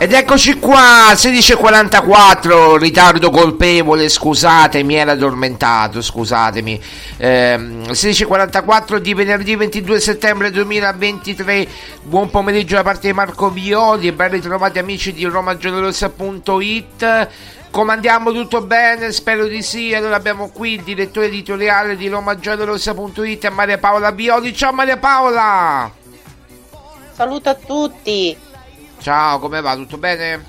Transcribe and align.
Ed 0.00 0.12
eccoci 0.12 0.60
qua, 0.60 1.12
16.44, 1.12 2.76
ritardo 2.76 3.30
colpevole, 3.30 4.08
scusatemi, 4.08 4.94
era 4.94 5.10
addormentato, 5.10 6.00
scusatemi. 6.00 6.80
Ehm, 7.16 7.90
16.44 7.90 8.98
di 8.98 9.12
venerdì 9.12 9.56
22 9.56 9.98
settembre 9.98 10.52
2023, 10.52 11.66
buon 12.04 12.30
pomeriggio 12.30 12.76
da 12.76 12.84
parte 12.84 13.08
di 13.08 13.12
Marco 13.12 13.50
Violi 13.50 14.06
e 14.06 14.12
ben 14.12 14.30
ritrovati 14.30 14.78
amici 14.78 15.12
di 15.12 15.24
romagiallorossa.it. 15.24 17.28
Comandiamo 17.72 18.30
tutto 18.30 18.60
bene? 18.60 19.10
Spero 19.10 19.48
di 19.48 19.62
sì. 19.62 19.92
Allora 19.94 20.14
abbiamo 20.14 20.50
qui 20.50 20.74
il 20.74 20.82
direttore 20.82 21.26
editoriale 21.26 21.96
di 21.96 22.06
romagiallorossa.it, 22.06 23.50
Maria 23.50 23.78
Paola 23.78 24.12
Violi. 24.12 24.54
Ciao 24.54 24.72
Maria 24.72 24.96
Paola! 24.96 25.90
Saluto 27.14 27.48
a 27.48 27.54
tutti. 27.54 28.46
Ciao, 29.00 29.38
come 29.38 29.60
va? 29.60 29.74
Tutto 29.74 29.96
bene? 29.96 30.44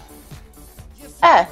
Eh, 1.22 1.48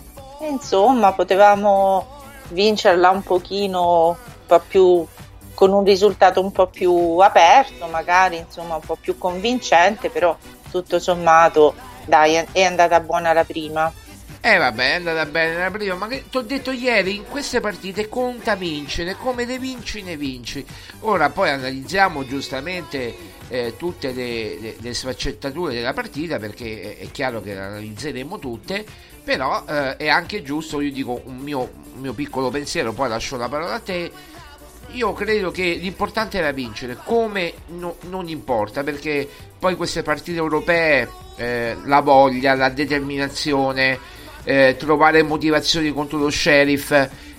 insomma, 0.50 1.14
potevamo 1.14 2.06
vincerla 2.50 3.10
un 3.10 3.22
pochino, 3.22 4.10
un 4.10 4.16
po' 4.46 4.62
più 4.68 5.06
con 5.54 5.72
un 5.72 5.84
risultato 5.84 6.40
un 6.40 6.52
po' 6.52 6.68
più 6.68 7.18
aperto, 7.18 7.88
magari, 7.88 8.38
insomma, 8.38 8.76
un 8.76 8.82
po' 8.82 8.96
più 9.00 9.18
convincente, 9.18 10.10
però 10.10 10.38
tutto 10.70 11.00
sommato, 11.00 11.74
dai, 12.06 12.36
è 12.52 12.64
andata 12.64 13.00
buona 13.00 13.34
la 13.34 13.44
prima. 13.44 13.92
Eh 14.40 14.58
vabbè, 14.58 14.92
è 14.92 14.96
andata 14.96 15.26
bene 15.26 15.58
la 15.58 15.72
prima, 15.72 15.96
ma 15.96 16.08
ti 16.08 16.38
ho 16.38 16.42
detto 16.42 16.72
ieri, 16.72 17.16
in 17.16 17.28
queste 17.28 17.60
partite 17.60 18.08
conta 18.08 18.56
vincere, 18.56 19.16
come 19.16 19.46
ne 19.46 19.58
vinci 19.58 20.04
ne 20.04 20.16
vinci. 20.16 20.66
Ora 21.02 21.30
poi 21.32 21.50
analizziamo 21.50 22.24
giustamente 22.26 23.16
eh, 23.50 23.76
tutte 23.78 24.12
le, 24.12 24.60
le, 24.60 24.76
le, 24.80 24.94
sfaccettature 24.94 25.74
della 25.74 25.94
partita 25.94 26.38
perché 26.38 26.98
è, 26.98 27.12
chiaro 27.12 27.42
che 27.42 27.54
le 27.54 27.60
analizzeremo 27.60 28.40
tutte, 28.40 28.86
però 29.24 29.64
eh, 29.68 29.98
è 29.98 30.08
anche 30.08 30.44
giusto, 30.44 30.82
io 30.82 30.92
dico 30.92 31.22
un 31.26 31.38
mio, 31.38 31.70
un 31.94 32.02
mio 32.02 32.14
piccolo 32.14 32.50
pensiero, 32.50 32.94
poi 32.94 33.10
lascio 33.10 33.38
la 33.38 33.50
parola 33.50 33.74
a 33.76 33.80
te. 33.80 34.12
Io 34.92 35.12
credo 35.12 35.52
che 35.52 35.74
l'importante 35.74 36.38
era 36.38 36.52
vincere, 36.52 36.98
come 37.04 37.54
no, 37.68 37.98
non 38.10 38.30
importa, 38.30 38.84
perché 38.84 39.28
poi 39.60 39.76
queste 39.76 40.02
partite 40.02 40.38
europee, 40.38 41.10
eh, 41.36 41.76
la 41.84 42.00
voglia, 42.00 42.56
la 42.56 42.70
determinazione, 42.70 44.00
eh, 44.46 44.76
trovare 44.78 45.24
motivazioni 45.24 45.92
contro 45.92 46.18
lo 46.18 46.30
sheriff 46.30 46.94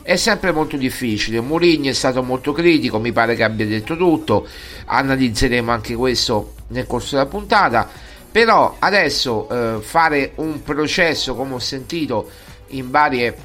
è 0.08 0.16
sempre 0.16 0.52
molto 0.52 0.78
difficile. 0.78 1.38
Mourinho 1.38 1.90
è 1.90 1.93
stato 1.93 2.22
molto 2.22 2.52
critico, 2.52 2.99
mi 2.99 3.12
pare 3.12 3.34
che 3.34 3.44
abbia 3.44 3.66
detto 3.66 3.94
tutto, 3.94 4.49
analizzeremo 4.87 5.70
anche 5.70 5.94
questo 5.94 6.55
nel 6.69 6.87
corso 6.87 7.16
della 7.16 7.28
puntata, 7.28 7.87
però 8.32 8.76
adesso 8.78 9.46
eh, 9.50 9.82
fare 9.82 10.32
un 10.37 10.62
processo, 10.62 11.34
come 11.34 11.56
ho 11.56 11.58
sentito 11.58 12.31
in 12.69 12.90
varie 12.90 13.37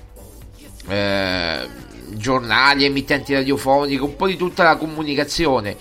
eh, 0.88 1.68
giornali, 2.12 2.86
emittenti 2.86 3.34
radiofoniche, 3.34 4.02
un 4.02 4.16
po' 4.16 4.28
di 4.28 4.38
tutta 4.38 4.64
la 4.64 4.78
comunicazione 4.78 5.76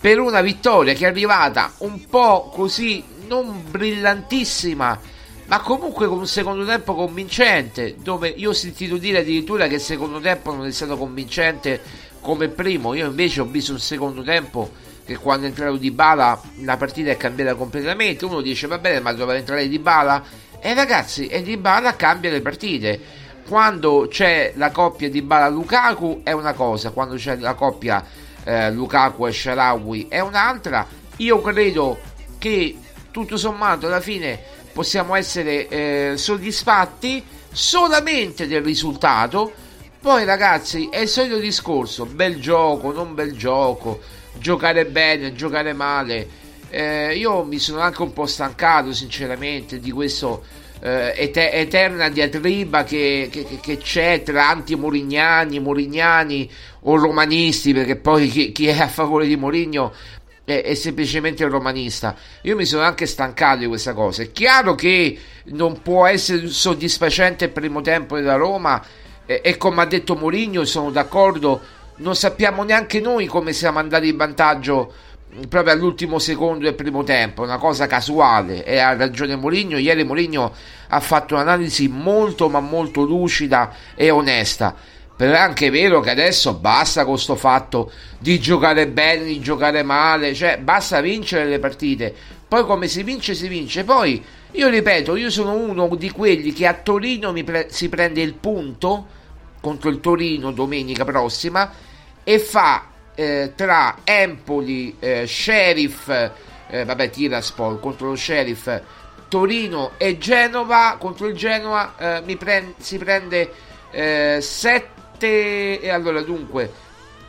per 0.00 0.18
una 0.18 0.40
vittoria 0.40 0.94
che 0.94 1.04
è 1.04 1.08
arrivata 1.08 1.74
un 1.80 2.06
po' 2.06 2.48
così 2.54 3.04
non 3.28 3.64
brillantissima 3.68 4.98
ma 5.46 5.60
comunque 5.60 6.06
con 6.06 6.18
un 6.18 6.26
secondo 6.26 6.64
tempo 6.64 6.94
convincente 6.94 7.96
dove 7.98 8.28
io 8.28 8.50
ho 8.50 8.54
sentito 8.54 8.96
dire 8.96 9.18
addirittura 9.18 9.66
che 9.66 9.74
il 9.74 9.80
secondo 9.80 10.20
tempo 10.20 10.54
non 10.54 10.66
è 10.66 10.70
stato 10.70 10.96
convincente 10.96 11.80
come 12.20 12.48
primo. 12.48 12.94
Io 12.94 13.06
invece 13.06 13.40
ho 13.40 13.44
visto 13.44 13.72
un 13.72 13.80
secondo 13.80 14.22
tempo 14.22 14.70
che 15.04 15.16
quando 15.16 15.46
è 15.46 15.48
entrato 15.48 15.76
Di 15.76 15.90
Bala 15.90 16.40
la 16.60 16.76
partita 16.76 17.10
è 17.10 17.16
cambiata 17.16 17.54
completamente. 17.54 18.24
Uno 18.24 18.40
dice 18.40 18.66
va 18.66 18.78
bene 18.78 19.00
ma 19.00 19.12
doveva 19.12 19.38
entrare 19.38 19.68
Di 19.68 19.78
Bala 19.78 20.22
e 20.60 20.74
ragazzi 20.74 21.26
e 21.26 21.42
Di 21.42 21.56
Bala 21.56 21.96
cambia 21.96 22.30
le 22.30 22.40
partite. 22.40 23.00
Quando 23.46 24.06
c'è 24.08 24.52
la 24.54 24.70
coppia 24.70 25.10
di 25.10 25.20
Bala 25.20 25.48
Lukaku 25.48 26.20
è 26.22 26.30
una 26.30 26.52
cosa, 26.52 26.90
quando 26.90 27.16
c'è 27.16 27.36
la 27.36 27.54
coppia 27.54 28.02
eh, 28.44 28.70
Lukaku 28.70 29.26
e 29.26 29.32
Sharawi 29.32 30.06
è 30.08 30.20
un'altra. 30.20 30.86
Io 31.16 31.40
credo 31.40 31.98
che 32.38 32.76
tutto 33.10 33.36
sommato 33.36 33.86
alla 33.86 34.00
fine 34.00 34.40
possiamo 34.72 35.14
essere 35.14 35.68
eh, 35.68 36.12
soddisfatti 36.16 37.22
solamente 37.52 38.46
del 38.46 38.62
risultato. 38.62 39.52
Poi 40.00 40.24
ragazzi 40.24 40.88
è 40.90 40.98
il 40.98 41.08
solito 41.08 41.38
discorso, 41.38 42.06
bel 42.06 42.40
gioco, 42.40 42.92
non 42.92 43.14
bel 43.14 43.36
gioco, 43.36 44.00
giocare 44.38 44.84
bene, 44.86 45.32
giocare 45.32 45.72
male. 45.72 46.40
Eh, 46.70 47.16
io 47.16 47.44
mi 47.44 47.58
sono 47.58 47.80
anche 47.80 48.02
un 48.02 48.12
po' 48.12 48.26
stancato 48.26 48.92
sinceramente 48.92 49.78
di 49.78 49.90
questo 49.90 50.42
eh, 50.80 51.12
et- 51.16 51.36
eterna 51.36 52.08
diatriba 52.08 52.82
che, 52.82 53.28
che, 53.30 53.46
che, 53.60 53.76
c'è 53.78 54.22
tra 54.24 54.48
anti-morignani, 54.48 55.60
morignani 55.60 56.50
o 56.80 56.96
romanisti, 56.96 57.72
perché 57.72 57.96
poi 57.96 58.28
chi, 58.28 58.50
chi 58.50 58.66
è 58.66 58.80
a 58.80 58.88
favore 58.88 59.26
di 59.26 59.36
Morigno 59.36 59.92
è, 60.44 60.62
è, 60.62 60.74
semplicemente 60.74 61.46
romanista. 61.46 62.14
Io 62.42 62.56
mi 62.56 62.64
sono 62.64 62.82
anche 62.82 63.06
stancato 63.06 63.58
di 63.58 63.66
questa 63.66 63.92
cosa. 63.92 64.22
È 64.22 64.32
chiaro 64.32 64.74
che 64.74 65.18
non 65.44 65.82
può 65.82 66.06
essere 66.06 66.48
soddisfacente 66.48 67.46
il 67.46 67.50
primo 67.50 67.80
tempo 67.80 68.16
della 68.16 68.36
Roma 68.36 68.82
e, 69.26 69.40
e 69.42 69.56
come 69.56 69.82
ha 69.82 69.86
detto 69.86 70.14
Mourinho 70.14 70.64
sono 70.64 70.90
d'accordo, 70.90 71.60
non 71.96 72.16
sappiamo 72.16 72.62
neanche 72.64 73.00
noi 73.00 73.26
come 73.26 73.52
siamo 73.52 73.78
andati 73.78 74.08
in 74.08 74.16
vantaggio 74.16 74.92
proprio 75.48 75.72
all'ultimo 75.72 76.18
secondo 76.18 76.64
del 76.64 76.74
primo 76.74 77.04
tempo, 77.04 77.42
una 77.42 77.56
cosa 77.56 77.86
casuale 77.86 78.64
e 78.64 78.78
ha 78.78 78.94
ragione 78.94 79.34
Mourinho, 79.34 79.78
ieri 79.78 80.04
Mourinho 80.04 80.52
ha 80.88 81.00
fatto 81.00 81.34
un'analisi 81.34 81.88
molto 81.88 82.50
ma 82.50 82.60
molto 82.60 83.02
lucida 83.02 83.74
e 83.94 84.10
onesta, 84.10 84.74
però 85.22 85.34
è 85.34 85.38
anche 85.38 85.70
vero 85.70 86.00
che 86.00 86.10
adesso 86.10 86.54
basta 86.54 87.04
con 87.04 87.12
questo 87.12 87.36
fatto 87.36 87.92
di 88.18 88.40
giocare 88.40 88.88
bene, 88.88 89.22
di 89.22 89.38
giocare 89.38 89.84
male, 89.84 90.34
cioè 90.34 90.58
basta 90.58 91.00
vincere 91.00 91.44
le 91.44 91.60
partite, 91.60 92.12
poi 92.48 92.64
come 92.64 92.88
si 92.88 93.04
vince 93.04 93.36
si 93.36 93.46
vince, 93.46 93.84
poi 93.84 94.20
io 94.50 94.68
ripeto, 94.68 95.14
io 95.14 95.30
sono 95.30 95.52
uno 95.52 95.94
di 95.94 96.10
quelli 96.10 96.52
che 96.52 96.66
a 96.66 96.74
Torino 96.74 97.32
pre- 97.44 97.68
si 97.70 97.88
prende 97.88 98.20
il 98.20 98.34
punto 98.34 99.06
contro 99.60 99.90
il 99.90 100.00
Torino 100.00 100.50
domenica 100.50 101.04
prossima 101.04 101.70
e 102.24 102.40
fa 102.40 102.88
eh, 103.14 103.52
tra 103.54 103.98
Empoli, 104.02 104.96
eh, 104.98 105.24
Sheriff, 105.28 106.08
eh, 106.08 106.84
vabbè 106.84 107.10
Tiraspol 107.10 107.78
contro 107.78 108.08
lo 108.08 108.16
Sheriff, 108.16 108.68
Torino 109.28 109.92
e 109.98 110.18
Genova, 110.18 110.96
contro 110.98 111.28
il 111.28 111.36
Genova 111.36 112.22
eh, 112.24 112.36
prend- 112.36 112.74
si 112.78 112.98
prende 112.98 113.70
7 113.92 115.01
eh, 115.26 115.80
e 115.82 115.88
allora 115.90 116.20
dunque 116.22 116.70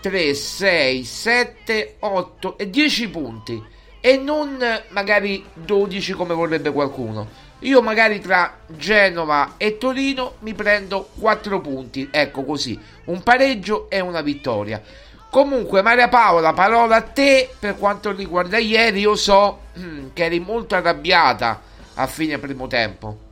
3, 0.02 0.34
6, 0.34 1.04
7, 1.04 1.96
8 2.00 2.58
e 2.58 2.70
10 2.70 3.10
punti 3.10 3.64
e 4.02 4.18
non 4.18 4.58
magari 4.90 5.46
12 5.54 6.14
come 6.14 6.34
vorrebbe 6.34 6.72
qualcuno. 6.72 7.42
Io 7.60 7.82
magari 7.82 8.20
tra 8.20 8.58
Genova 8.68 9.54
e 9.56 9.78
Torino 9.78 10.34
mi 10.40 10.54
prendo 10.54 11.08
4 11.18 11.62
punti, 11.62 12.10
ecco 12.12 12.44
così, 12.44 12.78
un 13.06 13.24
pareggio 13.24 13.90
e 13.90 14.02
una 14.02 14.22
vittoria. 14.22 14.82
Comunque, 15.30 15.82
Maria 15.82 16.10
Paola, 16.10 16.54
parola 16.54 16.98
a 16.98 17.02
te 17.02 17.50
per 17.58 17.78
quanto 17.78 18.12
riguarda 18.12 18.58
ieri. 18.60 19.00
Io 19.00 19.16
so 19.16 19.62
che 20.14 20.26
eri 20.26 20.40
molto 20.40 20.76
arrabbiata 20.76 21.62
a 21.96 22.06
fine 22.06 22.38
primo 22.38 22.68
tempo. 22.68 23.23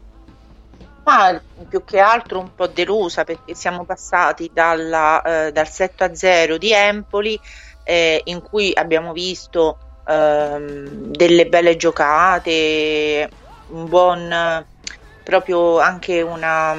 Ma 1.04 1.42
più 1.68 1.84
che 1.84 2.00
altro 2.00 2.40
un 2.40 2.54
po' 2.54 2.68
delusa 2.68 3.24
perché 3.24 3.56
siamo 3.56 3.86
passati 3.86 4.52
dalla, 4.54 5.22
eh, 5.48 5.52
dal 5.52 5.68
7 5.68 6.04
a 6.04 6.14
0 6.16 6.58
di 6.58 6.72
Empoli, 6.72 7.40
eh, 7.84 8.22
in 8.26 8.42
cui 8.42 8.72
abbiamo 8.76 9.12
visto 9.12 9.78
ehm, 10.06 11.12
delle 11.12 11.48
belle 11.48 11.76
giocate, 11.76 13.30
un 13.70 13.88
buon 13.88 14.66
proprio 15.24 15.80
anche 15.80 16.22
una, 16.22 16.76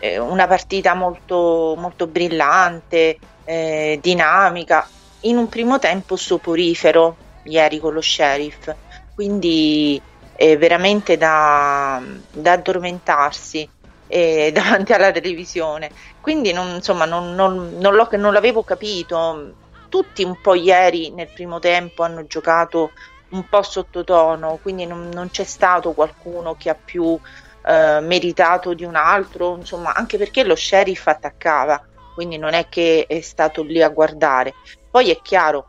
eh, 0.00 0.18
una 0.18 0.46
partita 0.46 0.94
molto, 0.94 1.74
molto 1.78 2.06
brillante 2.08 3.18
eh, 3.44 3.98
dinamica, 4.02 4.88
in 5.22 5.36
un 5.36 5.48
primo 5.48 5.78
tempo 5.78 6.16
soporifero 6.16 7.16
ieri 7.44 7.78
con 7.78 7.92
lo 7.94 8.00
sheriff, 8.00 8.74
quindi 9.14 10.00
è 10.38 10.56
veramente 10.56 11.16
da, 11.16 12.00
da 12.30 12.52
addormentarsi 12.52 13.68
eh, 14.06 14.50
davanti 14.54 14.92
alla 14.92 15.10
televisione. 15.10 15.90
Quindi 16.20 16.52
non, 16.52 16.76
insomma, 16.76 17.04
non, 17.04 17.34
non, 17.34 17.76
non 17.78 18.32
l'avevo 18.32 18.62
capito. 18.62 19.54
Tutti 19.88 20.22
un 20.22 20.38
po' 20.40 20.54
ieri 20.54 21.10
nel 21.10 21.28
primo 21.34 21.58
tempo 21.58 22.04
hanno 22.04 22.24
giocato 22.26 22.92
un 23.30 23.48
po' 23.48 23.62
sottotono, 23.62 24.58
quindi 24.62 24.86
non, 24.86 25.08
non 25.12 25.28
c'è 25.30 25.44
stato 25.44 25.92
qualcuno 25.92 26.54
che 26.56 26.70
ha 26.70 26.76
più 26.76 27.18
eh, 27.66 27.98
meritato 28.00 28.74
di 28.74 28.84
un 28.84 28.94
altro, 28.94 29.56
insomma, 29.56 29.94
anche 29.94 30.18
perché 30.18 30.44
lo 30.44 30.54
sheriff 30.54 31.06
attaccava 31.08 31.82
quindi 32.18 32.36
non 32.36 32.52
è 32.52 32.68
che 32.68 33.04
è 33.06 33.20
stato 33.20 33.62
lì 33.62 33.80
a 33.80 33.90
guardare. 33.90 34.52
Poi 34.90 35.08
è 35.08 35.20
chiaro, 35.22 35.66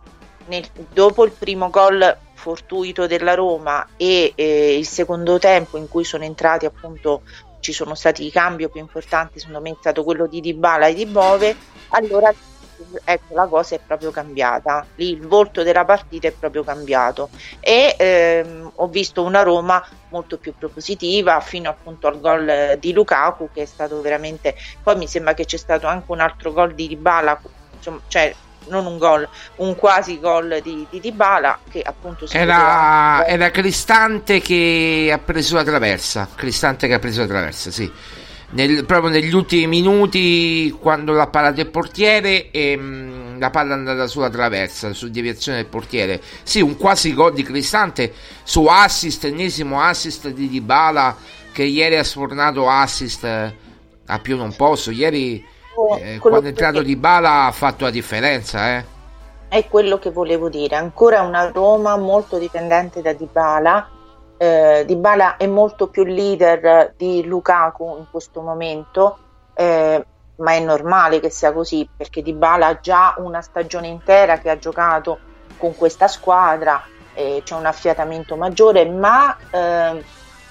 nel, 0.48 0.66
dopo 0.92 1.24
il 1.24 1.32
primo 1.32 1.70
gol 1.70 2.18
fortuito 2.40 3.06
della 3.06 3.36
Roma 3.36 3.86
e 3.98 4.32
eh, 4.34 4.78
il 4.78 4.88
secondo 4.88 5.38
tempo 5.38 5.78
in 5.78 5.90
cui 5.90 6.06
sono 6.06 6.24
entrati 6.24 6.66
appunto 6.66 7.24
ci 7.60 7.74
sono 7.74 7.94
stati 7.94 8.26
i 8.26 8.32
cambi 8.32 8.70
più 8.70 8.80
importanti, 8.80 9.40
secondo 9.40 9.60
me 9.60 9.72
è 9.72 9.76
stato 9.78 10.06
quello 10.06 10.26
di 10.26 10.40
Dybala 10.40 10.88
e 10.88 10.94
di 10.94 11.06
Bove, 11.06 11.54
allora 11.90 12.34
ecco 13.04 13.36
la 13.36 13.46
cosa 13.48 13.76
è 13.76 13.80
proprio 13.86 14.12
cambiata. 14.12 14.86
Lì 14.96 15.10
il 15.12 15.28
volto 15.28 15.64
della 15.64 15.84
partita 15.84 16.30
è 16.30 16.32
proprio 16.32 16.64
cambiato. 16.64 17.30
E 17.60 17.96
ehm, 17.98 18.72
ho 18.76 18.88
visto 18.88 19.22
una 19.24 19.44
Roma 19.44 19.86
molto 20.10 20.38
più 20.38 20.54
propositiva 20.58 21.42
fino 21.42 21.70
appunto 21.70 22.08
al 22.08 22.22
gol 22.22 22.78
di 22.80 22.94
Lukaku 22.94 23.50
che 23.54 23.64
è 23.64 23.66
stato 23.66 24.00
veramente 24.02 24.56
poi 24.82 24.96
mi 24.96 25.08
sembra 25.08 25.34
che 25.34 25.46
c'è 25.46 25.58
stato 25.58 25.86
anche 25.86 26.12
un 26.12 26.22
altro 26.22 26.54
gol 26.54 26.74
di 26.74 26.88
Dybala 26.88 27.40
insomma, 27.76 28.00
cioè 28.08 28.34
non 28.70 28.86
un 28.86 28.98
gol, 28.98 29.28
un 29.58 29.76
quasi 29.76 30.20
gol 30.20 30.60
di, 30.64 30.86
di 30.90 31.00
Dybala 31.00 31.60
che 31.70 31.82
appunto 31.82 32.26
era, 32.32 33.22
poteva... 33.22 33.26
era 33.28 33.52
Cristante 33.52 34.40
che 34.40 35.10
ha 35.14 35.18
preso 35.18 35.56
la 35.56 35.64
traversa 35.64 36.28
Cristante 36.34 36.88
che 36.88 36.94
ha 36.94 37.00
preso 37.00 37.22
la 37.22 37.28
traversa 37.28 37.72
sì 37.72 37.92
nel, 38.52 38.86
proprio 38.86 39.12
negli 39.12 39.34
ultimi 39.34 39.68
minuti 39.68 40.76
quando 40.80 41.14
l'ha 41.14 41.28
parato 41.28 41.62
il 41.62 41.68
portiere 41.68 42.50
e 42.52 42.76
mh, 42.76 42.82
mm, 42.82 43.40
la 43.40 43.50
palla 43.50 43.74
è 43.74 43.78
andata 43.78 44.08
sulla 44.08 44.30
traversa 44.30 44.94
su 44.94 45.10
deviazione 45.10 45.60
del 45.60 45.68
portiere 45.68 46.22
sì 46.44 46.62
un 46.62 46.78
quasi 46.78 47.14
gol 47.14 47.34
di 47.34 47.44
Cristante 47.44 48.14
su 48.44 48.66
assist 48.66 49.26
ennesimo 49.26 49.82
assist 49.82 50.30
di 50.30 50.48
Dybala 50.48 51.16
che 51.52 51.64
ieri 51.64 51.98
ha 51.98 52.04
sfornato 52.04 52.70
assist 52.70 53.58
a 54.10 54.20
più 54.20 54.36
non 54.36 54.56
posso. 54.56 54.92
Ieri 54.92 55.44
eh, 55.98 56.18
quando 56.20 56.42
è 56.42 56.48
entrato 56.48 56.82
Di 56.82 56.96
Bala 56.96 57.46
ha 57.46 57.52
fatto 57.52 57.86
la 57.86 57.92
differenza. 57.92 58.78
Eh. 58.78 58.86
È 59.48 59.68
quello 59.68 59.98
che 60.00 60.12
volevo 60.12 60.50
dire. 60.50 60.76
Ancora 60.76 61.22
una 61.22 61.50
Roma 61.52 61.98
molto 61.98 62.38
dipendente 62.38 63.02
da 63.02 63.14
Di 63.14 63.28
Bala. 63.32 63.90
Eh, 64.38 64.84
di 64.86 64.96
Bala 64.96 65.36
è 65.38 65.48
molto 65.48 65.88
più 65.88 66.06
leader 66.06 66.94
di 66.96 67.26
Lukaku 67.26 67.98
in 67.98 68.06
questo 68.10 68.42
momento, 68.42 69.18
eh, 69.54 70.06
ma 70.38 70.54
è 70.54 70.60
normale 70.62 71.20
che 71.20 71.30
sia 71.30 71.52
così 71.52 71.90
perché 71.96 72.22
Di 72.22 72.32
Bala 72.32 72.68
ha 72.68 72.80
già 72.80 73.16
una 73.18 73.42
stagione 73.42 73.88
intera 73.88 74.38
che 74.38 74.50
ha 74.50 74.58
giocato 74.58 75.20
con 75.58 75.76
questa 75.76 76.08
squadra, 76.08 76.82
eh, 77.14 77.42
c'è 77.44 77.54
un 77.54 77.66
affiatamento 77.66 78.38
maggiore, 78.38 78.86
ma 78.86 79.36
eh, 79.52 80.04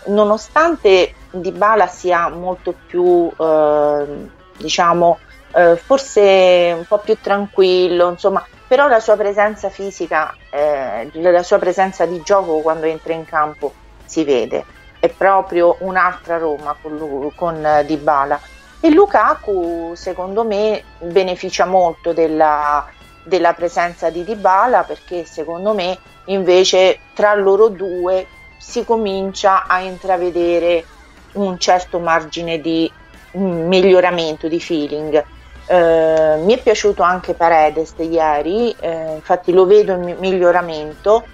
nonostante 0.09 1.15
Di 1.31 1.53
Bala 1.53 1.87
sia 1.87 2.29
molto 2.29 2.75
più, 2.87 3.31
eh, 3.39 4.29
diciamo, 4.59 5.19
eh, 5.55 5.77
forse 5.77 6.75
un 6.77 6.85
po' 6.87 6.99
più 6.99 7.17
tranquillo, 7.21 8.11
insomma, 8.11 8.45
però 8.67 8.87
la 8.87 9.01
sua 9.01 9.17
presenza 9.17 9.71
fisica, 9.71 10.35
eh, 10.51 11.11
la 11.13 11.43
sua 11.43 11.59
presenza 11.59 12.05
di 12.05 12.21
gioco 12.23 12.61
quando 12.61 12.87
entra 12.87 13.15
in 13.15 13.25
campo 13.25 13.73
si 14.05 14.25
vede, 14.25 14.65
è 15.01 15.09
proprio 15.09 15.77
un'altra 15.81 16.37
Roma 16.37 16.77
con, 16.81 17.33
con 17.35 17.83
Dybala. 17.87 18.39
E 18.81 18.91
Lukaku 18.91 19.93
secondo 19.95 20.45
me 20.45 20.85
beneficia 20.99 21.65
molto 21.65 22.13
della, 22.13 22.87
della 23.25 23.53
presenza 23.53 24.11
di 24.11 24.23
Dybala 24.23 24.85
perché 24.85 25.25
secondo 25.25 25.75
me 25.75 25.99
invece 26.27 27.01
tra 27.15 27.35
loro 27.35 27.69
due 27.69 28.27
si 28.59 28.85
comincia 28.85 29.67
a 29.67 29.81
intravedere 29.81 30.85
un 31.33 31.59
certo 31.59 31.99
margine 31.99 32.61
di 32.61 32.91
miglioramento 33.33 34.49
di 34.49 34.61
feeling. 34.61 35.25
Eh, 35.67 36.41
mi 36.43 36.55
è 36.55 36.63
piaciuto 36.63 37.03
anche 37.03 37.35
Paredes 37.35 37.95
ieri, 37.99 38.75
eh, 38.81 39.15
infatti 39.15 39.53
lo 39.53 39.67
vedo 39.67 39.93
in 39.93 40.17
miglioramento, 40.19 41.25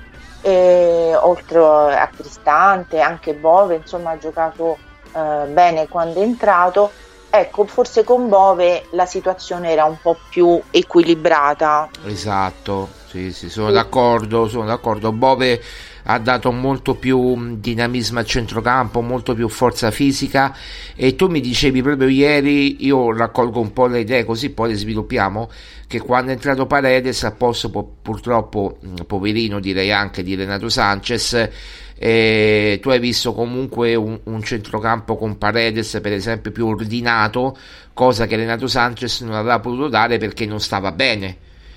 eh, 0.41 1.13
oltre 1.15 1.61
a 1.61 2.09
Cristante, 2.09 3.01
anche 3.01 3.35
Bove, 3.35 3.77
insomma 3.77 4.11
ha 4.11 4.19
giocato 4.19 4.77
eh, 5.15 5.47
bene 5.47 5.87
quando 5.89 6.21
è 6.21 6.23
entrato 6.25 6.91
Ecco, 7.37 7.65
forse 7.65 8.05
con 8.05 8.29
Bove 8.29 8.87
la 8.91 9.07
situazione 9.07 9.73
era 9.73 9.87
un 9.87 9.97
po' 10.01 10.17
più 10.31 10.63
equilibrata. 10.71 11.91
Esatto, 12.05 12.89
sì, 13.09 13.33
sì, 13.33 13.51
sono 13.51 13.73
d'accordo, 13.73 14.47
sono 14.47 14.67
d'accordo. 14.67 15.11
Bove 15.11 15.61
ha 16.05 16.19
dato 16.19 16.53
molto 16.53 16.95
più 16.95 17.59
dinamismo 17.59 18.19
al 18.19 18.27
centrocampo, 18.27 19.01
molto 19.01 19.35
più 19.35 19.49
forza 19.49 19.91
fisica 19.91 20.55
e 20.95 21.15
tu 21.15 21.29
mi 21.29 21.41
dicevi 21.41 21.83
proprio 21.83 22.09
ieri, 22.09 22.85
io 22.85 23.13
raccolgo 23.13 23.61
un 23.61 23.73
po' 23.73 23.87
le 23.87 24.01
idee 24.01 24.25
così 24.25 24.51
poi 24.51 24.71
le 24.71 24.77
sviluppiamo, 24.77 25.51
che 25.87 26.01
quando 26.01 26.31
è 26.31 26.35
entrato 26.35 26.67
Paredes, 26.67 27.25
a 27.25 27.33
posto 27.33 27.71
purtroppo, 27.71 28.79
poverino 29.07 29.61
direi 29.61 29.93
anche 29.93 30.23
di 30.23 30.35
Renato 30.35 30.69
Sanchez, 30.69 31.51
eh, 31.97 32.79
tu 32.83 32.91
hai 32.91 32.99
visto 32.99 33.33
comunque 33.33 33.95
un, 33.95 34.19
un, 34.25 34.43
centrocampo 34.43 35.17
con 35.17 35.39
Paredes 35.39 36.01
per 36.03 36.13
esempio 36.13 36.51
più 36.51 36.67
ordinato 36.67 37.57
cosa 37.93 38.27
che 38.27 38.35
Renato 38.35 38.67
Sanchez 38.67 39.21
non 39.21 39.35
aveva 39.35 39.61
potuto 39.61 39.89
dare 39.89 40.19
perché 40.19 40.45
non 40.45 40.59
stava 40.59 40.91
bene 40.91 41.37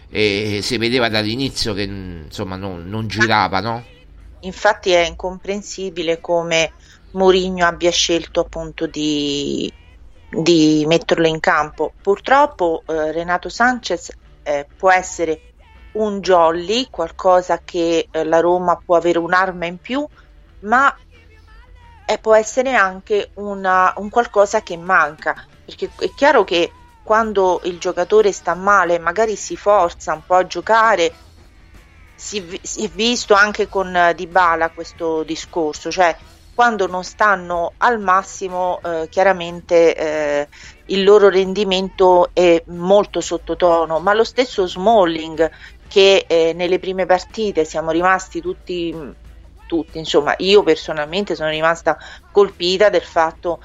e 0.09 0.61
si 0.63 0.77
vedeva 0.77 1.07
dall'inizio 1.07 1.75
che 1.75 1.83
insomma 1.83 2.55
non, 2.55 2.89
non 2.89 3.07
girava 3.07 3.59
no? 3.59 3.83
Infatti 4.47 4.91
è 4.91 5.05
incomprensibile 5.05 6.19
come 6.19 6.71
Mourinho 7.11 7.65
abbia 7.65 7.91
scelto 7.91 8.41
appunto 8.41 8.87
di, 8.87 9.71
di 10.29 10.83
metterlo 10.87 11.27
in 11.27 11.39
campo. 11.39 11.93
Purtroppo 12.01 12.83
eh, 12.85 13.11
Renato 13.11 13.49
Sanchez 13.49 14.11
eh, 14.43 14.67
può 14.75 14.91
essere 14.91 15.41
un 15.93 16.19
jolly, 16.19 16.87
qualcosa 16.89 17.61
che 17.63 18.07
eh, 18.09 18.23
la 18.23 18.39
Roma 18.39 18.79
può 18.83 18.95
avere 18.95 19.19
un'arma 19.19 19.65
in 19.65 19.77
più, 19.77 20.05
ma 20.61 20.95
eh, 22.05 22.17
può 22.19 22.35
essere 22.35 22.73
anche 22.73 23.31
una, 23.35 23.93
un 23.97 24.09
qualcosa 24.09 24.61
che 24.61 24.77
manca, 24.77 25.35
perché 25.65 25.89
è 25.99 26.09
chiaro 26.15 26.43
che 26.43 26.71
quando 27.03 27.61
il 27.63 27.79
giocatore 27.79 28.31
sta 28.31 28.53
male 28.53 28.99
magari 28.99 29.35
si 29.35 29.55
forza 29.55 30.13
un 30.13 30.25
po' 30.25 30.35
a 30.35 30.45
giocare, 30.45 31.13
si, 32.17 32.59
si 32.63 32.83
è 32.83 32.89
visto 32.89 33.35
anche 33.35 33.69
con 33.69 33.93
uh, 33.93 34.13
Dybala 34.13 34.71
questo 34.71 35.21
discorso, 35.21 35.91
cioè 35.91 36.15
quando 36.57 36.87
non 36.87 37.03
stanno 37.03 37.73
al 37.77 37.99
massimo 37.99 38.79
eh, 38.83 39.07
chiaramente 39.09 39.95
eh, 39.95 40.47
il 40.85 41.03
loro 41.03 41.29
rendimento 41.29 42.31
è 42.33 42.63
molto 42.69 43.21
sottotono, 43.21 43.99
ma 43.99 44.15
lo 44.15 44.23
stesso 44.23 44.65
Smalling 44.65 45.51
che 45.87 46.25
eh, 46.27 46.53
nelle 46.55 46.79
prime 46.79 47.05
partite 47.05 47.63
siamo 47.63 47.91
rimasti 47.91 48.41
tutti, 48.41 48.91
tutti, 49.67 49.99
insomma, 49.99 50.33
io 50.37 50.63
personalmente 50.63 51.35
sono 51.35 51.49
rimasta 51.49 51.95
colpita 52.31 52.89
del 52.89 53.03
fatto 53.03 53.59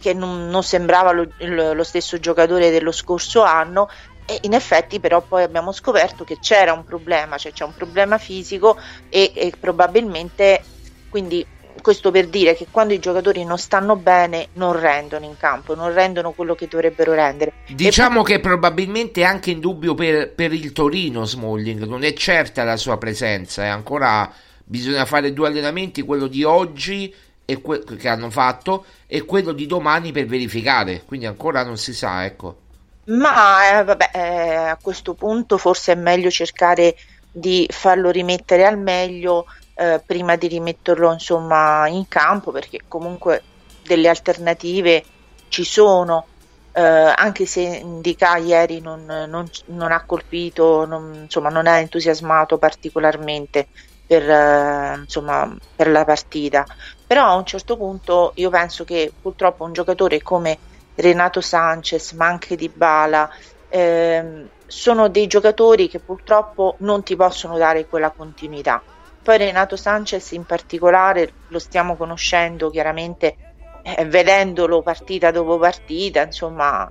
che 0.00 0.14
non, 0.14 0.48
non 0.48 0.62
sembrava 0.62 1.10
lo, 1.10 1.26
lo, 1.38 1.82
stesso 1.82 2.20
giocatore 2.20 2.70
dello 2.70 2.92
scorso 2.92 3.42
anno 3.42 3.88
e 4.26 4.40
in 4.42 4.52
effetti 4.52 5.00
però 5.00 5.22
poi 5.22 5.42
abbiamo 5.42 5.72
scoperto 5.72 6.24
che 6.24 6.38
c'era 6.40 6.72
un 6.72 6.84
problema, 6.84 7.38
cioè 7.38 7.52
c'è 7.52 7.64
un 7.64 7.74
problema 7.74 8.18
fisico 8.18 8.76
e, 9.08 9.32
e 9.34 9.52
probabilmente 9.58 10.62
quindi 11.08 11.46
questo 11.80 12.10
per 12.10 12.28
dire 12.28 12.56
che 12.56 12.66
quando 12.70 12.94
i 12.94 12.98
giocatori 12.98 13.44
non 13.44 13.58
stanno 13.58 13.96
bene 13.96 14.48
non 14.54 14.78
rendono 14.78 15.24
in 15.24 15.36
campo, 15.38 15.74
non 15.74 15.92
rendono 15.92 16.32
quello 16.32 16.54
che 16.54 16.66
dovrebbero 16.68 17.14
rendere. 17.14 17.52
Diciamo 17.68 18.22
poi... 18.22 18.32
che 18.32 18.40
probabilmente 18.40 19.20
è 19.20 19.24
anche 19.24 19.50
in 19.50 19.60
dubbio 19.60 19.94
per, 19.94 20.32
per, 20.32 20.52
il 20.52 20.72
Torino 20.72 21.24
Smalling, 21.24 21.84
non 21.84 22.02
è 22.02 22.12
certa 22.14 22.64
la 22.64 22.76
sua 22.76 22.98
presenza, 22.98 23.64
è 23.64 23.68
ancora 23.68 24.32
bisogna 24.64 25.04
fare 25.04 25.32
due 25.32 25.46
allenamenti, 25.46 26.02
quello 26.02 26.26
di 26.26 26.42
oggi 26.42 27.14
que- 27.62 27.84
che 27.84 28.08
hanno 28.08 28.30
fatto 28.30 28.84
e 29.06 29.24
quello 29.24 29.52
di 29.52 29.66
domani 29.66 30.10
per 30.10 30.26
verificare, 30.26 31.04
quindi 31.06 31.26
ancora 31.26 31.62
non 31.62 31.76
si 31.76 31.94
sa, 31.94 32.24
ecco. 32.24 32.64
Ma 33.08 33.78
eh, 33.78 33.84
vabbè, 33.84 34.10
eh, 34.12 34.54
a 34.54 34.78
questo 34.80 35.14
punto 35.14 35.58
forse 35.58 35.92
è 35.92 35.94
meglio 35.94 36.28
cercare 36.30 36.96
di 37.30 37.66
farlo 37.70 38.10
rimettere 38.10 38.66
al 38.66 38.78
meglio 38.78 39.44
eh, 39.74 40.02
prima 40.04 40.34
di 40.36 40.48
rimetterlo 40.48 41.12
insomma 41.12 41.86
in 41.88 42.08
campo 42.08 42.50
perché 42.50 42.80
comunque 42.88 43.46
delle 43.82 44.08
alternative 44.08 45.04
ci 45.48 45.62
sono 45.64 46.26
eh, 46.72 46.80
anche 46.82 47.46
se 47.46 47.60
Indica 47.60 48.36
ieri 48.38 48.80
non, 48.80 49.04
non, 49.04 49.48
non 49.66 49.92
ha 49.92 50.04
colpito 50.04 50.84
non, 50.84 51.14
insomma 51.22 51.48
non 51.50 51.66
ha 51.68 51.78
entusiasmato 51.78 52.58
particolarmente 52.58 53.68
per, 54.04 54.28
eh, 54.28 54.98
insomma, 55.00 55.56
per 55.74 55.88
la 55.88 56.04
partita. 56.04 56.64
Però 57.06 57.24
a 57.24 57.34
un 57.34 57.44
certo 57.44 57.76
punto 57.76 58.32
io 58.36 58.50
penso 58.50 58.84
che 58.84 59.16
purtroppo 59.20 59.64
un 59.64 59.72
giocatore 59.72 60.22
come 60.22 60.58
Renato 60.96 61.40
Sanchez 61.40 62.12
ma 62.12 62.26
anche 62.26 62.56
Di 62.56 62.68
Bala 62.68 63.30
eh, 63.68 64.46
sono 64.66 65.08
dei 65.08 65.26
giocatori 65.26 65.88
che 65.88 66.00
purtroppo 66.00 66.76
non 66.78 67.02
ti 67.02 67.14
possono 67.14 67.56
dare 67.56 67.86
quella 67.86 68.10
continuità. 68.10 68.82
Poi 69.22 69.38
Renato 69.38 69.76
Sanchez 69.76 70.32
in 70.32 70.44
particolare 70.44 71.32
lo 71.48 71.58
stiamo 71.58 71.96
conoscendo 71.96 72.70
chiaramente 72.70 73.36
eh, 73.82 74.04
vedendolo 74.04 74.82
partita 74.82 75.30
dopo 75.30 75.58
partita, 75.58 76.22
insomma 76.22 76.88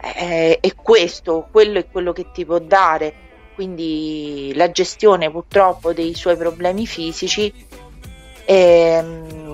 eh, 0.00 0.58
è 0.60 0.74
questo, 0.74 1.48
quello 1.50 1.78
è 1.78 1.86
quello 1.90 2.12
che 2.12 2.30
ti 2.32 2.44
può 2.44 2.58
dare, 2.58 3.12
quindi 3.54 4.52
la 4.54 4.70
gestione 4.70 5.30
purtroppo 5.30 5.92
dei 5.92 6.14
suoi 6.14 6.36
problemi 6.36 6.86
fisici 6.86 7.52
ehm, 8.44 9.47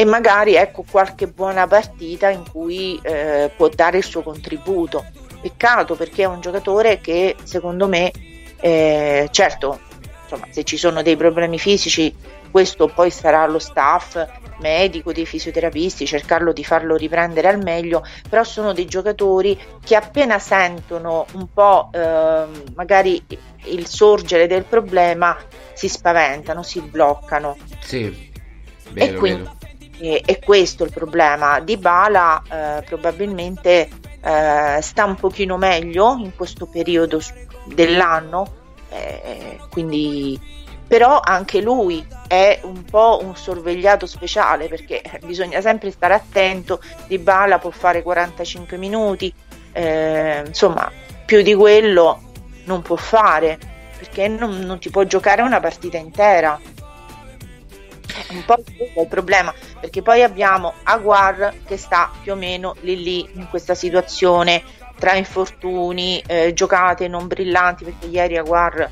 e 0.00 0.04
magari 0.04 0.54
ecco 0.54 0.84
qualche 0.88 1.26
buona 1.26 1.66
partita 1.66 2.28
in 2.28 2.48
cui 2.48 3.00
eh, 3.02 3.50
può 3.56 3.68
dare 3.68 3.98
il 3.98 4.04
suo 4.04 4.22
contributo. 4.22 5.04
Peccato 5.40 5.96
perché 5.96 6.22
è 6.22 6.26
un 6.26 6.40
giocatore 6.40 7.00
che 7.00 7.34
secondo 7.42 7.88
me, 7.88 8.12
eh, 8.60 9.26
certo, 9.32 9.80
insomma, 10.22 10.46
se 10.50 10.62
ci 10.62 10.76
sono 10.76 11.02
dei 11.02 11.16
problemi 11.16 11.58
fisici, 11.58 12.14
questo 12.48 12.86
poi 12.86 13.10
sarà 13.10 13.44
lo 13.48 13.58
staff 13.58 14.24
medico, 14.60 15.12
dei 15.12 15.26
fisioterapisti, 15.26 16.06
cercarlo 16.06 16.52
di 16.52 16.62
farlo 16.62 16.94
riprendere 16.94 17.48
al 17.48 17.60
meglio, 17.60 18.04
però 18.28 18.44
sono 18.44 18.72
dei 18.72 18.86
giocatori 18.86 19.58
che 19.84 19.96
appena 19.96 20.38
sentono 20.38 21.26
un 21.32 21.52
po' 21.52 21.90
eh, 21.92 22.44
magari 22.76 23.20
il 23.64 23.84
sorgere 23.88 24.46
del 24.46 24.62
problema 24.62 25.36
si 25.72 25.88
spaventano, 25.88 26.62
si 26.62 26.80
bloccano. 26.82 27.56
Sì, 27.80 28.30
vero, 28.92 29.12
e 29.12 29.14
quindi 29.14 29.56
è, 29.98 30.22
è 30.24 30.38
questo 30.38 30.84
il 30.84 30.90
problema. 30.92 31.60
Di 31.60 31.76
Bala 31.76 32.42
eh, 32.50 32.82
probabilmente 32.82 33.88
eh, 34.22 34.78
sta 34.80 35.04
un 35.04 35.14
pochino 35.14 35.56
meglio 35.56 36.16
in 36.18 36.34
questo 36.34 36.66
periodo 36.66 37.20
dell'anno 37.66 38.56
eh, 38.90 39.58
quindi 39.70 40.56
però 40.86 41.20
anche 41.22 41.60
lui 41.60 42.04
è 42.26 42.60
un 42.62 42.82
po' 42.84 43.20
un 43.22 43.36
sorvegliato 43.36 44.06
speciale 44.06 44.68
perché 44.68 45.02
bisogna 45.24 45.60
sempre 45.60 45.90
stare 45.90 46.14
attento, 46.14 46.80
Di 47.06 47.18
Bala 47.18 47.58
può 47.58 47.70
fare 47.70 48.02
45 48.02 48.78
minuti, 48.78 49.32
eh, 49.72 50.42
insomma 50.46 50.90
più 51.26 51.42
di 51.42 51.54
quello 51.54 52.22
non 52.64 52.80
può 52.80 52.96
fare 52.96 53.58
perché 53.98 54.28
non, 54.28 54.60
non 54.60 54.78
ti 54.78 54.88
può 54.88 55.04
giocare 55.04 55.42
una 55.42 55.60
partita 55.60 55.98
intera. 55.98 56.58
Un 58.30 58.44
po' 58.44 58.56
il 59.00 59.06
problema, 59.08 59.54
perché 59.80 60.02
poi 60.02 60.22
abbiamo 60.22 60.74
Aguar 60.82 61.54
che 61.66 61.76
sta 61.76 62.10
più 62.22 62.32
o 62.32 62.36
meno 62.36 62.74
lì 62.80 63.02
lì 63.02 63.28
in 63.34 63.48
questa 63.48 63.74
situazione 63.74 64.62
tra 64.98 65.14
infortuni, 65.14 66.22
eh, 66.26 66.52
giocate 66.52 67.06
non 67.08 67.26
brillanti, 67.28 67.84
perché 67.84 68.06
ieri 68.06 68.36
Aguar 68.36 68.90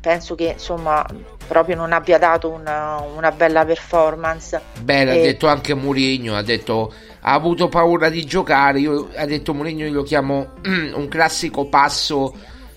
penso 0.00 0.34
che 0.34 0.52
insomma 0.52 1.04
proprio 1.46 1.76
non 1.76 1.92
abbia 1.92 2.18
dato 2.18 2.48
una, 2.48 3.00
una 3.00 3.32
bella 3.32 3.64
performance. 3.64 4.60
Beh, 4.80 5.04
l'ha 5.04 5.14
detto 5.14 5.48
anche 5.48 5.74
Mourinho, 5.74 6.36
ha 6.36 6.42
detto 6.42 6.92
ha 7.22 7.32
avuto 7.32 7.68
paura 7.68 8.08
di 8.08 8.24
giocare, 8.24 8.80
io, 8.80 9.08
ha 9.14 9.26
detto 9.26 9.52
Mourinho 9.52 9.84
io 9.84 9.92
lo 9.92 10.02
chiamo 10.02 10.52
un 10.64 11.08
classico 11.08 11.66
passo, 11.66 12.34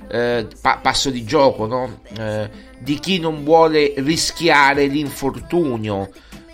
eh, 0.09 0.47
pa- 0.61 0.79
passo 0.81 1.09
di 1.09 1.23
gioco, 1.23 1.65
no? 1.65 2.01
eh, 2.17 2.49
di 2.83 2.99
chi 2.99 3.19
non 3.19 3.43
vuole 3.43 3.93
rischiare 3.97 4.85
l'infortunio. 4.85 6.09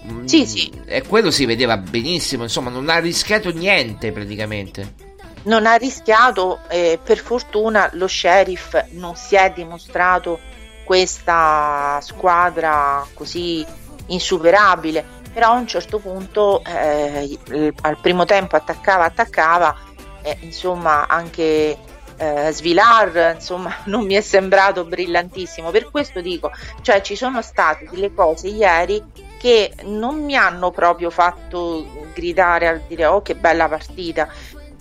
Mm, 0.10 0.26
sì, 0.26 0.46
sì. 0.46 0.72
E 0.86 1.04
quello 1.04 1.32
si 1.32 1.46
vedeva 1.46 1.78
benissimo, 1.78 2.44
insomma, 2.44 2.70
non 2.70 2.90
ha 2.90 3.00
rischiato 3.00 3.52
niente 3.52 4.12
praticamente 4.12 5.08
non 5.44 5.66
ha 5.66 5.76
rischiato, 5.76 6.60
eh, 6.68 7.00
per 7.02 7.18
fortuna 7.18 7.90
lo 7.94 8.08
sheriff 8.08 8.78
non 8.92 9.16
si 9.16 9.36
è 9.36 9.52
dimostrato 9.56 10.40
questa 10.84 12.00
squadra 12.02 13.06
così 13.14 13.66
insuperabile, 14.08 15.06
però 15.32 15.52
a 15.52 15.58
un 15.58 15.68
certo 15.68 16.00
punto 16.00 16.64
eh, 16.64 17.74
al 17.82 17.98
primo 18.02 18.26
tempo 18.26 18.56
attaccava, 18.56 19.06
attaccava, 19.06 19.76
eh, 20.24 20.38
insomma 20.42 21.08
anche 21.08 21.78
eh, 22.20 22.52
Svilar 22.52 23.36
insomma 23.36 23.74
non 23.86 24.06
mi 24.06 24.14
è 24.14 24.22
sembrato 24.22 24.84
brillantissimo, 24.86 25.72
per 25.72 25.90
questo 25.90 26.22
dico, 26.22 26.52
cioè 26.82 27.02
ci 27.02 27.16
sono 27.16 27.42
state 27.42 27.88
delle 27.90 28.14
cose 28.14 28.50
ieri 28.50 29.04
che 29.40 29.74
non 29.84 30.24
mi 30.24 30.36
hanno 30.36 30.70
proprio 30.70 31.10
fatto 31.10 31.88
gridare 32.14 32.68
al 32.68 32.82
dire 32.88 33.06
oh 33.06 33.22
che 33.22 33.36
bella 33.36 33.70
partita, 33.70 34.28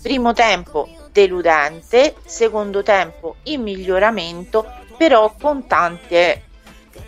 primo 0.01 0.33
tempo 0.33 0.87
deludente, 1.11 2.15
secondo 2.25 2.83
tempo 2.83 3.37
in 3.43 3.61
miglioramento 3.61 4.65
però 4.97 5.33
con 5.39 5.65
tante 5.65 6.43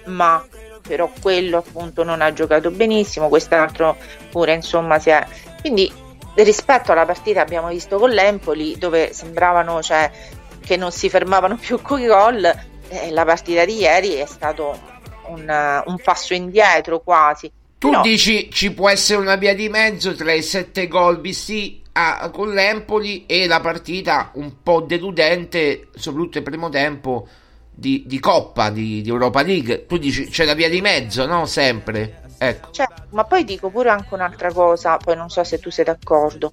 ma 0.06 0.44
però 0.82 1.12
quello 1.22 1.58
appunto 1.58 2.04
non 2.04 2.22
ha 2.22 2.32
giocato 2.34 2.72
benissimo, 2.72 3.28
quest'altro 3.28 3.98
pure 4.30 4.54
insomma 4.54 4.98
si 4.98 5.10
è 5.10 5.26
quindi 5.60 5.92
rispetto 6.36 6.92
alla 6.92 7.06
partita 7.06 7.42
abbiamo 7.42 7.68
visto 7.68 7.98
con 7.98 8.10
l'Empoli 8.10 8.78
dove 8.78 9.14
sembravano 9.14 9.82
cioè, 9.82 10.10
che 10.64 10.78
non 10.78 10.92
si 10.92 11.10
fermavano 11.10 11.58
più 11.58 11.82
con 11.82 12.00
i 12.00 12.06
gol 12.06 12.70
eh, 12.92 13.12
la 13.12 13.26
partita 13.26 13.66
di 13.66 13.78
ieri 13.78 14.14
è 14.14 14.26
stato 14.26 14.80
un, 15.28 15.84
un 15.86 15.96
passo 16.04 16.34
indietro 16.34 17.00
quasi. 17.02 17.52
Tu 17.78 17.90
però... 17.90 18.02
dici 18.02 18.50
ci 18.52 18.74
può 18.74 18.90
essere 18.90 19.20
una 19.20 19.36
via 19.36 19.56
di 19.56 19.70
mezzo 19.70 20.14
tra 20.14 20.34
i 20.34 20.44
sette 20.44 20.88
gol 20.88 21.20
visti 21.20 21.82
a, 21.94 22.30
con 22.30 22.54
l'Empoli 22.54 23.26
e 23.26 23.48
la 23.48 23.60
partita 23.60 24.32
un 24.36 24.62
po' 24.62 24.82
deludente 24.82 25.88
soprattutto 25.96 26.38
il 26.38 26.44
primo 26.44 26.70
tempo 26.70 27.28
di, 27.74 28.04
di 28.06 28.20
Coppa, 28.20 28.70
di, 28.70 29.02
di, 29.02 29.10
Europa 29.10 29.42
League, 29.42 29.86
tu 29.86 29.98
dici 29.98 30.28
c'è 30.28 30.46
la 30.46 30.54
via 30.54 30.70
di 30.70 30.82
mezzo, 30.82 31.26
no? 31.26 31.46
Sempre. 31.46 32.22
Ecco. 32.38 32.72
Cioè, 32.72 32.88
ma 33.10 33.24
poi 33.24 33.44
dico 33.44 33.70
pure 33.70 33.90
anche 33.90 34.14
un'altra 34.14 34.52
cosa, 34.52 34.98
poi 34.98 35.16
non 35.16 35.30
so 35.30 35.44
se 35.44 35.60
tu 35.60 35.70
sei 35.70 35.86
d'accordo. 35.86 36.52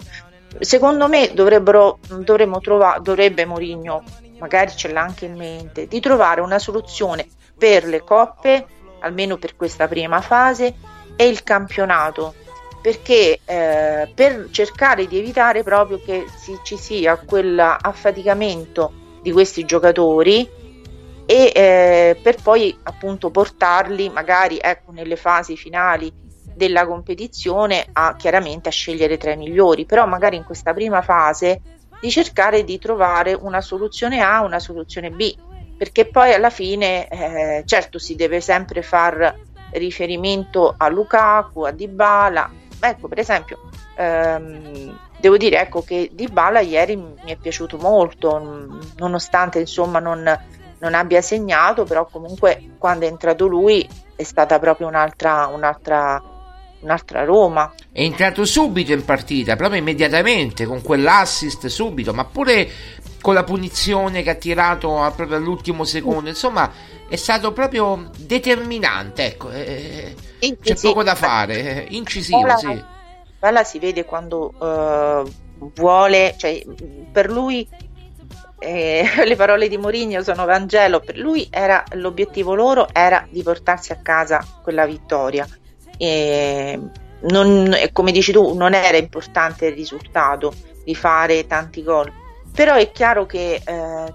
Secondo 0.60 1.08
me 1.08 1.32
dovrebbero, 1.34 1.98
dovremmo 2.20 2.60
trovare, 2.60 3.00
dovrebbe 3.00 3.44
Mourinho, 3.44 4.02
magari 4.38 4.74
ce 4.76 4.90
l'ha 4.92 5.02
anche 5.02 5.26
in 5.26 5.36
mente, 5.36 5.86
di 5.86 6.00
trovare 6.00 6.40
una 6.40 6.58
soluzione 6.58 7.26
per 7.56 7.84
le 7.84 8.02
coppe, 8.02 8.66
almeno 9.00 9.36
per 9.36 9.56
questa 9.56 9.88
prima 9.88 10.20
fase, 10.20 10.74
e 11.16 11.26
il 11.26 11.42
campionato 11.42 12.34
perché 12.80 13.40
eh, 13.44 14.10
per 14.14 14.48
cercare 14.50 15.06
di 15.06 15.18
evitare 15.18 15.62
proprio 15.62 16.00
che 16.00 16.26
si, 16.36 16.58
ci 16.62 16.76
sia 16.76 17.16
quell'affaticamento 17.16 18.92
di 19.20 19.32
questi 19.32 19.64
giocatori 19.64 20.48
e 21.30 21.52
eh, 21.54 22.18
per 22.22 22.36
poi 22.40 22.74
appunto 22.84 23.30
portarli 23.30 24.08
magari 24.08 24.56
ecco, 24.58 24.92
nelle 24.92 25.16
fasi 25.16 25.58
finali 25.58 26.10
della 26.54 26.86
competizione 26.86 27.86
a 27.92 28.16
chiaramente 28.16 28.70
a 28.70 28.72
scegliere 28.72 29.18
tra 29.18 29.32
i 29.32 29.36
migliori, 29.36 29.84
però 29.84 30.06
magari 30.06 30.36
in 30.36 30.44
questa 30.44 30.72
prima 30.72 31.02
fase 31.02 31.60
di 32.00 32.10
cercare 32.10 32.64
di 32.64 32.78
trovare 32.78 33.34
una 33.34 33.60
soluzione 33.60 34.22
A, 34.22 34.40
una 34.40 34.58
soluzione 34.58 35.10
B, 35.10 35.36
perché 35.76 36.06
poi 36.06 36.32
alla 36.32 36.48
fine 36.48 37.06
eh, 37.08 37.62
certo 37.66 37.98
si 37.98 38.14
deve 38.14 38.40
sempre 38.40 38.80
far 38.80 39.38
riferimento 39.72 40.74
a 40.78 40.88
Lukaku, 40.88 41.64
a 41.64 41.72
Dybala, 41.72 42.50
ecco 42.80 43.06
per 43.06 43.18
esempio 43.18 43.68
ehm, 43.96 44.98
devo 45.20 45.36
dire 45.36 45.60
ecco 45.60 45.82
che 45.82 46.08
Dybala 46.10 46.60
ieri 46.60 46.96
mi 46.96 47.16
è 47.26 47.36
piaciuto 47.36 47.76
molto, 47.76 48.80
nonostante 48.96 49.58
insomma 49.58 49.98
non 49.98 50.56
non 50.80 50.94
abbia 50.94 51.20
segnato, 51.20 51.84
però 51.84 52.06
comunque 52.06 52.70
quando 52.78 53.06
è 53.06 53.08
entrato 53.08 53.46
lui 53.46 53.88
è 54.14 54.22
stata 54.22 54.58
proprio 54.58 54.86
un'altra, 54.86 55.46
un'altra, 55.46 56.22
un'altra 56.80 57.24
Roma. 57.24 57.72
È 57.92 58.02
entrato 58.02 58.44
subito 58.44 58.92
in 58.92 59.04
partita, 59.04 59.56
proprio 59.56 59.80
immediatamente, 59.80 60.66
con 60.66 60.82
quell'assist 60.82 61.66
subito, 61.66 62.12
ma 62.12 62.24
pure 62.24 62.68
con 63.20 63.34
la 63.34 63.44
punizione 63.44 64.22
che 64.22 64.30
ha 64.30 64.34
tirato 64.34 64.88
proprio 65.14 65.36
all'ultimo 65.36 65.84
secondo, 65.84 66.28
insomma 66.28 66.70
è 67.08 67.16
stato 67.16 67.52
proprio 67.52 68.10
determinante, 68.16 69.24
ecco, 69.24 69.50
eh, 69.50 70.14
c'è 70.60 70.76
poco 70.76 71.02
da 71.02 71.14
fare, 71.14 71.86
incisivo, 71.88 72.40
Bala, 72.40 72.56
sì. 72.56 72.84
Bala 73.38 73.64
si 73.64 73.78
vede 73.78 74.04
quando 74.04 74.52
uh, 74.58 75.30
vuole, 75.74 76.34
cioè 76.36 76.62
per 77.10 77.30
lui 77.30 77.66
eh, 78.58 79.04
le 79.24 79.36
parole 79.36 79.68
di 79.68 79.78
Mourinho 79.78 80.22
sono 80.22 80.44
Vangelo, 80.44 81.00
per 81.00 81.16
lui 81.16 81.46
era, 81.50 81.84
l'obiettivo 81.92 82.54
loro 82.54 82.88
era 82.92 83.26
di 83.30 83.42
portarsi 83.42 83.92
a 83.92 84.00
casa 84.02 84.44
quella 84.62 84.86
vittoria. 84.86 85.46
E 85.96 86.78
non, 87.20 87.74
come 87.92 88.12
dici 88.12 88.32
tu, 88.32 88.54
non 88.54 88.74
era 88.74 88.96
importante 88.96 89.66
il 89.66 89.74
risultato 89.74 90.54
di 90.84 90.94
fare 90.94 91.46
tanti 91.46 91.82
gol, 91.82 92.12
però 92.54 92.74
è 92.74 92.90
chiaro 92.90 93.26
che 93.26 93.60
eh, 93.64 94.14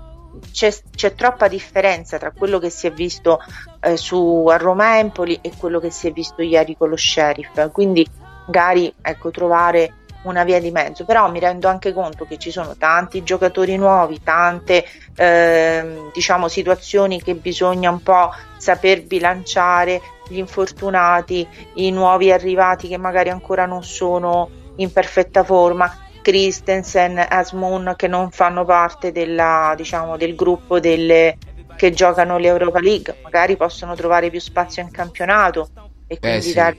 c'è, 0.51 0.73
c'è, 0.95 1.13
troppa 1.13 1.47
differenza 1.47 2.17
tra 2.17 2.31
quello 2.31 2.59
che 2.59 2.69
si 2.69 2.87
è 2.87 2.91
visto 2.91 3.39
eh, 3.81 3.97
su 3.97 4.45
a 4.49 4.57
Roma 4.57 4.99
Empoli 4.99 5.39
e 5.41 5.51
quello 5.57 5.79
che 5.79 5.91
si 5.91 6.07
è 6.07 6.11
visto 6.11 6.41
ieri 6.41 6.75
con 6.77 6.89
lo 6.89 6.97
sheriff. 6.97 7.71
Quindi 7.71 8.07
magari 8.45 8.93
ecco, 9.01 9.31
trovare 9.31 10.02
una 10.23 10.43
via 10.43 10.59
di 10.59 10.71
mezzo, 10.71 11.05
però 11.05 11.29
mi 11.29 11.39
rendo 11.39 11.67
anche 11.67 11.93
conto 11.93 12.25
che 12.25 12.37
ci 12.37 12.51
sono 12.51 12.75
tanti 12.77 13.23
giocatori 13.23 13.75
nuovi, 13.77 14.21
tante 14.23 14.85
eh, 15.15 16.09
diciamo 16.13 16.47
situazioni 16.47 17.21
che 17.21 17.35
bisogna 17.35 17.89
un 17.89 18.01
po' 18.01 18.31
saper 18.57 19.03
bilanciare, 19.03 20.01
gli 20.27 20.37
infortunati, 20.37 21.47
i 21.75 21.91
nuovi 21.91 22.31
arrivati 22.31 22.87
che 22.87 22.97
magari 22.97 23.29
ancora 23.29 23.65
non 23.65 23.83
sono 23.83 24.49
in 24.77 24.91
perfetta 24.91 25.43
forma, 25.43 25.93
Christensen, 26.21 27.23
Asmoon 27.29 27.93
che 27.97 28.07
non 28.07 28.31
fanno 28.31 28.63
parte 28.65 29.11
della, 29.11 29.73
diciamo, 29.75 30.17
del 30.17 30.35
gruppo 30.35 30.79
delle, 30.79 31.37
che 31.75 31.91
giocano 31.91 32.37
l'Europa 32.37 32.79
League, 32.79 33.17
magari 33.21 33.57
possono 33.57 33.93
trovare 33.93 34.29
più 34.29 34.39
spazio 34.39 34.81
in 34.81 34.89
campionato 34.89 35.69
e 36.07 36.19
quindi 36.19 36.37
eh 36.37 36.41
sì. 36.41 36.53
dare 36.53 36.77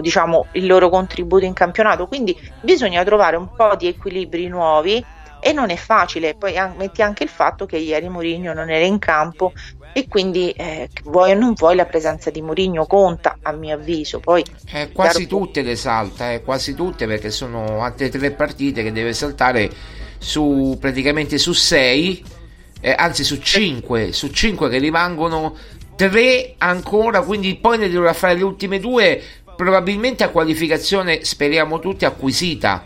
diciamo, 0.00 0.46
il 0.52 0.66
loro 0.66 0.88
contributo 0.88 1.44
in 1.44 1.52
campionato. 1.52 2.06
Quindi 2.06 2.36
bisogna 2.60 3.02
trovare 3.04 3.36
un 3.36 3.48
po' 3.54 3.74
di 3.76 3.88
equilibri 3.88 4.48
nuovi 4.48 5.04
e 5.40 5.52
non 5.52 5.70
è 5.70 5.76
facile. 5.76 6.34
Poi 6.34 6.54
metti 6.76 7.02
anche 7.02 7.24
il 7.24 7.28
fatto 7.28 7.66
che 7.66 7.76
ieri 7.76 8.08
Mourinho 8.08 8.52
non 8.52 8.70
era 8.70 8.84
in 8.84 8.98
campo 8.98 9.52
e 9.92 10.06
quindi 10.06 10.50
eh, 10.50 10.88
vuoi 11.04 11.32
o 11.32 11.34
non 11.34 11.54
vuoi 11.54 11.74
la 11.74 11.86
presenza 11.86 12.30
di 12.30 12.42
Mourinho 12.42 12.86
conta 12.86 13.38
a 13.42 13.52
mio 13.52 13.74
avviso. 13.74 14.20
Poi 14.20 14.44
eh, 14.72 14.90
quasi 14.92 15.26
chiaro... 15.26 15.44
tutte 15.44 15.62
le 15.62 15.76
salta, 15.76 16.32
eh, 16.32 16.42
quasi 16.42 16.74
tutte 16.74 17.06
perché 17.06 17.30
sono 17.30 17.82
altre 17.82 18.08
tre 18.08 18.30
partite 18.32 18.82
che 18.82 18.92
deve 18.92 19.12
saltare 19.12 19.70
su 20.18 20.76
praticamente 20.80 21.38
su 21.38 21.52
sei. 21.52 22.36
Eh, 22.80 22.94
anzi 22.96 23.24
su 23.24 23.38
5 23.40 24.12
su 24.12 24.28
5 24.28 24.68
che 24.68 24.78
rimangono 24.78 25.56
3 25.98 26.54
ancora, 26.58 27.22
quindi 27.22 27.56
poi 27.56 27.76
ne 27.76 27.90
dovrà 27.90 28.12
fare 28.12 28.36
le 28.36 28.44
ultime 28.44 28.78
due, 28.78 29.20
probabilmente 29.56 30.22
a 30.22 30.28
qualificazione, 30.28 31.24
speriamo 31.24 31.80
tutti, 31.80 32.04
acquisita. 32.04 32.84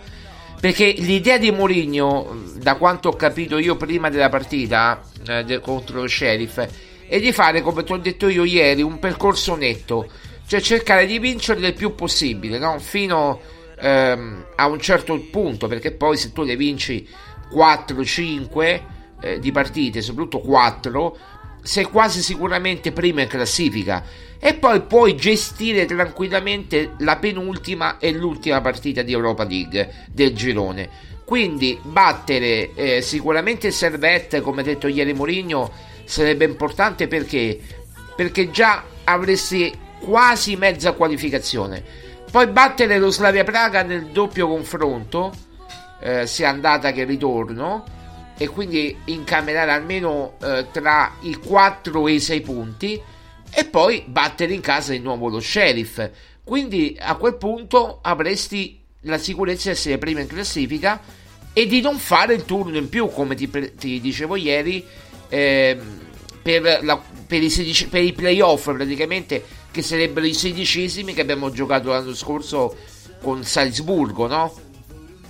Perché 0.59 0.92
l'idea 0.96 1.37
di 1.37 1.51
Mourinho, 1.51 2.55
da 2.55 2.77
quanto 2.77 3.11
ho 3.11 3.12
capito 3.12 3.59
io 3.59 3.77
prima 3.77 4.09
della 4.09 4.31
partita 4.31 5.03
eh, 5.29 5.44
de, 5.44 5.61
contro 5.61 6.01
lo 6.01 6.09
Sheriff, 6.09 6.66
e 7.07 7.20
di 7.20 7.33
fare, 7.33 7.61
come 7.61 7.85
ti 7.85 7.92
ho 7.92 7.98
detto 7.98 8.29
io 8.29 8.44
ieri, 8.44 8.81
un 8.81 8.98
percorso 8.98 9.57
netto, 9.57 10.09
cioè 10.46 10.62
cercare 10.62 11.05
di 11.05 11.18
vincere 11.18 11.66
il 11.66 11.75
più 11.75 11.94
possibile, 11.94 12.59
no? 12.59 12.79
fino 12.79 13.40
ehm, 13.79 14.46
a 14.57 14.66
un 14.68 14.81
certo 14.81 15.20
punto, 15.31 15.66
perché 15.66 15.92
poi 15.92 16.16
se 16.16 16.33
tu 16.33 16.44
le 16.44 16.57
vinci 16.57 17.07
4-5 17.55 18.81
eh, 19.20 19.38
di 19.38 19.53
partite, 19.53 20.01
soprattutto 20.01 20.38
4, 20.40 21.18
sei 21.62 21.85
quasi 21.85 22.22
sicuramente 22.22 22.92
prima 22.92 23.22
in 23.22 23.29
classifica 23.29 24.05
e 24.38 24.55
poi 24.55 24.81
puoi 24.83 25.14
gestire 25.14 25.87
tranquillamente 25.87 26.94
la 26.98 27.16
penultima 27.16 27.98
e 27.98 28.12
l'ultima 28.12 28.61
partita 28.61 29.03
di 29.03 29.12
Europa 29.12 29.44
League 29.44 30.07
del 30.11 30.35
girone. 30.35 31.11
Quindi 31.25 31.79
battere 31.81 32.75
eh, 32.75 33.01
sicuramente 33.03 33.68
il 33.68 33.72
Servette, 33.72 34.40
come 34.40 34.64
detto 34.64 34.88
ieri 34.88 35.12
Mourinho, 35.12 35.70
sarebbe 36.05 36.44
importante 36.44 37.07
perché? 37.07 37.59
Perché 38.16 38.51
già 38.51 38.83
avresti 39.05 39.72
quasi 40.01 40.57
mezza 40.57 40.92
qualificazione. 40.92 41.83
Poi 42.31 42.48
battere 42.48 42.98
lo 42.98 43.11
Slavia 43.11 43.44
Praga 43.44 43.83
nel 43.83 44.07
doppio 44.07 44.48
confronto, 44.48 45.33
eh, 46.01 46.27
sia 46.27 46.48
andata 46.48 46.90
che 46.90 47.05
ritorno, 47.05 47.85
e 48.37 48.49
quindi 48.49 48.97
incamerare 49.07 49.71
almeno 49.71 50.35
eh, 50.42 50.66
tra 50.73 51.14
i 51.21 51.35
4 51.35 52.09
e 52.09 52.12
i 52.12 52.21
6 52.21 52.40
punti 52.40 53.01
e 53.55 53.64
poi 53.66 54.05
battere 54.07 54.55
in 54.55 54.61
casa 54.61 54.92
di 54.92 54.99
nuovo 54.99 55.29
lo 55.29 55.40
sheriff. 55.40 56.11
Quindi 56.42 56.97
a 56.99 57.14
quel 57.16 57.37
punto 57.37 57.99
avresti 58.03 58.81
la 59.03 59.18
sicurezza 59.18 59.68
di 59.68 59.77
essere 59.77 59.99
prima 59.99 60.21
in 60.21 60.27
classifica 60.27 61.01
e 61.53 61.66
di 61.66 61.81
non 61.81 61.99
fare 61.99 62.35
il 62.35 62.45
turno 62.45 62.77
in 62.79 62.88
più, 62.88 63.09
come 63.11 63.35
ti, 63.35 63.51
ti 63.77 64.01
dicevo 64.01 64.37
ieri, 64.37 64.85
eh, 65.29 65.79
per, 66.42 66.81
la, 66.83 67.01
per, 67.27 67.42
i 67.42 67.51
16, 67.51 67.88
per 67.88 68.03
i 68.03 68.12
playoff 68.12 68.73
praticamente, 68.73 69.45
che 69.71 69.83
sarebbero 69.83 70.27
i 70.27 70.35
sedicesimi 70.35 71.14
che 71.14 71.21
abbiamo 71.21 71.51
giocato 71.51 71.90
l'anno 71.90 72.14
scorso 72.14 72.77
con 73.21 73.45
Salisburgo, 73.45 74.27
no? 74.27 74.55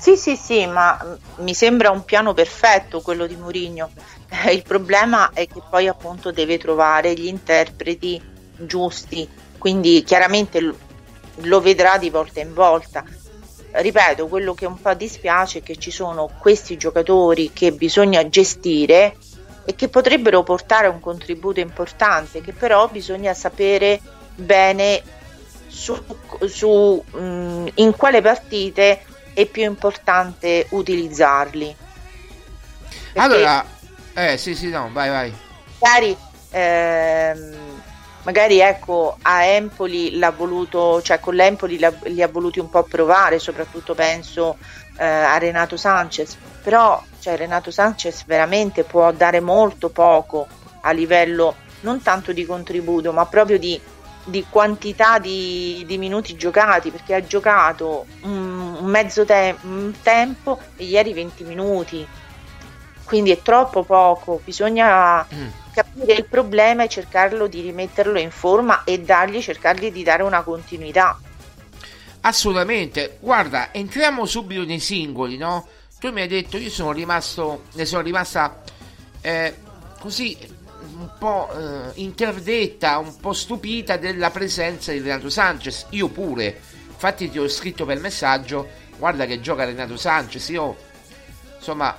Sì, 0.02 0.16
sì, 0.16 0.34
sì, 0.34 0.66
ma 0.66 1.16
mi 1.36 1.54
sembra 1.54 1.92
un 1.92 2.04
piano 2.04 2.34
perfetto 2.34 3.00
quello 3.02 3.28
di 3.28 3.36
Mourinho. 3.36 3.88
Il 4.50 4.64
problema 4.64 5.30
è 5.32 5.46
che 5.46 5.62
poi 5.70 5.86
appunto 5.86 6.32
deve 6.32 6.58
trovare 6.58 7.14
gli 7.14 7.26
interpreti 7.26 8.20
giusti, 8.56 9.28
quindi 9.58 10.02
chiaramente 10.02 10.74
lo, 11.36 11.60
vedrà 11.60 11.98
di 11.98 12.10
volta 12.10 12.40
in 12.40 12.52
volta. 12.52 13.04
Ripeto, 13.70 14.26
quello 14.26 14.54
che 14.54 14.66
un 14.66 14.80
po' 14.80 14.92
dispiace 14.94 15.60
è 15.60 15.62
che 15.62 15.76
ci 15.76 15.92
sono 15.92 16.28
questi 16.36 16.76
giocatori 16.76 17.52
che 17.52 17.70
bisogna 17.70 18.28
gestire 18.28 19.16
e 19.64 19.76
che 19.76 19.86
potrebbero 19.86 20.42
portare 20.42 20.88
un 20.88 20.98
contributo 20.98 21.60
importante, 21.60 22.40
che 22.40 22.52
però 22.52 22.88
bisogna 22.88 23.34
sapere 23.34 24.00
bene 24.34 25.00
su, 25.68 25.96
su 26.48 27.04
mm, 27.16 27.68
in 27.74 27.94
quale 27.94 28.20
partite 28.20 29.04
è 29.34 29.46
più 29.46 29.64
importante 29.64 30.66
utilizzarli. 30.70 31.76
Perché 33.12 33.18
allora, 33.18 33.64
eh 34.14 34.36
sì 34.36 34.54
sì 34.54 34.68
no, 34.68 34.90
vai 34.92 35.08
vai. 35.08 35.34
Magari, 35.80 36.16
ehm, 36.50 37.56
magari 38.22 38.60
ecco 38.60 39.16
a 39.22 39.44
Empoli 39.44 40.18
l'ha 40.18 40.30
voluto, 40.30 41.02
cioè 41.02 41.20
con 41.20 41.34
l'Empoli 41.34 41.78
li 42.04 42.22
ha 42.22 42.28
voluti 42.28 42.58
un 42.58 42.70
po' 42.70 42.82
provare, 42.84 43.38
soprattutto 43.38 43.94
penso 43.94 44.56
eh, 44.96 45.04
a 45.04 45.36
Renato 45.38 45.76
Sanchez, 45.76 46.36
però 46.62 47.02
cioè, 47.18 47.36
Renato 47.36 47.70
Sanchez 47.70 48.24
veramente 48.24 48.84
può 48.84 49.10
dare 49.12 49.40
molto 49.40 49.88
poco 49.88 50.46
a 50.82 50.90
livello 50.92 51.56
non 51.80 52.00
tanto 52.00 52.32
di 52.32 52.44
contributo, 52.46 53.12
ma 53.12 53.26
proprio 53.26 53.58
di 53.58 53.80
di 54.24 54.46
quantità 54.48 55.18
di, 55.18 55.82
di, 55.86 55.98
minuti 55.98 56.36
giocati 56.36 56.90
perché 56.90 57.14
ha 57.14 57.24
giocato 57.24 58.06
un, 58.22 58.51
un 58.82 58.90
mezzo 58.90 59.24
te- 59.24 59.56
un 59.62 59.94
tempo 60.02 60.58
e 60.76 60.84
ieri 60.84 61.12
20 61.12 61.44
minuti 61.44 62.06
quindi 63.04 63.30
è 63.30 63.40
troppo 63.40 63.84
poco 63.84 64.40
bisogna 64.44 65.22
mm. 65.22 65.46
capire 65.72 66.14
il 66.14 66.26
problema 66.26 66.82
e 66.82 66.88
cercarlo 66.88 67.46
di 67.46 67.60
rimetterlo 67.60 68.18
in 68.18 68.30
forma 68.30 68.84
e 68.84 69.00
dargli 69.00 69.40
cercargli 69.40 69.90
di 69.90 70.02
dare 70.02 70.22
una 70.22 70.42
continuità 70.42 71.18
assolutamente 72.20 73.18
guarda 73.20 73.72
entriamo 73.72 74.26
subito 74.26 74.64
nei 74.64 74.80
singoli 74.80 75.36
no? 75.36 75.66
tu 75.98 76.10
mi 76.10 76.20
hai 76.22 76.28
detto 76.28 76.56
io 76.56 76.70
sono 76.70 76.92
rimasto 76.92 77.64
ne 77.72 77.84
sono 77.84 78.02
rimasta 78.02 78.62
eh, 79.20 79.54
così 80.00 80.60
un 81.02 81.08
po' 81.18 81.48
eh, 81.52 81.90
interdetta, 81.94 82.98
un 82.98 83.16
po' 83.16 83.32
stupita 83.32 83.96
della 83.96 84.30
presenza 84.30 84.92
di 84.92 85.00
Renato 85.00 85.30
Sanchez. 85.30 85.86
Io 85.90 86.08
pure, 86.08 86.60
infatti 87.02 87.28
ti 87.28 87.38
ho 87.40 87.48
scritto 87.48 87.84
per 87.84 87.98
messaggio, 87.98 88.68
guarda 88.96 89.26
che 89.26 89.40
gioca 89.40 89.64
Renato 89.64 89.96
Sanchez, 89.96 90.48
io 90.50 90.76
insomma 91.56 91.96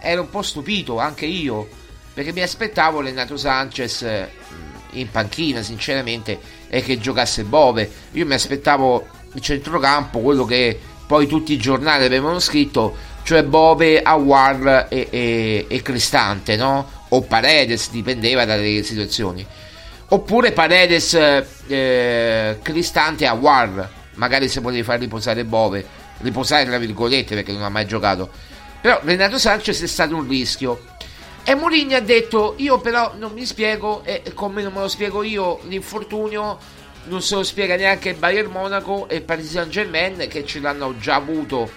ero 0.00 0.22
un 0.22 0.30
po' 0.30 0.42
stupito 0.42 0.98
anche 0.98 1.26
io, 1.26 1.68
perché 2.12 2.32
mi 2.32 2.42
aspettavo 2.42 3.00
Renato 3.00 3.36
Sanchez 3.36 4.02
eh, 4.02 4.28
in 4.94 5.08
panchina 5.12 5.62
sinceramente 5.62 6.40
e 6.68 6.82
che 6.82 6.98
giocasse 6.98 7.44
Bove. 7.44 7.88
Io 8.12 8.26
mi 8.26 8.34
aspettavo 8.34 9.06
il 9.32 9.40
centrocampo, 9.40 10.18
quello 10.18 10.44
che 10.44 10.76
poi 11.06 11.28
tutti 11.28 11.52
i 11.52 11.58
giornali 11.58 12.04
avevano 12.04 12.40
scritto, 12.40 12.96
cioè 13.22 13.44
Bove, 13.44 14.02
Awar 14.02 14.88
e, 14.90 15.06
e, 15.08 15.66
e 15.68 15.82
Cristante, 15.82 16.56
no? 16.56 17.04
o 17.10 17.20
Paredes, 17.22 17.90
dipendeva 17.90 18.44
dalle 18.44 18.82
situazioni. 18.82 19.46
Oppure 20.08 20.50
Paredes, 20.50 21.14
eh, 21.14 22.58
Cristante 22.60 23.24
a 23.24 23.34
War, 23.34 24.00
magari 24.22 24.48
se 24.48 24.60
volevi 24.60 24.84
far 24.84 25.00
riposare 25.00 25.44
Bove, 25.44 25.84
riposare 26.18 26.64
tra 26.64 26.78
virgolette 26.78 27.34
perché 27.34 27.50
non 27.50 27.64
ha 27.64 27.68
mai 27.68 27.86
giocato. 27.86 28.30
Però 28.80 29.00
Renato 29.02 29.36
Sanchez 29.36 29.82
è 29.82 29.88
stato 29.88 30.14
un 30.14 30.28
rischio. 30.28 30.84
E 31.42 31.56
Mourinho 31.56 31.96
ha 31.96 32.00
detto: 32.00 32.54
Io 32.58 32.78
però 32.78 33.14
non 33.18 33.32
mi 33.32 33.44
spiego, 33.44 34.04
e 34.04 34.22
come 34.32 34.62
non 34.62 34.72
me 34.72 34.78
lo 34.78 34.88
spiego 34.88 35.24
io, 35.24 35.58
l'infortunio 35.64 36.56
non 37.06 37.20
se 37.20 37.34
lo 37.34 37.42
spiega 37.42 37.74
neanche 37.74 38.10
il 38.10 38.14
Bayern 38.14 38.48
Monaco 38.48 39.08
e 39.08 39.16
il 39.16 39.22
Paris 39.22 39.50
Saint 39.50 39.68
Germain 39.68 40.28
che 40.28 40.46
ce 40.46 40.60
l'hanno 40.60 40.96
già 40.98 41.16
avuto 41.16 41.68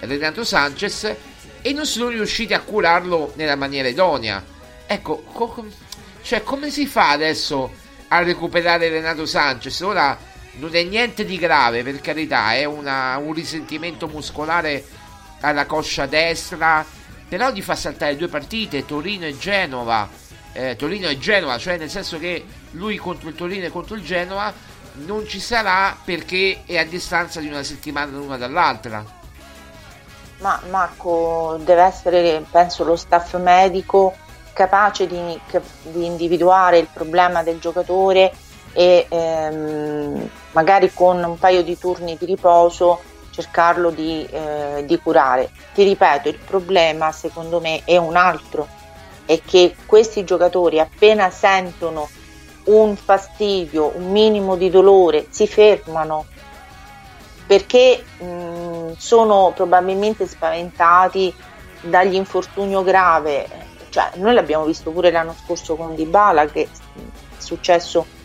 Renato 0.00 0.44
Sanchez 0.44 1.14
e 1.62 1.72
non 1.72 1.86
sono 1.86 2.10
riusciti 2.10 2.52
a 2.52 2.60
curarlo 2.60 3.32
nella 3.36 3.56
maniera 3.56 3.88
idonea. 3.88 4.44
Ecco, 4.86 5.22
co- 5.32 5.64
cioè, 6.20 6.42
come 6.42 6.68
si 6.68 6.84
fa 6.86 7.08
adesso 7.08 7.72
a 8.08 8.22
recuperare 8.22 8.90
Renato 8.90 9.24
Sanchez? 9.24 9.80
Ora 9.80 10.34
non 10.58 10.74
è 10.74 10.82
niente 10.82 11.24
di 11.24 11.38
grave, 11.38 11.82
per 11.82 12.00
carità, 12.00 12.54
è 12.54 12.64
una, 12.64 13.16
un 13.18 13.32
risentimento 13.32 14.08
muscolare 14.08 14.84
alla 15.40 15.66
coscia 15.66 16.06
destra, 16.06 16.84
però 17.28 17.50
gli 17.50 17.62
fa 17.62 17.74
saltare 17.74 18.16
due 18.16 18.28
partite, 18.28 18.84
Torino 18.84 19.26
e 19.26 19.36
Genova. 19.36 20.08
Eh, 20.52 20.74
Torino 20.76 21.08
e 21.08 21.18
Genova, 21.18 21.58
cioè 21.58 21.76
nel 21.76 21.90
senso 21.90 22.18
che 22.18 22.44
lui 22.72 22.96
contro 22.96 23.28
il 23.28 23.34
Torino 23.34 23.66
e 23.66 23.70
contro 23.70 23.94
il 23.94 24.02
Genova 24.02 24.52
non 25.04 25.26
ci 25.26 25.40
sarà 25.40 25.94
perché 26.02 26.62
è 26.64 26.78
a 26.78 26.84
distanza 26.84 27.40
di 27.40 27.48
una 27.48 27.62
settimana 27.62 28.16
l'una 28.16 28.38
dall'altra. 28.38 29.04
Ma 30.38 30.60
Marco, 30.70 31.58
deve 31.62 31.82
essere, 31.82 32.44
penso, 32.50 32.84
lo 32.84 32.96
staff 32.96 33.36
medico 33.38 34.14
capace 34.54 35.06
di, 35.06 35.38
di 35.82 36.06
individuare 36.06 36.78
il 36.78 36.88
problema 36.90 37.42
del 37.42 37.58
giocatore 37.58 38.32
e 38.76 39.06
ehm, 39.08 40.28
magari 40.52 40.92
con 40.92 41.24
un 41.24 41.38
paio 41.38 41.62
di 41.62 41.78
turni 41.78 42.14
di 42.18 42.26
riposo 42.26 43.00
cercarlo 43.30 43.88
di, 43.88 44.26
eh, 44.30 44.84
di, 44.84 44.98
curare. 44.98 45.50
Ti 45.72 45.82
ripeto, 45.82 46.28
il 46.28 46.38
problema 46.38 47.10
secondo 47.10 47.58
me 47.58 47.80
è 47.86 47.96
un 47.96 48.16
altro, 48.16 48.68
è 49.24 49.40
che 49.42 49.74
questi 49.86 50.24
giocatori 50.24 50.78
appena 50.78 51.30
sentono 51.30 52.06
un 52.64 52.96
fastidio, 52.96 53.92
un 53.96 54.10
minimo 54.10 54.56
di 54.56 54.68
dolore, 54.68 55.26
si 55.30 55.46
fermano 55.46 56.26
perché 57.46 58.04
mh, 58.18 58.92
sono 58.98 59.52
probabilmente 59.54 60.26
spaventati 60.26 61.32
dagli 61.80 62.14
infortunio 62.14 62.82
grave 62.82 63.64
cioè, 63.96 64.10
noi 64.16 64.34
l'abbiamo 64.34 64.66
visto 64.66 64.90
pure 64.90 65.10
l'anno 65.10 65.34
scorso 65.42 65.74
con 65.76 65.94
Dybala 65.94 66.44
che 66.46 66.64
è 66.64 66.68
successo 67.38 68.15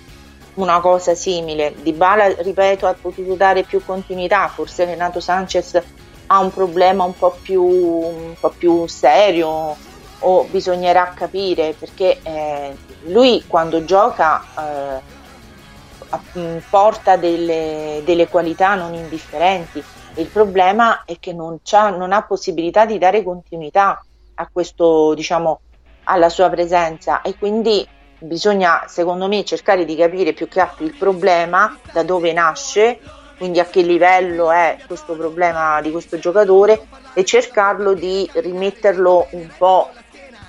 una 0.55 0.79
cosa 0.79 1.15
simile. 1.15 1.73
Dybala, 1.81 2.41
ripeto, 2.41 2.87
ha 2.87 2.95
potuto 2.99 3.35
dare 3.35 3.63
più 3.63 3.83
continuità, 3.83 4.47
forse 4.47 4.85
Renato 4.85 5.19
Sanchez 5.19 5.81
ha 6.27 6.39
un 6.39 6.51
problema 6.51 7.03
un 7.03 7.17
po' 7.17 7.35
più, 7.41 7.63
un 7.63 8.33
po 8.39 8.49
più 8.49 8.87
serio 8.87 9.75
o 10.23 10.43
bisognerà 10.45 11.11
capire 11.13 11.75
perché 11.77 12.19
eh, 12.23 12.75
lui 13.07 13.43
quando 13.47 13.83
gioca 13.83 14.41
eh, 14.57 15.01
porta 16.69 17.17
delle, 17.17 18.01
delle, 18.05 18.27
qualità 18.27 18.75
non 18.75 18.93
indifferenti. 18.93 19.83
Il 20.15 20.27
problema 20.27 21.03
è 21.05 21.17
che 21.19 21.33
non, 21.33 21.59
non 21.71 22.11
ha 22.11 22.21
possibilità 22.23 22.85
di 22.85 22.97
dare 22.97 23.23
continuità 23.23 24.03
a 24.35 24.49
questo, 24.51 25.13
diciamo, 25.13 25.61
alla 26.05 26.29
sua 26.29 26.49
presenza 26.49 27.21
e 27.21 27.37
quindi 27.37 27.87
bisogna 28.21 28.85
secondo 28.87 29.27
me 29.27 29.43
cercare 29.43 29.83
di 29.85 29.95
capire 29.95 30.33
più 30.33 30.47
che 30.47 30.59
altro 30.59 30.85
il 30.85 30.95
problema, 30.95 31.77
da 31.91 32.03
dove 32.03 32.31
nasce, 32.33 32.99
quindi 33.37 33.59
a 33.59 33.65
che 33.65 33.81
livello 33.81 34.51
è 34.51 34.77
questo 34.85 35.15
problema 35.15 35.81
di 35.81 35.91
questo 35.91 36.19
giocatore 36.19 36.87
e 37.13 37.25
cercarlo 37.25 37.93
di 37.93 38.29
rimetterlo 38.31 39.27
un 39.31 39.49
po', 39.57 39.89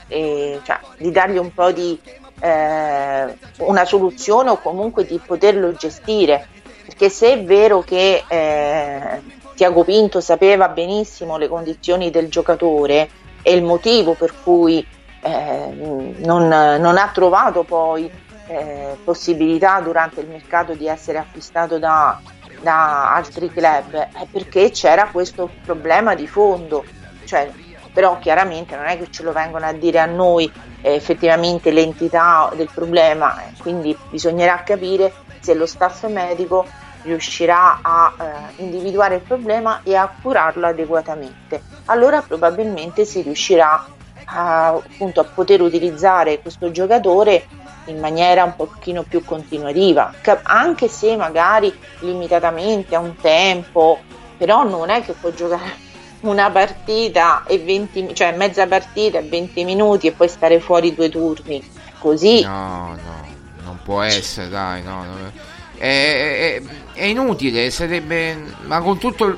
eh, 0.08 0.60
cioè 0.62 0.78
di 0.98 1.10
dargli 1.10 1.38
un 1.38 1.54
po' 1.54 1.72
di 1.72 1.98
eh, 2.40 3.36
una 3.58 3.84
soluzione 3.86 4.50
o 4.50 4.60
comunque 4.60 5.06
di 5.06 5.18
poterlo 5.24 5.72
gestire. 5.72 6.46
Perché 6.84 7.08
se 7.08 7.32
è 7.32 7.42
vero 7.44 7.80
che 7.80 8.24
eh, 8.28 9.22
Tiago 9.54 9.84
Pinto 9.84 10.20
sapeva 10.20 10.68
benissimo 10.68 11.38
le 11.38 11.48
condizioni 11.48 12.10
del 12.10 12.28
giocatore 12.28 13.08
e 13.40 13.54
il 13.54 13.62
motivo 13.62 14.12
per 14.12 14.34
cui 14.42 14.86
eh, 15.22 16.14
non, 16.18 16.48
non, 16.48 16.96
ha 16.98 17.10
trovato 17.12 17.62
poi 17.62 18.10
eh, 18.46 18.96
possibilità 19.04 19.80
durante 19.80 20.20
il 20.20 20.28
mercato 20.28 20.74
di 20.74 20.88
essere 20.88 21.18
acquistato 21.18 21.78
da, 21.78 22.20
da 22.60 23.14
altri 23.14 23.48
club, 23.50 23.92
è 23.92 24.26
perché 24.30 24.70
c'era 24.70 25.08
questo 25.10 25.48
problema 25.64 26.14
di 26.14 26.26
fondo. 26.26 26.84
Cioè, 27.24 27.50
però 27.92 28.18
chiaramente 28.18 28.74
non 28.74 28.86
è 28.86 28.98
che 28.98 29.10
ce 29.10 29.22
lo 29.22 29.32
vengono 29.32 29.66
a 29.66 29.72
dire 29.72 30.00
a 30.00 30.06
noi 30.06 30.50
eh, 30.80 30.94
effettivamente 30.94 31.70
l'entità 31.70 32.50
del 32.54 32.70
problema, 32.72 33.40
quindi 33.58 33.96
bisognerà 34.10 34.62
capire 34.62 35.12
se 35.40 35.54
lo 35.54 35.66
staff 35.66 36.06
medico 36.08 36.66
riuscirà 37.02 37.80
a 37.82 38.12
eh, 38.18 38.62
individuare 38.62 39.16
il 39.16 39.20
problema 39.22 39.80
e 39.82 39.94
a 39.94 40.10
curarlo 40.20 40.66
adeguatamente. 40.66 41.62
Allora 41.86 42.22
probabilmente 42.22 43.04
si 43.04 43.22
riuscirà 43.22 43.84
a, 44.32 44.68
appunto, 44.68 45.20
a 45.20 45.24
poter 45.24 45.60
utilizzare 45.60 46.40
questo 46.40 46.70
giocatore 46.70 47.46
in 47.86 47.98
maniera 47.98 48.44
un 48.44 48.54
pochino 48.56 49.02
più 49.02 49.24
continuativa, 49.24 50.12
anche 50.42 50.88
se 50.88 51.16
magari 51.16 51.72
limitatamente 52.00 52.94
a 52.94 53.00
un 53.00 53.16
tempo, 53.16 53.98
però 54.36 54.64
non 54.64 54.90
è 54.90 55.02
che 55.02 55.12
può 55.12 55.30
giocare 55.30 55.90
una 56.22 56.50
partita 56.50 57.44
e 57.46 57.58
20, 57.58 58.14
cioè 58.14 58.36
mezza 58.36 58.66
partita 58.66 59.18
e 59.18 59.22
20 59.22 59.64
minuti 59.64 60.06
e 60.06 60.12
poi 60.12 60.28
stare 60.28 60.60
fuori 60.60 60.94
due 60.94 61.08
turni. 61.08 61.62
Così. 61.98 62.42
No, 62.42 62.96
no, 62.96 63.26
non 63.64 63.78
può 63.84 64.02
essere, 64.02 64.48
dai, 64.48 64.82
no. 64.82 65.04
no. 65.04 65.50
È, 65.76 66.58
è, 66.58 66.62
è, 66.94 67.04
inutile, 67.04 67.70
sarebbe. 67.70 68.36
Ma 68.66 68.80
con 68.80 68.98
tutto. 68.98 69.36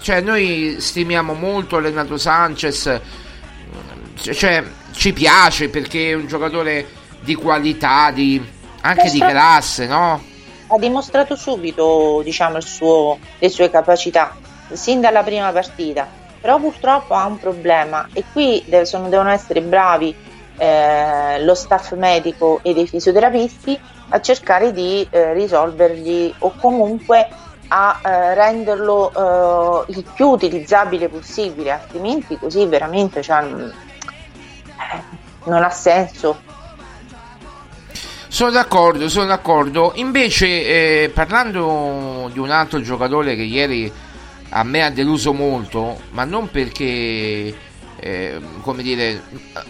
Cioè, 0.00 0.20
noi 0.20 0.76
stimiamo 0.78 1.34
molto 1.34 1.80
Renato 1.80 2.16
Sanchez. 2.16 3.00
Cioè, 4.16 4.64
ci 4.92 5.12
piace 5.12 5.68
perché 5.68 6.10
è 6.10 6.14
un 6.14 6.26
giocatore 6.26 6.86
di 7.20 7.34
qualità, 7.34 8.10
di, 8.10 8.42
anche 8.80 9.10
di 9.10 9.18
classe, 9.18 9.86
no? 9.86 10.22
Ha 10.68 10.78
dimostrato 10.78 11.36
subito, 11.36 12.22
diciamo, 12.24 12.60
suo, 12.60 13.18
le 13.38 13.48
sue 13.48 13.70
capacità 13.70 14.34
sin 14.72 15.00
dalla 15.00 15.22
prima 15.22 15.52
partita, 15.52 16.08
però 16.40 16.58
purtroppo 16.58 17.14
ha 17.14 17.26
un 17.26 17.38
problema 17.38 18.08
e 18.12 18.24
qui 18.32 18.64
sono, 18.82 19.08
devono 19.08 19.30
essere 19.30 19.60
bravi 19.60 20.14
eh, 20.58 21.42
lo 21.44 21.54
staff 21.54 21.92
medico 21.92 22.60
e 22.62 22.74
dei 22.74 22.86
fisioterapisti 22.86 23.78
a 24.08 24.20
cercare 24.20 24.72
di 24.72 25.06
eh, 25.10 25.32
risolvergli 25.34 26.32
o 26.38 26.54
comunque 26.58 27.28
a 27.68 28.00
eh, 28.02 28.34
renderlo 28.34 29.84
eh, 29.86 29.92
il 29.92 30.04
più 30.14 30.28
utilizzabile 30.28 31.08
possibile, 31.08 31.72
altrimenti 31.72 32.38
così 32.38 32.64
veramente 32.66 33.22
cioè, 33.22 33.44
non 35.44 35.62
ha 35.62 35.70
senso. 35.70 36.40
Sono 38.28 38.50
d'accordo, 38.50 39.08
sono 39.08 39.26
d'accordo. 39.26 39.92
Invece, 39.96 40.46
eh, 41.04 41.10
parlando 41.12 42.28
di 42.32 42.38
un 42.38 42.50
altro 42.50 42.80
giocatore 42.80 43.34
che 43.34 43.42
ieri 43.42 43.90
a 44.50 44.62
me 44.62 44.84
ha 44.84 44.90
deluso 44.90 45.32
molto, 45.32 46.00
ma 46.10 46.24
non 46.24 46.50
perché 46.50 47.54
eh, 47.98 48.40
come 48.60 48.82
dire, 48.82 49.22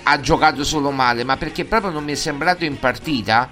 ha 0.03 0.21
giocato 0.21 0.65
solo 0.65 0.91
male, 0.91 1.25
ma 1.25 1.37
perché 1.37 1.65
proprio 1.65 1.91
non 1.91 2.05
mi 2.05 2.13
è 2.13 2.17
sembrato 2.17 2.65
in 2.65 2.79
partita, 2.79 3.51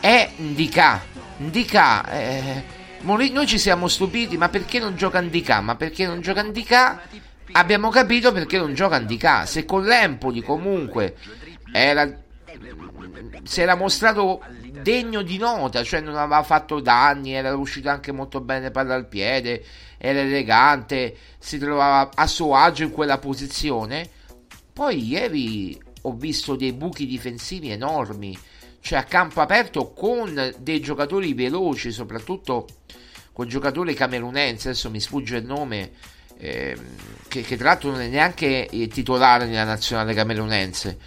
è 0.00 0.30
Ndika. 0.36 1.02
Ndika, 1.38 2.10
eh, 2.10 2.64
noi 3.00 3.46
ci 3.46 3.58
siamo 3.58 3.88
stupiti, 3.88 4.36
ma 4.36 4.48
perché 4.48 4.78
non 4.78 4.96
gioca 4.96 5.20
Ndika? 5.20 5.60
Ma 5.60 5.76
perché 5.76 6.06
non 6.06 6.20
gioca 6.20 6.42
Ndika? 6.42 7.00
Abbiamo 7.56 7.88
capito 7.88 8.32
perché 8.32 8.58
non 8.58 8.74
gioca 8.74 8.98
Ndika. 8.98 9.46
Se 9.46 9.64
con 9.64 9.82
l'Empoli 9.82 10.42
comunque 10.42 11.16
era, 11.72 12.06
si 13.44 13.62
era 13.62 13.74
mostrato 13.74 14.42
degno 14.82 15.22
di 15.22 15.38
nota, 15.38 15.82
cioè 15.82 16.00
non 16.00 16.16
aveva 16.16 16.42
fatto 16.42 16.80
danni, 16.80 17.32
era 17.32 17.54
riuscito 17.54 17.88
anche 17.88 18.12
molto 18.12 18.42
bene 18.42 18.70
palla 18.70 18.94
al 18.94 19.08
piede, 19.08 19.64
era 19.96 20.20
elegante, 20.20 21.16
si 21.38 21.56
trovava 21.56 22.10
a 22.14 22.26
suo 22.26 22.54
agio 22.54 22.84
in 22.84 22.90
quella 22.90 23.16
posizione. 23.16 24.06
Poi 24.70 25.02
ieri 25.06 25.82
ho 26.02 26.12
visto 26.12 26.56
dei 26.56 26.74
buchi 26.74 27.06
difensivi 27.06 27.70
enormi, 27.70 28.38
cioè 28.80 28.98
a 28.98 29.04
campo 29.04 29.40
aperto 29.40 29.94
con 29.94 30.54
dei 30.58 30.80
giocatori 30.80 31.32
veloci, 31.32 31.90
soprattutto 31.90 32.66
quel 33.32 33.48
giocatore 33.48 33.94
camerunense, 33.94 34.68
adesso 34.68 34.90
mi 34.90 35.00
sfugge 35.00 35.38
il 35.38 35.46
nome, 35.46 35.92
eh, 36.38 36.76
che, 37.28 37.42
che, 37.42 37.56
tra 37.56 37.68
l'altro 37.68 37.90
non 37.90 38.00
è 38.00 38.08
neanche 38.08 38.68
titolare 38.90 39.46
nella 39.46 39.64
nazionale 39.64 40.14
camerunense. 40.14 40.98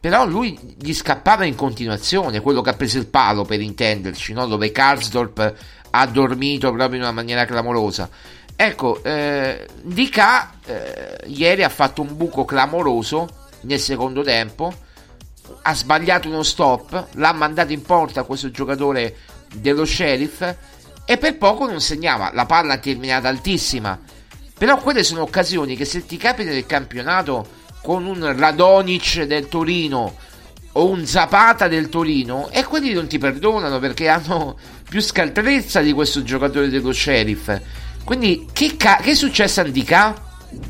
Però 0.00 0.24
lui 0.26 0.76
gli 0.78 0.94
scappava 0.94 1.44
in 1.44 1.56
continuazione, 1.56 2.40
quello 2.40 2.60
che 2.60 2.70
ha 2.70 2.74
preso 2.74 2.98
il 2.98 3.06
palo 3.06 3.44
per 3.44 3.60
intenderci, 3.60 4.32
no? 4.32 4.46
dove 4.46 4.70
Karsdorp 4.70 5.54
ha 5.90 6.06
dormito 6.06 6.70
proprio 6.72 6.96
in 6.96 7.02
una 7.02 7.12
maniera 7.12 7.44
clamorosa. 7.44 8.08
Ecco, 8.54 9.02
eh, 9.02 9.66
Dika 9.82 10.52
eh, 10.64 11.18
ieri 11.26 11.62
ha 11.62 11.68
fatto 11.68 12.02
un 12.02 12.16
buco 12.16 12.44
clamoroso 12.44 13.28
nel 13.62 13.80
secondo 13.80 14.22
tempo, 14.22 14.72
ha 15.62 15.74
sbagliato 15.74 16.28
uno 16.28 16.42
stop, 16.42 17.08
l'ha 17.14 17.32
mandato 17.32 17.72
in 17.72 17.82
porta 17.82 18.24
questo 18.24 18.50
giocatore 18.50 19.16
dello 19.54 19.84
sheriff 19.84 20.42
e 21.04 21.16
per 21.18 21.38
poco 21.38 21.66
non 21.66 21.80
segnava. 21.80 22.30
La 22.34 22.46
palla 22.46 22.74
è 22.74 22.80
terminata 22.80 23.28
altissima. 23.28 23.98
Però 24.58 24.76
quelle 24.78 25.04
sono 25.04 25.22
occasioni 25.22 25.76
che 25.76 25.84
se 25.84 26.04
ti 26.04 26.16
capita 26.16 26.50
nel 26.50 26.66
campionato 26.66 27.46
con 27.82 28.04
un 28.04 28.36
Radonic 28.36 29.22
del 29.22 29.48
Torino 29.48 30.14
o 30.72 30.88
un 30.88 31.06
Zapata 31.06 31.68
del 31.68 31.88
Torino 31.88 32.48
e 32.50 32.64
quelli 32.64 32.92
non 32.92 33.06
ti 33.06 33.18
perdonano 33.18 33.78
perché 33.78 34.08
hanno 34.08 34.58
più 34.88 35.00
scaltrezza 35.00 35.80
di 35.80 35.92
questo 35.92 36.22
giocatore 36.22 36.68
dello 36.68 36.92
sheriff 36.92 37.50
quindi 38.08 38.48
che, 38.54 38.74
ca- 38.78 38.96
che 39.02 39.10
è 39.10 39.14
successo 39.14 39.60
a 39.60 39.64
Andika? 39.64 40.14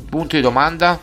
Punto 0.09 0.35
di 0.35 0.41
domanda. 0.41 0.99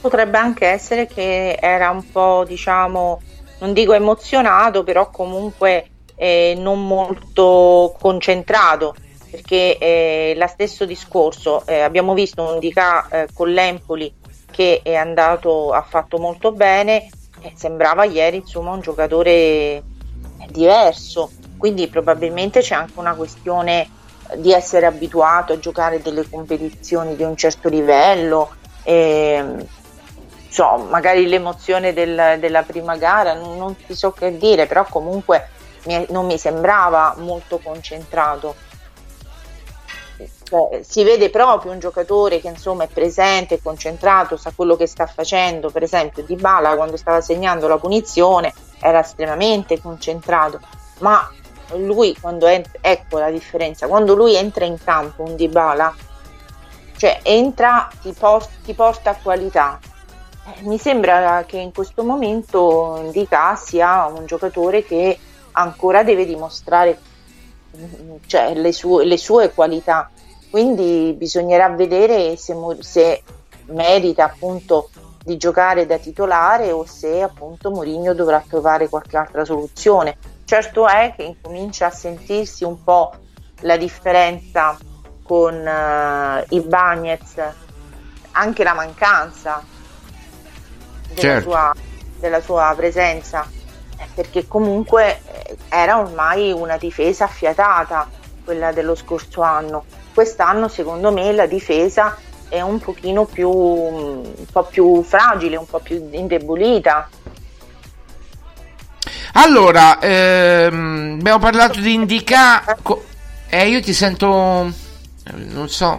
Potrebbe 0.00 0.38
anche 0.38 0.66
essere 0.66 1.06
che 1.06 1.58
era 1.60 1.90
un 1.90 2.10
po', 2.10 2.42
diciamo, 2.48 3.20
non 3.58 3.74
dico 3.74 3.92
emozionato, 3.92 4.82
però 4.82 5.10
comunque 5.10 5.90
eh, 6.16 6.54
non 6.56 6.86
molto 6.86 7.94
concentrato, 8.00 8.94
perché 9.34 9.78
eh, 9.78 10.34
la 10.36 10.46
stesso 10.46 10.84
discorso, 10.84 11.66
eh, 11.66 11.80
abbiamo 11.80 12.14
visto 12.14 12.40
un 12.40 12.60
Dica 12.60 13.08
eh, 13.08 13.28
con 13.34 13.50
l'Empoli 13.50 14.14
che 14.48 14.80
è 14.84 14.94
andato, 14.94 15.72
ha 15.72 15.82
fatto 15.82 16.18
molto 16.18 16.52
bene, 16.52 17.10
sembrava 17.56 18.04
ieri 18.04 18.36
insomma 18.36 18.70
un 18.70 18.80
giocatore 18.80 19.82
diverso, 20.50 21.32
quindi 21.56 21.88
probabilmente 21.88 22.60
c'è 22.60 22.76
anche 22.76 22.92
una 22.94 23.14
questione 23.14 23.90
di 24.36 24.52
essere 24.52 24.86
abituato 24.86 25.52
a 25.52 25.58
giocare 25.58 26.00
delle 26.00 26.30
competizioni 26.30 27.16
di 27.16 27.24
un 27.24 27.36
certo 27.36 27.68
livello. 27.68 28.54
E, 28.84 29.66
so, 30.48 30.86
magari 30.88 31.26
l'emozione 31.26 31.92
del, 31.92 32.36
della 32.38 32.62
prima 32.62 32.96
gara, 32.96 33.34
non, 33.34 33.56
non, 33.58 33.76
ti 33.76 33.96
so 33.96 34.12
che 34.12 34.36
dire, 34.36 34.66
però 34.66 34.86
comunque 34.88 35.48
mi, 35.86 36.06
non 36.10 36.24
mi 36.26 36.38
sembrava 36.38 37.16
molto 37.18 37.58
concentrato. 37.58 38.54
Cioè, 40.44 40.82
si 40.82 41.02
vede 41.02 41.30
proprio 41.30 41.72
un 41.72 41.78
giocatore 41.78 42.40
che 42.40 42.48
insomma 42.48 42.84
è 42.84 42.88
presente, 42.88 43.62
concentrato, 43.62 44.36
sa 44.36 44.52
quello 44.54 44.76
che 44.76 44.86
sta 44.86 45.06
facendo. 45.06 45.70
Per 45.70 45.82
esempio, 45.82 46.22
Di 46.22 46.36
Bala 46.36 46.76
quando 46.76 46.96
stava 46.96 47.20
segnando 47.20 47.66
la 47.66 47.78
punizione 47.78 48.52
era 48.80 49.00
estremamente 49.00 49.80
concentrato, 49.80 50.60
ma 50.98 51.28
lui 51.76 52.16
quando 52.20 52.46
entra, 52.46 52.72
ecco 52.80 53.18
la 53.18 53.30
differenza, 53.30 53.86
quando 53.86 54.14
lui 54.14 54.36
entra 54.36 54.64
in 54.64 54.76
campo 54.82 55.22
un 55.22 55.36
Dybala, 55.36 55.94
cioè 56.96 57.20
entra, 57.22 57.88
ti, 58.00 58.12
por- 58.12 58.46
ti 58.62 58.74
porta 58.74 59.10
a 59.10 59.16
qualità. 59.20 59.78
Eh, 60.46 60.62
mi 60.62 60.78
sembra 60.78 61.44
che 61.46 61.56
in 61.56 61.72
questo 61.72 62.04
momento 62.04 63.00
Indica 63.02 63.56
sia 63.56 64.06
un 64.06 64.26
giocatore 64.26 64.84
che 64.84 65.18
ancora 65.52 66.02
deve 66.02 66.26
dimostrare 66.26 66.98
cioè, 68.26 68.54
le, 68.54 68.72
sue, 68.72 69.04
le, 69.04 69.16
sue, 69.16 69.52
qualità, 69.52 70.10
quindi 70.54 71.16
bisognerà 71.18 71.68
vedere 71.70 72.36
se, 72.36 72.54
se 72.78 73.24
merita 73.70 74.26
appunto 74.26 74.88
di 75.24 75.36
giocare 75.36 75.84
da 75.84 75.98
titolare 75.98 76.70
o 76.70 76.86
se 76.86 77.22
appunto 77.22 77.72
Mourinho 77.72 78.14
dovrà 78.14 78.40
trovare 78.48 78.88
qualche 78.88 79.16
altra 79.16 79.44
soluzione. 79.44 80.16
Certo 80.44 80.86
è 80.86 81.12
che 81.16 81.24
incomincia 81.24 81.86
a 81.86 81.90
sentirsi 81.90 82.62
un 82.62 82.84
po' 82.84 83.12
la 83.62 83.76
differenza 83.76 84.78
con 85.24 85.54
uh, 85.56 86.54
i 86.54 86.60
Bagnets, 86.60 87.34
anche 88.30 88.62
la 88.62 88.74
mancanza 88.74 89.60
della, 91.08 91.20
certo. 91.20 91.50
sua, 91.50 91.72
della 92.20 92.40
sua 92.40 92.72
presenza, 92.76 93.44
eh, 93.98 94.06
perché 94.14 94.46
comunque 94.46 95.20
eh, 95.32 95.56
era 95.68 95.98
ormai 95.98 96.52
una 96.52 96.76
difesa 96.76 97.24
affiatata 97.24 98.08
quella 98.44 98.70
dello 98.70 98.94
scorso 98.94 99.40
anno. 99.40 100.02
Quest'anno 100.14 100.68
secondo 100.68 101.10
me 101.10 101.32
la 101.32 101.46
difesa 101.46 102.16
è 102.48 102.60
un 102.60 102.78
pochino 102.78 103.24
più 103.24 103.50
un 103.50 104.46
po' 104.50 104.62
più 104.64 105.02
fragile, 105.02 105.56
un 105.56 105.66
po' 105.66 105.80
più 105.80 106.08
indebolita. 106.12 107.08
Allora, 109.32 109.98
ehm, 109.98 111.16
abbiamo 111.18 111.40
parlato 111.40 111.80
di 111.80 111.94
Indica. 111.94 112.64
Co- 112.80 113.04
eh, 113.48 113.68
io 113.68 113.82
ti 113.82 113.92
sento. 113.92 114.72
Non 115.32 115.68
so. 115.68 115.98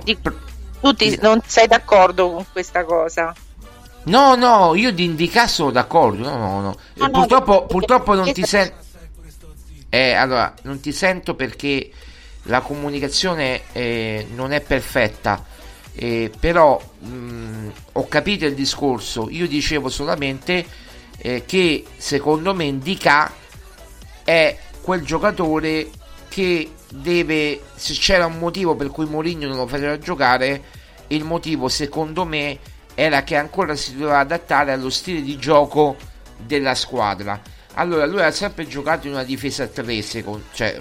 Tu 0.79 0.93
ti, 0.93 1.17
non 1.21 1.41
sei 1.45 1.67
d'accordo 1.67 2.31
con 2.31 2.45
questa 2.51 2.85
cosa? 2.85 3.33
No, 4.03 4.35
no, 4.35 4.75
io 4.75 4.93
di 4.93 5.03
Indica 5.03 5.47
sono 5.47 5.71
d'accordo. 5.71 6.29
No, 6.29 6.37
no, 6.37 6.61
no. 6.61 6.75
no 6.93 7.09
purtroppo, 7.09 7.51
no, 7.51 7.65
purtroppo 7.65 8.13
non 8.13 8.31
ti 8.31 8.43
sento. 8.43 8.83
Eh, 9.89 10.13
allora, 10.13 10.53
non 10.61 10.79
ti 10.79 10.91
sento 10.91 11.35
perché 11.35 11.91
la 12.47 12.61
comunicazione 12.61 13.61
eh, 13.71 14.27
non 14.33 14.51
è 14.51 14.61
perfetta 14.61 15.53
eh, 15.95 16.29
però 16.37 16.79
mh, 16.99 17.69
ho 17.93 18.07
capito 18.07 18.45
il 18.45 18.53
discorso. 18.53 19.29
Io 19.29 19.47
dicevo 19.47 19.89
solamente 19.89 20.65
eh, 21.17 21.43
che 21.45 21.85
secondo 21.97 22.53
me 22.53 22.65
Indica 22.65 23.31
è 24.23 24.57
quel 24.81 25.03
giocatore 25.03 25.89
che 26.27 26.71
deve 26.89 27.61
se 27.75 27.93
c'era 27.93 28.25
un 28.25 28.37
motivo 28.37 28.75
per 28.75 28.89
cui 28.89 29.05
Mourinho 29.05 29.47
non 29.47 29.57
lo 29.57 29.67
faceva 29.67 29.97
giocare 29.97 30.61
il 31.07 31.23
motivo 31.23 31.69
secondo 31.69 32.25
me 32.25 32.59
era 32.93 33.23
che 33.23 33.35
ancora 33.35 33.75
si 33.75 33.95
doveva 33.95 34.19
adattare 34.19 34.71
allo 34.71 34.89
stile 34.89 35.21
di 35.21 35.37
gioco 35.37 35.95
della 36.37 36.75
squadra. 36.75 37.39
Allora 37.75 38.05
lui 38.05 38.21
ha 38.21 38.31
sempre 38.31 38.67
giocato 38.67 39.07
in 39.07 39.13
una 39.13 39.23
difesa 39.23 39.63
a 39.63 39.67
3 39.67 40.01
secondo, 40.01 40.45
cioè 40.53 40.77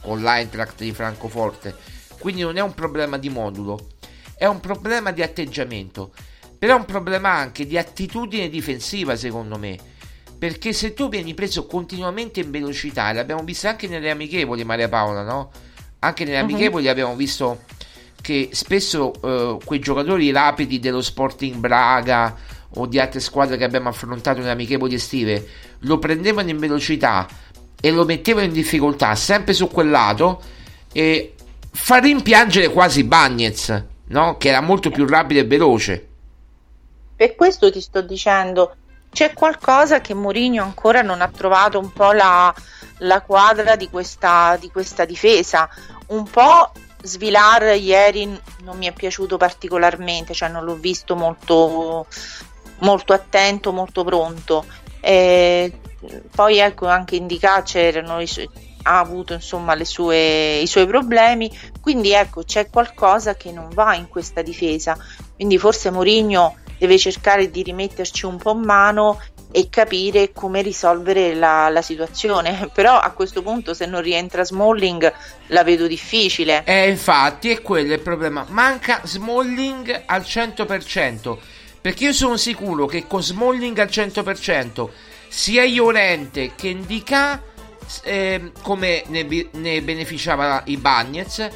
con 0.00 0.22
l'Eintracht 0.22 0.82
di 0.82 0.92
Francoforte 0.92 1.74
quindi 2.18 2.42
non 2.42 2.56
è 2.56 2.60
un 2.60 2.74
problema 2.74 3.18
di 3.18 3.28
modulo 3.28 3.98
è 4.40 4.46
un 4.46 4.58
problema 4.58 5.10
di 5.10 5.20
atteggiamento, 5.20 6.12
però 6.58 6.74
è 6.74 6.78
un 6.78 6.86
problema 6.86 7.28
anche 7.28 7.66
di 7.66 7.76
attitudine 7.76 8.48
difensiva 8.48 9.14
secondo 9.14 9.58
me. 9.58 9.76
Perché 10.38 10.72
se 10.72 10.94
tu 10.94 11.10
vieni 11.10 11.34
preso 11.34 11.66
continuamente 11.66 12.40
in 12.40 12.50
velocità, 12.50 13.12
l'abbiamo 13.12 13.44
visto 13.44 13.68
anche 13.68 13.86
nelle 13.86 14.08
amichevoli, 14.08 14.64
Maria 14.64 14.88
Paola, 14.88 15.24
no? 15.24 15.50
Anche 15.98 16.24
nelle 16.24 16.38
uh-huh. 16.38 16.44
amichevoli 16.44 16.88
abbiamo 16.88 17.14
visto 17.16 17.64
che 18.22 18.48
spesso 18.52 19.12
uh, 19.20 19.58
quei 19.62 19.78
giocatori 19.78 20.30
rapidi 20.30 20.78
dello 20.78 21.02
Sporting 21.02 21.56
Braga 21.56 22.34
o 22.76 22.86
di 22.86 22.98
altre 22.98 23.20
squadre 23.20 23.58
che 23.58 23.64
abbiamo 23.64 23.90
affrontato 23.90 24.38
nelle 24.38 24.52
amichevoli 24.52 24.94
estive 24.94 25.46
lo 25.80 25.98
prendevano 25.98 26.50
in 26.50 26.58
velocità 26.58 27.28
e 27.80 27.90
lo 27.90 28.04
mettevano 28.04 28.46
in 28.46 28.52
difficoltà 28.52 29.14
sempre 29.14 29.52
su 29.52 29.68
quel 29.68 29.90
lato 29.90 30.42
e 30.92 31.34
fa 31.72 31.98
rimpiangere 31.98 32.68
quasi 32.68 33.04
Bagnez 33.04 33.84
no? 34.10 34.36
che 34.36 34.48
era 34.48 34.60
molto 34.60 34.90
più 34.90 35.06
rapido 35.06 35.40
e 35.40 35.44
veloce. 35.44 36.08
Per 37.16 37.34
questo 37.34 37.70
ti 37.70 37.80
sto 37.80 38.00
dicendo, 38.00 38.76
c'è 39.12 39.32
qualcosa 39.32 40.00
che 40.00 40.14
Mourinho 40.14 40.62
ancora 40.62 41.02
non 41.02 41.20
ha 41.20 41.28
trovato 41.28 41.78
un 41.78 41.92
po' 41.92 42.12
la, 42.12 42.54
la 42.98 43.20
quadra 43.22 43.76
di 43.76 43.90
questa, 43.90 44.56
di 44.58 44.70
questa 44.70 45.04
difesa. 45.04 45.68
Un 46.08 46.24
po' 46.24 46.72
Svilar 47.02 47.76
ieri 47.76 48.26
non 48.62 48.76
mi 48.76 48.86
è 48.86 48.92
piaciuto 48.92 49.36
particolarmente, 49.36 50.34
cioè 50.34 50.48
non 50.48 50.64
l'ho 50.64 50.76
visto 50.76 51.14
molto, 51.16 52.06
molto 52.78 53.12
attento, 53.12 53.72
molto 53.72 54.04
pronto. 54.04 54.64
E 55.00 55.72
poi 56.34 56.58
ecco 56.58 56.86
anche 56.86 57.16
in 57.16 57.26
Dica 57.26 57.62
i, 57.62 58.48
ha 58.82 58.98
avuto 58.98 59.34
insomma 59.34 59.76
sue, 59.84 60.58
i 60.58 60.66
suoi 60.66 60.86
problemi, 60.86 61.50
quindi 61.80 62.12
ecco 62.12 62.42
c'è 62.42 62.70
qualcosa 62.70 63.34
che 63.34 63.52
non 63.52 63.68
va 63.72 63.94
in 63.94 64.08
questa 64.08 64.42
difesa, 64.42 64.96
quindi 65.34 65.58
forse 65.58 65.90
Mourinho 65.90 66.56
deve 66.78 66.96
cercare 66.96 67.50
di 67.50 67.62
rimetterci 67.62 68.24
un 68.24 68.38
po' 68.38 68.52
in 68.52 68.60
mano 68.60 69.20
e 69.52 69.68
capire 69.68 70.32
come 70.32 70.62
risolvere 70.62 71.34
la, 71.34 71.68
la, 71.68 71.82
situazione. 71.82 72.70
Però 72.72 72.98
a 72.98 73.10
questo 73.10 73.42
punto, 73.42 73.74
se 73.74 73.84
non 73.86 74.00
rientra 74.00 74.44
Smalling, 74.44 75.12
la 75.48 75.64
vedo 75.64 75.86
difficile. 75.86 76.62
Eh, 76.64 76.88
infatti, 76.88 77.50
è 77.50 77.60
quello 77.60 77.92
il 77.92 78.00
problema. 78.00 78.46
Manca 78.48 79.00
Smalling 79.04 80.04
al 80.06 80.20
100%. 80.22 81.36
Perché 81.80 82.04
io 82.04 82.12
sono 82.12 82.36
sicuro 82.36 82.86
che 82.86 83.06
con 83.06 83.22
Smalling 83.22 83.78
al 83.78 83.88
100%, 83.88 84.88
sia 85.28 85.62
Iorente 85.62 86.52
che 86.56 86.68
Indica 86.68 87.40
eh, 88.02 88.52
come 88.62 89.04
ne, 89.06 89.48
ne, 89.52 89.82
beneficiava 89.82 90.62
i 90.66 90.76
Bagnets 90.76 91.48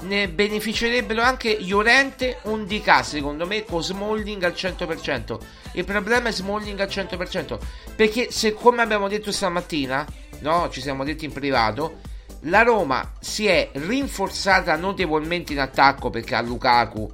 ne 0.00 0.28
beneficerebbero 0.28 1.20
anche 1.20 1.58
Llorente 1.60 2.38
un 2.44 2.64
DK 2.64 3.04
secondo 3.04 3.46
me 3.46 3.64
con 3.64 3.82
Smalling 3.82 4.42
al 4.42 4.52
100% 4.52 5.38
il 5.72 5.84
problema 5.84 6.28
è 6.28 6.32
Smalling 6.32 6.78
al 6.80 6.88
100% 6.88 7.58
perché 7.96 8.30
se 8.30 8.54
come 8.54 8.82
abbiamo 8.82 9.08
detto 9.08 9.30
stamattina 9.30 10.06
no, 10.40 10.68
ci 10.70 10.80
siamo 10.80 11.04
detti 11.04 11.26
in 11.26 11.32
privato 11.32 11.98
la 12.44 12.62
Roma 12.62 13.12
si 13.20 13.46
è 13.46 13.70
rinforzata 13.72 14.74
notevolmente 14.76 15.52
in 15.52 15.60
attacco 15.60 16.08
perché 16.08 16.34
ha 16.34 16.40
Lukaku 16.40 17.12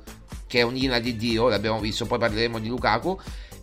che 0.56 0.62
è 0.62 0.64
un'ina 0.64 0.98
di 0.98 1.16
Dio 1.16 1.48
l'abbiamo 1.48 1.78
visto 1.80 2.06
poi 2.06 2.18
parleremo 2.18 2.58
di 2.58 2.68
Lukaku 2.68 3.20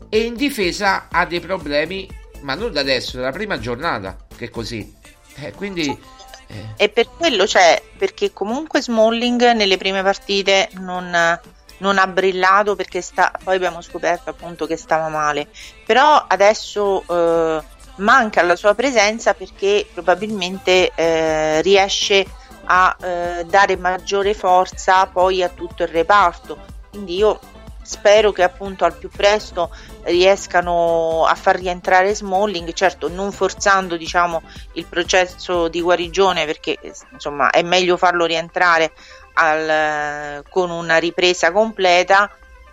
e 0.10 0.20
in 0.20 0.36
difesa 0.36 1.08
ha 1.10 1.26
dei 1.26 1.40
problemi 1.40 2.08
ma 2.42 2.54
non 2.54 2.72
da 2.72 2.82
adesso, 2.82 3.18
dalla 3.18 3.32
prima 3.32 3.58
giornata 3.58 4.16
che 4.36 4.46
è 4.46 4.50
così 4.50 5.02
eh, 5.38 5.52
quindi... 5.54 5.88
Eh. 5.88 6.66
E 6.76 6.90
per 6.90 7.10
quello, 7.18 7.48
cioè, 7.48 7.82
perché 7.98 8.32
comunque 8.32 8.80
Smalling 8.82 9.54
nelle 9.54 9.78
prime 9.78 10.04
partite 10.04 10.70
non, 10.74 11.40
non 11.78 11.98
ha 11.98 12.08
brillato 12.08 12.76
perché 12.76 13.02
sta, 13.02 13.32
poi 13.44 13.56
abbiamo 13.56 13.82
scoperto 13.82 14.30
appunto 14.30 14.68
che 14.68 14.78
stava 14.78 15.08
male, 15.08 15.48
però 15.84 16.24
adesso 16.28 17.04
eh, 17.10 17.64
manca 17.96 18.44
la 18.44 18.56
sua 18.56 18.76
presenza 18.76 19.34
perché 19.34 19.88
probabilmente 19.92 20.92
eh, 20.94 21.62
riesce 21.62 22.24
a 22.66 22.96
eh, 23.02 23.46
dare 23.46 23.78
maggiore 23.78 24.36
forza 24.36 25.08
poi 25.08 25.42
a 25.42 25.50
tutto 25.50 25.82
il 25.82 25.90
reparto. 25.90 26.73
Quindi 26.94 27.16
io 27.16 27.40
spero 27.82 28.32
che 28.32 28.44
appunto 28.44 28.86
al 28.86 28.96
più 28.96 29.10
presto 29.10 29.72
riescano 30.04 31.26
a 31.26 31.34
far 31.34 31.56
rientrare 31.56 32.14
Smalling, 32.14 32.72
certo 32.74 33.10
non 33.10 33.32
forzando 33.32 33.98
diciamo 33.98 34.44
il 34.74 34.86
processo 34.86 35.70
di 35.70 35.82
guarigione 35.82 36.46
perché 36.46 36.78
insomma 37.12 37.50
è 37.50 37.64
meglio 37.64 37.98
farlo 37.98 38.26
rientrare 38.26 38.94
al, 39.34 40.44
con 40.50 40.70
una 40.70 40.98
ripresa 40.98 41.52
completa 41.52 42.30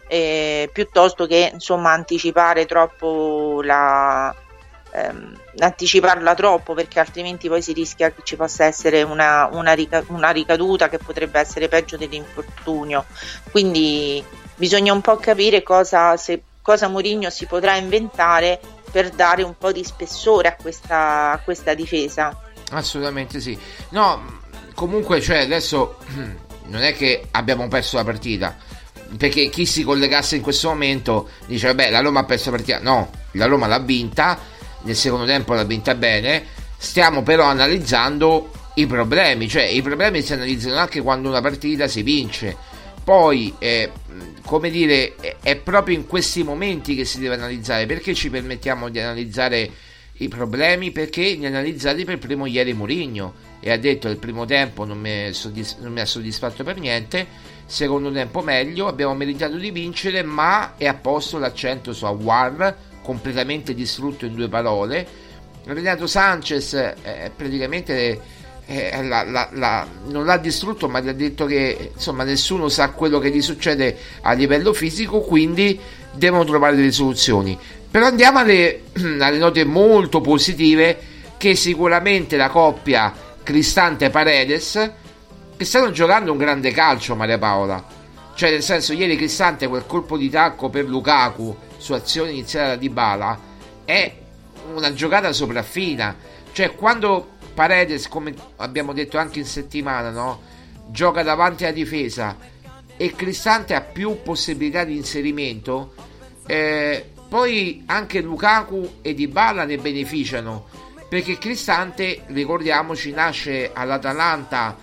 eh, 0.06 0.68
piuttosto 0.70 1.26
che 1.26 1.50
insomma 1.50 1.92
anticipare 1.92 2.66
troppo 2.66 3.62
la, 3.62 4.34
ehm, 4.92 5.38
anticiparla 5.58 6.34
troppo 6.34 6.74
perché 6.74 7.00
altrimenti 7.00 7.48
poi 7.48 7.62
si 7.62 7.72
rischia 7.72 8.10
che 8.10 8.22
ci 8.24 8.36
possa 8.36 8.64
essere 8.64 9.02
una, 9.02 9.48
una, 9.52 9.72
rica- 9.72 10.04
una 10.08 10.30
ricaduta 10.30 10.88
che 10.88 10.98
potrebbe 10.98 11.38
essere 11.40 11.68
peggio 11.68 11.96
dell'infortunio 11.96 13.04
quindi 13.50 14.24
bisogna 14.60 14.92
un 14.92 15.00
po' 15.00 15.16
capire 15.16 15.62
cosa, 15.62 16.18
se, 16.18 16.42
cosa 16.60 16.86
Mourinho 16.88 17.30
si 17.30 17.46
potrà 17.46 17.76
inventare 17.76 18.60
per 18.90 19.08
dare 19.08 19.42
un 19.42 19.56
po' 19.56 19.72
di 19.72 19.82
spessore 19.82 20.48
a 20.48 20.56
questa, 20.60 21.32
a 21.32 21.38
questa 21.38 21.72
difesa. 21.72 22.38
Assolutamente 22.70 23.40
sì. 23.40 23.58
No, 23.90 24.40
comunque, 24.74 25.22
cioè, 25.22 25.38
adesso 25.38 25.96
non 26.66 26.82
è 26.82 26.94
che 26.94 27.28
abbiamo 27.30 27.66
perso 27.68 27.96
la 27.96 28.04
partita. 28.04 28.54
Perché 29.16 29.48
chi 29.48 29.66
si 29.66 29.82
collegasse 29.82 30.36
in 30.36 30.42
questo 30.42 30.68
momento 30.68 31.30
dice: 31.46 31.66
Vabbè, 31.68 31.90
la 31.90 32.00
Roma 32.00 32.20
ha 32.20 32.24
perso 32.24 32.50
la 32.50 32.56
partita. 32.56 32.78
No, 32.80 33.10
la 33.32 33.46
Roma 33.46 33.66
l'ha 33.66 33.80
vinta. 33.80 34.38
Nel 34.82 34.96
secondo 34.96 35.26
tempo 35.26 35.54
l'ha 35.54 35.64
vinta 35.64 35.94
bene. 35.94 36.44
Stiamo 36.76 37.22
però 37.22 37.44
analizzando 37.44 38.50
i 38.74 38.86
problemi. 38.86 39.48
Cioè, 39.48 39.64
i 39.64 39.82
problemi 39.82 40.22
si 40.22 40.32
analizzano 40.32 40.76
anche 40.76 41.00
quando 41.00 41.28
una 41.28 41.40
partita 41.40 41.88
si 41.88 42.02
vince. 42.02 42.56
Poi 43.02 43.54
eh, 43.58 43.90
come 44.44 44.70
dire, 44.70 45.14
è 45.42 45.56
proprio 45.56 45.96
in 45.96 46.06
questi 46.06 46.42
momenti 46.42 46.94
che 46.94 47.04
si 47.04 47.18
deve 47.20 47.34
analizzare. 47.34 47.86
Perché 47.86 48.14
ci 48.14 48.30
permettiamo 48.30 48.88
di 48.88 48.98
analizzare 48.98 49.70
i 50.14 50.28
problemi? 50.28 50.90
Perché 50.90 51.36
ne 51.36 51.46
analizzati 51.46 52.04
per 52.04 52.18
primo 52.18 52.46
ieri 52.46 52.72
Mourinho 52.72 53.48
e 53.60 53.70
ha 53.70 53.76
detto 53.76 54.08
che 54.08 54.14
il 54.14 54.18
primo 54.18 54.46
tempo 54.46 54.84
non 54.84 54.98
mi, 54.98 55.32
soddisf- 55.32 55.80
non 55.80 55.92
mi, 55.92 56.00
ha 56.00 56.06
soddisfatto 56.06 56.64
per 56.64 56.78
niente. 56.78 57.26
secondo 57.66 58.10
tempo 58.10 58.40
meglio, 58.40 58.88
abbiamo 58.88 59.14
meritato 59.14 59.56
di 59.56 59.70
vincere, 59.70 60.22
ma 60.22 60.76
è 60.76 60.86
a 60.86 60.94
posto 60.94 61.38
l'accento 61.38 61.92
su 61.92 62.04
Awar, 62.06 62.76
completamente 63.10 63.74
distrutto 63.74 64.24
in 64.24 64.36
due 64.36 64.48
parole. 64.48 65.04
Renato 65.64 66.06
Sanchez 66.06 66.74
eh, 66.74 67.32
praticamente 67.34 68.20
eh, 68.66 69.02
la, 69.02 69.24
la, 69.24 69.48
la, 69.52 69.86
non 70.06 70.24
l'ha 70.24 70.36
distrutto, 70.36 70.88
ma 70.88 71.00
gli 71.00 71.08
ha 71.08 71.12
detto 71.12 71.44
che 71.44 71.90
insomma 71.92 72.22
nessuno 72.22 72.68
sa 72.68 72.90
quello 72.90 73.18
che 73.18 73.30
gli 73.30 73.42
succede 73.42 73.96
a 74.20 74.32
livello 74.32 74.72
fisico, 74.72 75.22
quindi 75.22 75.78
devono 76.12 76.44
trovare 76.44 76.76
delle 76.76 76.92
soluzioni. 76.92 77.58
Però 77.90 78.06
andiamo 78.06 78.38
alle, 78.38 78.82
alle 79.18 79.38
note 79.38 79.64
molto 79.64 80.20
positive 80.20 80.98
che 81.36 81.56
sicuramente 81.56 82.36
la 82.36 82.48
coppia 82.48 83.12
Cristante 83.42 84.08
Paredes 84.10 84.92
che 85.56 85.64
stanno 85.64 85.90
giocando 85.90 86.30
un 86.30 86.38
grande 86.38 86.70
calcio 86.70 87.16
Maria 87.16 87.38
Paola. 87.38 87.84
Cioè, 88.34 88.50
nel 88.50 88.62
senso, 88.62 88.92
ieri 88.92 89.16
Cristante 89.16 89.66
quel 89.66 89.84
colpo 89.84 90.16
di 90.16 90.30
tacco 90.30 90.68
per 90.68 90.84
Lukaku 90.88 91.68
su 91.80 91.94
azione 91.94 92.30
iniziale 92.30 92.68
da 92.68 92.76
Dybala 92.76 93.38
è 93.84 94.14
una 94.74 94.92
giocata 94.92 95.32
sopraffina. 95.32 96.14
Cioè, 96.52 96.74
quando 96.74 97.38
Paredes, 97.54 98.06
come 98.08 98.34
abbiamo 98.56 98.92
detto 98.92 99.16
anche 99.16 99.38
in 99.38 99.46
settimana, 99.46 100.10
no? 100.10 100.40
gioca 100.88 101.22
davanti 101.22 101.64
alla 101.64 101.72
difesa 101.72 102.36
e 102.96 103.12
Cristante 103.14 103.74
ha 103.74 103.80
più 103.80 104.22
possibilità 104.22 104.84
di 104.84 104.96
inserimento, 104.96 105.94
eh, 106.46 107.12
poi 107.28 107.82
anche 107.86 108.20
Lukaku 108.20 108.96
e 109.00 109.14
Dybala 109.14 109.64
ne 109.64 109.78
beneficiano 109.78 110.66
perché 111.10 111.38
Cristante, 111.38 112.22
ricordiamoci, 112.26 113.10
nasce 113.10 113.72
all'Atalanta 113.72 114.76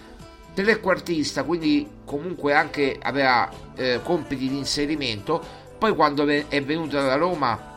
trequartista, 0.53 1.43
quindi 1.43 1.87
comunque 2.03 2.53
anche 2.53 2.97
aveva 3.01 3.49
eh, 3.75 4.01
compiti 4.03 4.49
di 4.49 4.57
inserimento. 4.57 5.65
Poi 5.77 5.93
quando 5.95 6.25
è 6.25 6.63
venuto 6.63 6.95
dalla 6.95 7.15
Roma 7.15 7.75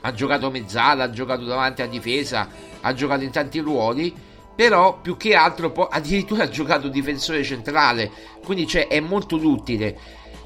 ha 0.00 0.12
giocato 0.12 0.50
mezzala, 0.50 1.04
ha 1.04 1.10
giocato 1.10 1.44
davanti 1.44 1.82
a 1.82 1.86
difesa, 1.86 2.48
ha 2.80 2.94
giocato 2.94 3.24
in 3.24 3.30
tanti 3.30 3.58
ruoli, 3.58 4.14
però 4.54 5.00
più 5.00 5.16
che 5.16 5.34
altro 5.34 5.70
po- 5.70 5.88
addirittura 5.88 6.44
ha 6.44 6.48
giocato 6.48 6.88
difensore 6.88 7.42
centrale, 7.42 8.10
quindi 8.42 8.66
cioè, 8.66 8.88
è 8.88 9.00
molto 9.00 9.36
utile. 9.36 9.98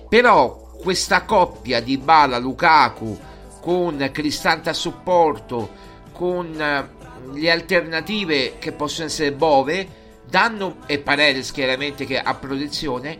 Però 0.08 0.68
questa 0.80 1.22
coppia 1.22 1.80
di 1.80 1.96
Bala 1.96 2.38
Lukaku 2.38 3.18
con 3.60 4.08
Cristante 4.12 4.70
a 4.70 4.72
supporto, 4.72 5.70
con 6.12 6.60
eh, 6.60 6.88
le 7.32 7.50
alternative 7.50 8.58
che 8.58 8.72
possono 8.72 9.06
essere 9.06 9.32
Bove, 9.32 9.86
danno, 10.28 10.78
e 10.86 10.98
Paredes 10.98 11.52
chiaramente 11.52 12.04
che 12.04 12.18
ha 12.18 12.34
protezione, 12.34 13.16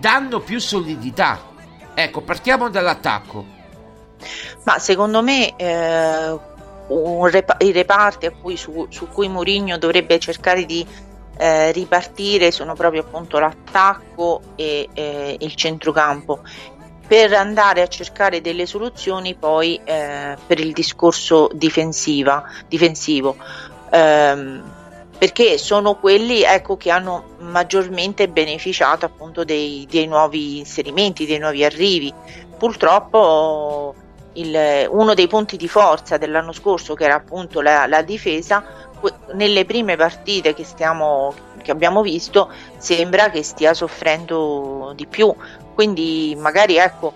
danno 0.00 0.40
più 0.40 0.58
solidità. 0.58 1.52
Ecco, 1.94 2.20
partiamo 2.22 2.68
dall'attacco. 2.68 3.44
Ma 4.64 4.78
secondo 4.78 5.22
me 5.22 5.54
eh, 5.56 6.38
rep- 7.30 7.62
i 7.62 7.72
reparti 7.72 8.30
cui, 8.40 8.56
su, 8.56 8.86
su, 8.90 9.08
cui 9.08 9.28
Mourinho 9.28 9.78
dovrebbe 9.78 10.18
cercare 10.18 10.64
di 10.64 10.86
eh, 11.36 11.72
ripartire 11.72 12.50
sono 12.50 12.74
proprio 12.74 13.02
appunto 13.02 13.38
l'attacco 13.38 14.40
e 14.56 14.88
eh, 14.92 15.36
il 15.38 15.54
centrocampo 15.54 16.40
per 17.06 17.32
andare 17.34 17.82
a 17.82 17.86
cercare 17.86 18.40
delle 18.40 18.66
soluzioni 18.66 19.34
poi 19.34 19.78
eh, 19.84 20.36
per 20.46 20.58
il 20.58 20.72
discorso 20.72 21.50
difensivo. 21.52 23.36
Um, 23.90 24.62
perché 25.24 25.56
sono 25.56 25.94
quelli 25.94 26.42
ecco, 26.42 26.76
che 26.76 26.90
hanno 26.90 27.36
maggiormente 27.38 28.28
beneficiato 28.28 29.06
appunto 29.06 29.42
dei, 29.42 29.88
dei 29.90 30.06
nuovi 30.06 30.58
inserimenti, 30.58 31.24
dei 31.24 31.38
nuovi 31.38 31.64
arrivi. 31.64 32.12
Purtroppo 32.58 33.94
il, 34.34 34.86
uno 34.90 35.14
dei 35.14 35.26
punti 35.26 35.56
di 35.56 35.66
forza 35.66 36.18
dell'anno 36.18 36.52
scorso, 36.52 36.92
che 36.92 37.04
era 37.04 37.14
appunto 37.14 37.62
la, 37.62 37.86
la 37.86 38.02
difesa, 38.02 38.62
nelle 39.32 39.64
prime 39.64 39.96
partite 39.96 40.52
che, 40.52 40.62
stiamo, 40.62 41.32
che 41.62 41.70
abbiamo 41.70 42.02
visto 42.02 42.52
sembra 42.76 43.30
che 43.30 43.42
stia 43.42 43.72
soffrendo 43.72 44.92
di 44.94 45.06
più. 45.06 45.34
Quindi 45.72 46.36
magari 46.38 46.76
ecco, 46.76 47.14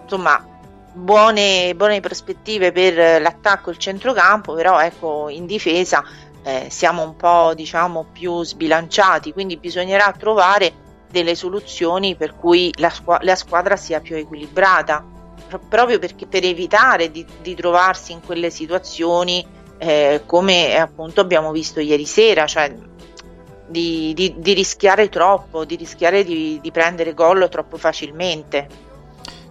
insomma, 0.00 0.46
buone, 0.92 1.74
buone 1.74 1.98
prospettive 1.98 2.70
per 2.70 3.20
l'attacco 3.20 3.70
e 3.70 3.72
il 3.72 3.78
centrocampo, 3.78 4.52
però 4.54 4.80
ecco, 4.80 5.28
in 5.28 5.44
difesa 5.46 6.04
eh, 6.44 6.66
siamo 6.70 7.02
un 7.02 7.16
po' 7.16 7.52
diciamo 7.54 8.06
più 8.12 8.42
sbilanciati, 8.44 9.32
quindi 9.32 9.56
bisognerà 9.56 10.12
trovare 10.12 10.72
delle 11.10 11.34
soluzioni 11.34 12.16
per 12.16 12.34
cui 12.34 12.72
la, 12.78 12.90
squ- 12.90 13.22
la 13.22 13.36
squadra 13.36 13.76
sia 13.76 14.00
più 14.00 14.16
equilibrata, 14.16 15.04
proprio 15.68 15.98
perché 15.98 16.26
per 16.26 16.44
evitare 16.44 17.10
di, 17.10 17.24
di 17.42 17.54
trovarsi 17.54 18.12
in 18.12 18.20
quelle 18.24 18.50
situazioni 18.50 19.44
eh, 19.78 20.22
come 20.26 20.78
appunto 20.78 21.20
abbiamo 21.20 21.52
visto 21.52 21.80
ieri 21.80 22.06
sera, 22.06 22.46
cioè 22.46 22.74
di, 23.66 24.12
di, 24.14 24.34
di 24.38 24.52
rischiare 24.52 25.08
troppo, 25.08 25.64
di 25.64 25.76
rischiare 25.76 26.24
di, 26.24 26.58
di 26.62 26.70
prendere 26.70 27.14
gol 27.14 27.48
troppo 27.50 27.76
facilmente. 27.76 28.90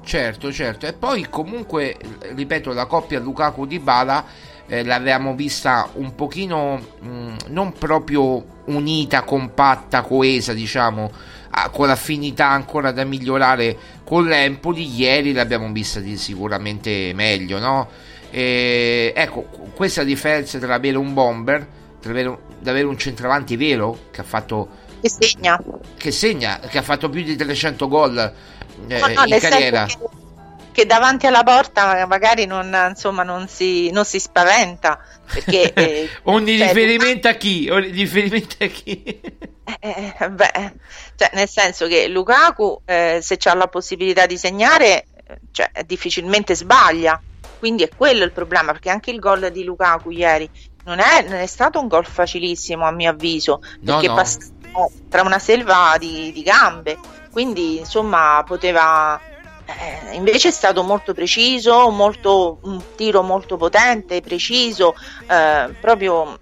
Certo, 0.03 0.51
certo, 0.51 0.87
e 0.87 0.93
poi 0.93 1.27
comunque, 1.29 1.95
ripeto, 2.33 2.73
la 2.73 2.85
coppia 2.85 3.19
Lukaku-Di 3.19 3.79
Bala 3.79 4.25
eh, 4.71 4.85
l'avevamo 4.85 5.35
vista 5.35 5.89
un 5.95 6.15
pochino 6.15 6.79
mh, 7.01 7.07
mm, 7.09 7.35
non 7.47 7.73
proprio 7.73 8.41
unita, 8.65 9.23
compatta, 9.23 10.01
coesa, 10.01 10.53
diciamo, 10.53 11.11
ah, 11.49 11.67
con 11.67 11.87
l'affinità 11.87 12.47
ancora 12.47 12.93
da 12.93 13.03
migliorare 13.03 13.77
con 14.05 14.23
l'Empoli. 14.23 14.89
Ieri 14.95 15.33
l'abbiamo 15.33 15.69
vista 15.73 15.99
di 15.99 16.15
sicuramente 16.15 17.11
meglio, 17.13 17.59
no? 17.59 17.89
E, 18.29 19.11
ecco, 19.13 19.41
questa 19.75 20.05
differenza 20.05 20.57
tra 20.57 20.75
avere 20.75 20.95
un 20.95 21.13
bomber, 21.13 21.67
tra 21.99 22.11
avere, 22.11 22.37
avere 22.63 22.85
un 22.85 22.97
centravanti 22.97 23.57
vero 23.57 24.05
che 24.09 24.21
ha 24.21 24.23
fatto 24.23 24.79
che 25.01 25.09
segna 25.09 25.59
che 25.97 26.11
segna 26.11 26.59
che 26.59 26.77
ha 26.77 26.83
fatto 26.83 27.09
più 27.09 27.23
di 27.23 27.35
300 27.35 27.87
gol 27.87 28.19
eh, 28.87 28.99
no, 28.99 29.07
no, 29.07 29.23
in 29.25 29.39
carriera 29.39 29.85
che 29.85 29.97
che 30.71 30.85
davanti 30.85 31.27
alla 31.27 31.43
porta 31.43 32.05
magari 32.07 32.45
non, 32.45 32.75
insomma, 32.89 33.23
non, 33.23 33.47
si, 33.47 33.91
non 33.91 34.05
si 34.05 34.19
spaventa. 34.19 34.99
Perché, 35.31 35.71
eh, 35.73 36.09
ogni 36.23 36.57
cioè, 36.57 36.67
riferimento 36.67 37.27
a 37.27 37.33
chi? 37.33 37.69
Ogni 37.69 37.89
riferimento 37.89 38.63
a 38.63 38.67
chi? 38.67 39.03
Eh, 39.79 40.13
eh, 40.19 40.29
beh, 40.29 40.73
cioè, 41.15 41.29
nel 41.33 41.47
senso 41.47 41.87
che 41.87 42.07
Lukaku, 42.07 42.81
eh, 42.85 43.19
se 43.21 43.37
ha 43.43 43.55
la 43.55 43.67
possibilità 43.67 44.25
di 44.25 44.37
segnare, 44.37 45.05
cioè, 45.51 45.69
difficilmente 45.85 46.55
sbaglia. 46.55 47.21
Quindi 47.59 47.83
è 47.83 47.89
quello 47.95 48.23
il 48.23 48.31
problema, 48.31 48.71
perché 48.71 48.89
anche 48.89 49.11
il 49.11 49.19
gol 49.19 49.51
di 49.51 49.63
Lukaku 49.63 50.09
ieri 50.09 50.49
non 50.85 50.99
è, 50.99 51.23
non 51.27 51.37
è 51.37 51.45
stato 51.45 51.79
un 51.79 51.87
gol 51.87 52.05
facilissimo, 52.05 52.87
a 52.87 52.91
mio 52.91 53.11
avviso, 53.11 53.61
perché 53.83 54.07
no, 54.07 54.15
no. 54.15 54.91
tra 55.09 55.21
una 55.21 55.37
selva 55.37 55.95
di, 55.99 56.31
di 56.31 56.41
gambe. 56.41 56.97
Quindi, 57.31 57.77
insomma, 57.77 58.43
poteva 58.45 59.19
eh, 59.77 60.15
invece 60.15 60.49
è 60.49 60.51
stato 60.51 60.83
molto 60.83 61.13
preciso, 61.13 61.89
molto, 61.89 62.59
un 62.63 62.81
tiro 62.95 63.21
molto 63.21 63.57
potente, 63.57 64.21
preciso, 64.21 64.95
eh, 65.27 65.73
proprio 65.79 66.39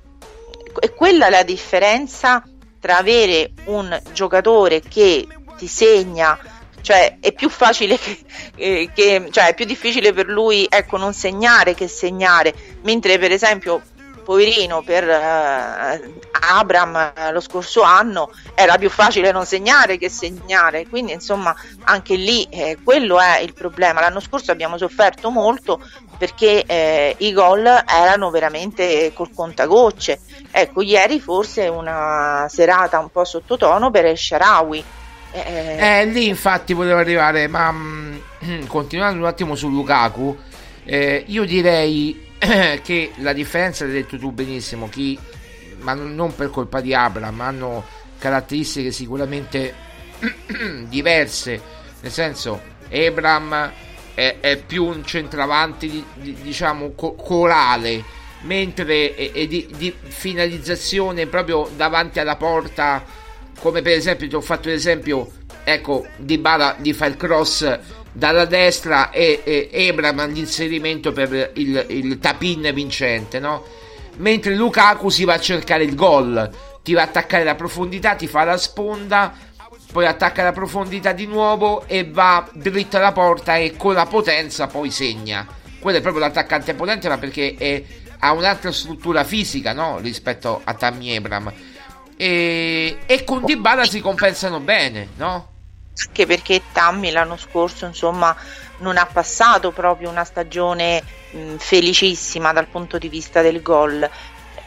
è 0.79 0.93
quella 0.93 1.29
la 1.29 1.43
differenza 1.43 2.43
tra 2.79 2.97
avere 2.97 3.51
un 3.65 3.99
giocatore 4.13 4.81
che 4.81 5.27
ti 5.57 5.67
segna 5.67 6.39
cioè 6.81 7.17
è 7.19 7.33
più 7.33 7.49
facile 7.49 7.97
che, 7.97 8.19
eh, 8.55 8.89
che, 8.93 9.27
cioè 9.31 9.47
è 9.47 9.53
più 9.53 9.65
difficile 9.65 10.13
per 10.13 10.27
lui 10.27 10.65
ecco 10.69 10.97
non 10.97 11.13
segnare 11.13 11.73
che 11.73 11.87
segnare. 11.87 12.53
Mentre 12.83 13.17
per 13.19 13.31
esempio 13.31 13.81
poverino 14.29 14.83
per 14.83 15.07
uh, 15.07 16.21
Abram 16.51 17.13
uh, 17.15 17.31
lo 17.31 17.39
scorso 17.39 17.81
anno 17.81 18.29
era 18.53 18.77
più 18.77 18.87
facile 18.91 19.31
non 19.31 19.43
segnare 19.43 19.97
che 19.97 20.07
segnare, 20.07 20.85
quindi 20.87 21.13
insomma 21.13 21.55
anche 21.85 22.13
lì 22.13 22.43
eh, 22.43 22.77
quello 22.83 23.19
è 23.19 23.39
il 23.39 23.55
problema. 23.55 24.01
L'anno 24.01 24.19
scorso 24.19 24.51
abbiamo 24.51 24.77
sofferto 24.77 25.31
molto 25.31 25.81
perché 26.15 26.63
eh, 26.63 27.15
i 27.17 27.33
gol 27.33 27.65
erano 27.65 28.29
veramente 28.29 29.11
col 29.15 29.33
contagocce. 29.33 30.19
Ecco, 30.51 30.83
ieri 30.83 31.19
forse 31.19 31.67
una 31.67 32.45
serata 32.49 32.99
un 32.99 33.09
po' 33.09 33.23
sottotono 33.23 33.89
per 33.89 34.05
El 34.05 34.17
Sharawi. 34.17 34.83
Eh, 35.31 35.77
eh, 35.79 36.05
lì 36.05 36.27
infatti 36.27 36.73
volevo 36.73 36.99
arrivare, 36.99 37.47
ma 37.47 37.71
mh, 37.71 38.21
mm, 38.45 38.65
continuando 38.69 39.21
un 39.21 39.27
attimo 39.27 39.55
su 39.55 39.69
Lukaku, 39.69 40.37
eh, 40.83 41.23
io 41.25 41.45
direi 41.45 42.27
che 42.81 43.11
la 43.17 43.33
differenza 43.33 43.83
l'hai 43.85 43.93
detto 43.93 44.17
tu 44.17 44.31
benissimo, 44.31 44.87
chi, 44.89 45.19
ma 45.79 45.93
non 45.93 46.33
per 46.35 46.49
colpa 46.49 46.81
di 46.81 46.93
Abram, 46.93 47.39
hanno 47.41 47.85
caratteristiche 48.17 48.91
sicuramente 48.91 49.73
diverse, 50.87 51.61
nel 52.01 52.11
senso 52.11 52.61
Abram 52.89 53.71
è, 54.13 54.37
è 54.39 54.57
più 54.57 54.85
un 54.85 55.05
centravanti 55.05 56.03
diciamo 56.41 56.91
co- 56.91 57.13
corale, 57.13 58.03
mentre 58.41 59.15
è, 59.15 59.31
è 59.31 59.47
di, 59.47 59.67
di, 59.77 59.93
finalizzazione 60.01 61.27
proprio 61.27 61.69
davanti 61.75 62.19
alla 62.19 62.35
porta, 62.37 63.03
come 63.59 63.81
per 63.81 63.93
esempio 63.93 64.27
ti 64.27 64.35
ho 64.35 64.41
fatto 64.41 64.69
l'esempio 64.69 65.31
ecco 65.63 66.07
Dybala 66.17 66.77
gli 66.79 66.93
fa 66.93 67.05
il 67.05 67.17
cross 67.17 67.79
dalla 68.11 68.45
destra 68.45 69.11
e, 69.11 69.41
e 69.43 69.69
Ebram 69.71 70.19
all'inserimento 70.19 71.11
per 71.11 71.51
il, 71.55 71.85
il 71.89 72.19
tapin 72.19 72.69
vincente, 72.73 73.39
no? 73.39 73.63
Mentre 74.17 74.55
Lukaku 74.55 75.09
si 75.09 75.23
va 75.23 75.35
a 75.35 75.39
cercare 75.39 75.83
il 75.83 75.95
gol, 75.95 76.49
ti 76.83 76.93
va 76.93 77.01
a 77.01 77.05
attaccare 77.05 77.43
la 77.43 77.55
profondità, 77.55 78.15
ti 78.15 78.27
fa 78.27 78.43
la 78.43 78.57
sponda, 78.57 79.33
poi 79.91 80.05
attacca 80.05 80.43
la 80.43 80.51
profondità 80.51 81.13
di 81.13 81.25
nuovo 81.25 81.85
e 81.87 82.05
va 82.05 82.47
dritto 82.53 82.97
alla 82.97 83.11
porta 83.11 83.55
e 83.55 83.75
con 83.75 83.93
la 83.93 84.05
potenza 84.05 84.67
poi 84.67 84.91
segna. 84.91 85.47
Quello 85.79 85.97
è 85.97 86.01
proprio 86.01 86.21
l'attaccante 86.21 86.73
potente, 86.73 87.07
ma 87.07 87.17
perché 87.17 87.55
è, 87.57 87.83
ha 88.19 88.33
un'altra 88.33 88.71
struttura 88.71 89.23
fisica 89.23 89.71
no? 89.71 89.99
rispetto 89.99 90.61
a 90.63 90.73
Tammy 90.73 91.11
Ebram. 91.11 91.51
E, 92.17 92.97
e 93.05 93.23
con 93.23 93.45
Dybala 93.45 93.85
si 93.85 94.01
compensano 94.01 94.59
bene, 94.59 95.07
no? 95.15 95.58
Anche 96.07 96.25
perché 96.25 96.61
Tammy 96.71 97.11
l'anno 97.11 97.37
scorso 97.37 97.85
insomma 97.85 98.35
non 98.77 98.97
ha 98.97 99.05
passato 99.05 99.71
proprio 99.71 100.09
una 100.09 100.23
stagione 100.23 101.03
mh, 101.31 101.55
felicissima 101.57 102.53
dal 102.53 102.67
punto 102.67 102.97
di 102.97 103.09
vista 103.09 103.41
del 103.41 103.61
gol. 103.61 104.09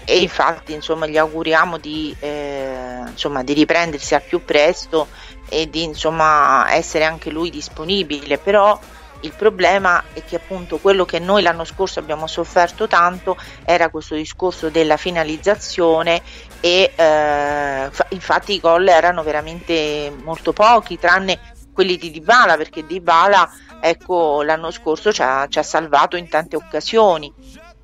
E 0.05 0.19
infatti 0.19 0.73
insomma 0.73 1.07
gli 1.07 1.17
auguriamo 1.17 1.79
di, 1.79 2.15
eh, 2.19 3.03
insomma, 3.07 3.45
di 3.45 3.53
riprendersi 3.53 4.17
al 4.17 4.23
più 4.23 4.45
presto 4.45 5.07
e 5.49 5.71
di 5.71 5.85
insomma 5.85 6.73
essere 6.75 7.05
anche 7.05 7.31
lui 7.31 7.51
disponibile. 7.51 8.39
Però 8.39 8.79
il 9.21 9.33
problema 9.33 10.03
è 10.13 10.25
che 10.25 10.37
appunto 10.37 10.79
quello 10.79 11.05
che 11.05 11.21
noi 11.21 11.43
l'anno 11.43 11.65
scorso 11.65 12.01
abbiamo 12.01 12.27
sofferto 12.27 12.89
tanto 12.89 13.37
era 13.65 13.89
questo 13.91 14.17
discorso 14.17 14.69
della 14.71 14.97
finalizzazione 14.97 16.21
e 16.65 16.93
eh, 16.95 17.91
infatti 18.11 18.53
i 18.55 18.61
gol 18.61 18.87
erano 18.87 19.25
veramente 19.25 20.15
molto 20.23 20.53
pochi, 20.53 20.97
tranne 20.97 21.41
quelli 21.73 21.97
di 21.97 22.13
Dybala, 22.13 22.57
perché 22.57 22.87
Dybala 22.87 23.51
ecco, 23.81 24.43
l'anno 24.43 24.71
scorso 24.71 25.13
ci 25.13 25.23
ha, 25.23 25.49
ci 25.49 25.59
ha 25.59 25.65
salvato 25.65 26.17
in 26.17 26.29
tante 26.29 26.55
occasioni. 26.55 27.33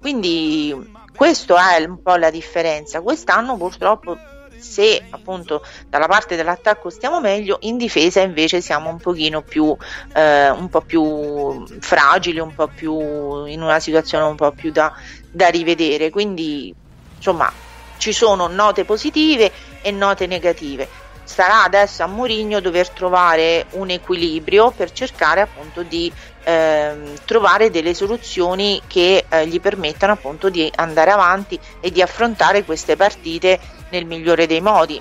Quindi 0.00 0.92
questo 1.16 1.56
è 1.56 1.84
un 1.84 2.00
po' 2.00 2.14
la 2.14 2.30
differenza. 2.30 3.00
Quest'anno 3.00 3.56
purtroppo 3.56 4.16
se 4.56 5.02
appunto 5.10 5.64
dalla 5.88 6.06
parte 6.06 6.36
dell'attacco 6.36 6.88
stiamo 6.88 7.20
meglio, 7.20 7.58
in 7.62 7.78
difesa 7.78 8.20
invece 8.20 8.60
siamo 8.60 8.90
un 8.90 8.98
pochino 8.98 9.42
più 9.42 9.76
eh, 10.14 10.50
un 10.50 10.68
po' 10.68 10.82
più 10.82 11.66
fragili, 11.80 12.38
un 12.38 12.54
po' 12.54 12.68
più 12.68 13.44
in 13.46 13.60
una 13.60 13.80
situazione 13.80 14.24
un 14.24 14.36
po' 14.36 14.52
più 14.52 14.70
da, 14.70 14.92
da 15.32 15.48
rivedere. 15.48 16.10
Quindi 16.10 16.72
insomma 17.16 17.52
ci 17.98 18.12
sono 18.12 18.46
note 18.46 18.84
positive 18.84 19.52
e 19.82 19.90
note 19.90 20.26
negative. 20.26 20.88
Sarà 21.24 21.62
adesso 21.62 22.02
a 22.02 22.06
Mourinho 22.06 22.60
dover 22.60 22.88
trovare 22.88 23.66
un 23.72 23.90
equilibrio 23.90 24.70
per 24.70 24.90
cercare 24.92 25.42
appunto 25.42 25.82
di 25.82 26.10
ehm, 26.44 27.18
trovare 27.26 27.70
delle 27.70 27.92
soluzioni 27.92 28.80
che 28.86 29.26
eh, 29.28 29.46
gli 29.46 29.60
permettano 29.60 30.12
appunto 30.12 30.48
di 30.48 30.72
andare 30.76 31.10
avanti 31.10 31.60
e 31.80 31.90
di 31.90 32.00
affrontare 32.00 32.64
queste 32.64 32.96
partite 32.96 33.60
nel 33.90 34.06
migliore 34.06 34.46
dei 34.46 34.62
modi 34.62 35.00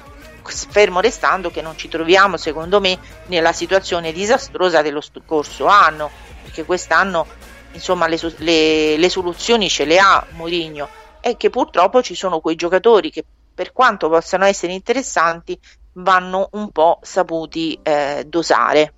fermo 0.49 1.01
restando 1.01 1.51
che 1.51 1.61
non 1.61 1.77
ci 1.77 1.89
troviamo 1.89 2.37
secondo 2.37 2.79
me 2.79 2.97
nella 3.25 3.51
situazione 3.51 4.13
disastrosa 4.13 4.81
dello 4.81 5.01
scorso 5.01 5.65
anno 5.65 6.09
perché 6.43 6.63
quest'anno 6.63 7.25
insomma 7.73 8.07
le, 8.07 8.17
le, 8.37 8.97
le 8.97 9.09
soluzioni 9.09 9.69
ce 9.69 9.83
le 9.83 9.99
ha 9.99 10.25
Mourinho 10.31 10.87
è 11.27 11.37
che 11.37 11.49
purtroppo 11.49 12.01
ci 12.01 12.15
sono 12.15 12.39
quei 12.39 12.55
giocatori 12.55 13.11
che 13.11 13.23
per 13.53 13.73
quanto 13.73 14.09
possano 14.09 14.45
essere 14.45 14.73
interessanti 14.73 15.57
vanno 15.93 16.49
un 16.53 16.71
po' 16.71 16.99
saputi 17.01 17.77
eh, 17.81 18.25
dosare. 18.27 18.93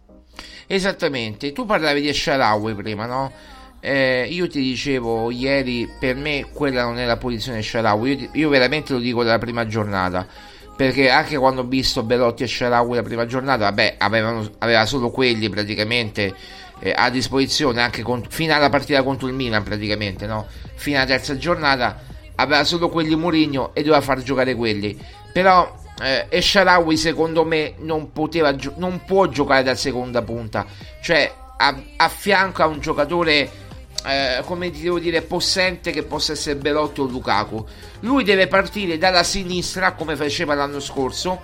Esattamente, 0.67 1.51
tu 1.51 1.65
parlavi 1.65 2.01
di 2.01 2.13
Sharawi 2.13 2.75
prima, 2.75 3.05
no? 3.05 3.31
Eh, 3.79 4.27
io 4.29 4.47
ti 4.47 4.61
dicevo 4.61 5.31
ieri, 5.31 5.89
per 5.99 6.15
me 6.15 6.49
quella 6.51 6.83
non 6.83 6.99
è 6.99 7.05
la 7.05 7.17
posizione 7.17 7.61
Sharawi, 7.61 8.21
io, 8.21 8.29
io, 8.33 8.49
veramente 8.49 8.93
lo 8.93 8.99
dico 8.99 9.23
dalla 9.23 9.37
prima 9.39 9.65
giornata, 9.65 10.27
perché 10.75 11.09
anche 11.09 11.37
quando 11.37 11.61
ho 11.61 11.65
visto 11.65 12.03
Belotti 12.03 12.43
e 12.43 12.47
Sharawi 12.47 12.95
la 12.95 13.03
prima 13.03 13.25
giornata, 13.25 13.63
vabbè, 13.63 13.95
avevano, 13.97 14.47
aveva 14.59 14.85
solo 14.85 15.09
quelli 15.09 15.49
praticamente 15.49 16.35
eh, 16.79 16.93
a 16.95 17.09
disposizione, 17.09 17.81
anche 17.81 18.01
con, 18.01 18.25
fino 18.27 18.53
alla 18.53 18.69
partita 18.69 19.01
contro 19.01 19.27
il 19.27 19.33
Milan 19.33 19.63
praticamente, 19.63 20.27
no? 20.27 20.45
Fino 20.75 20.97
alla 20.97 21.07
terza 21.07 21.37
giornata 21.37 22.08
aveva 22.39 22.63
solo 22.63 22.89
quelli 22.89 23.15
Mourinho 23.15 23.73
e 23.73 23.83
doveva 23.83 24.01
far 24.01 24.21
giocare 24.21 24.55
quelli. 24.55 24.97
Però 25.31 25.77
eh, 26.01 26.27
Esharawi 26.29 26.97
secondo 26.97 27.43
me 27.43 27.73
non, 27.79 28.11
poteva, 28.11 28.55
non 28.77 29.03
può 29.05 29.27
giocare 29.27 29.63
da 29.63 29.75
seconda 29.75 30.21
punta, 30.21 30.65
cioè 31.01 31.31
a, 31.57 31.75
a 31.97 32.09
fianco 32.09 32.63
a 32.63 32.67
un 32.67 32.79
giocatore 32.79 33.67
eh, 34.05 34.41
come 34.45 34.71
devo 34.71 34.97
dire 34.97 35.21
possente 35.21 35.91
che 35.91 36.03
possa 36.03 36.31
essere 36.31 36.55
Belotti 36.55 37.01
o 37.01 37.05
Lukaku. 37.05 37.65
Lui 38.01 38.23
deve 38.23 38.47
partire 38.47 38.97
dalla 38.97 39.23
sinistra 39.23 39.91
come 39.91 40.15
faceva 40.15 40.53
l'anno 40.53 40.79
scorso, 40.79 41.41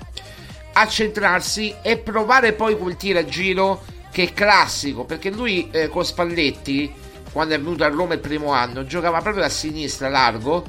accentrarsi 0.74 1.76
e 1.82 1.98
provare 1.98 2.54
poi 2.54 2.78
quel 2.78 2.96
tiro 2.96 3.20
a 3.20 3.26
giro 3.26 3.84
che 4.12 4.24
è 4.24 4.34
classico, 4.34 5.04
perché 5.04 5.30
lui 5.30 5.70
eh, 5.72 5.90
con 5.90 6.06
Spalletti 6.06 7.04
quando 7.36 7.54
è 7.54 7.60
venuto 7.60 7.84
a 7.84 7.90
Roma 7.90 8.14
il 8.14 8.22
primo 8.22 8.54
anno 8.54 8.86
giocava 8.86 9.20
proprio 9.20 9.44
a 9.44 9.50
sinistra 9.50 10.08
largo 10.08 10.64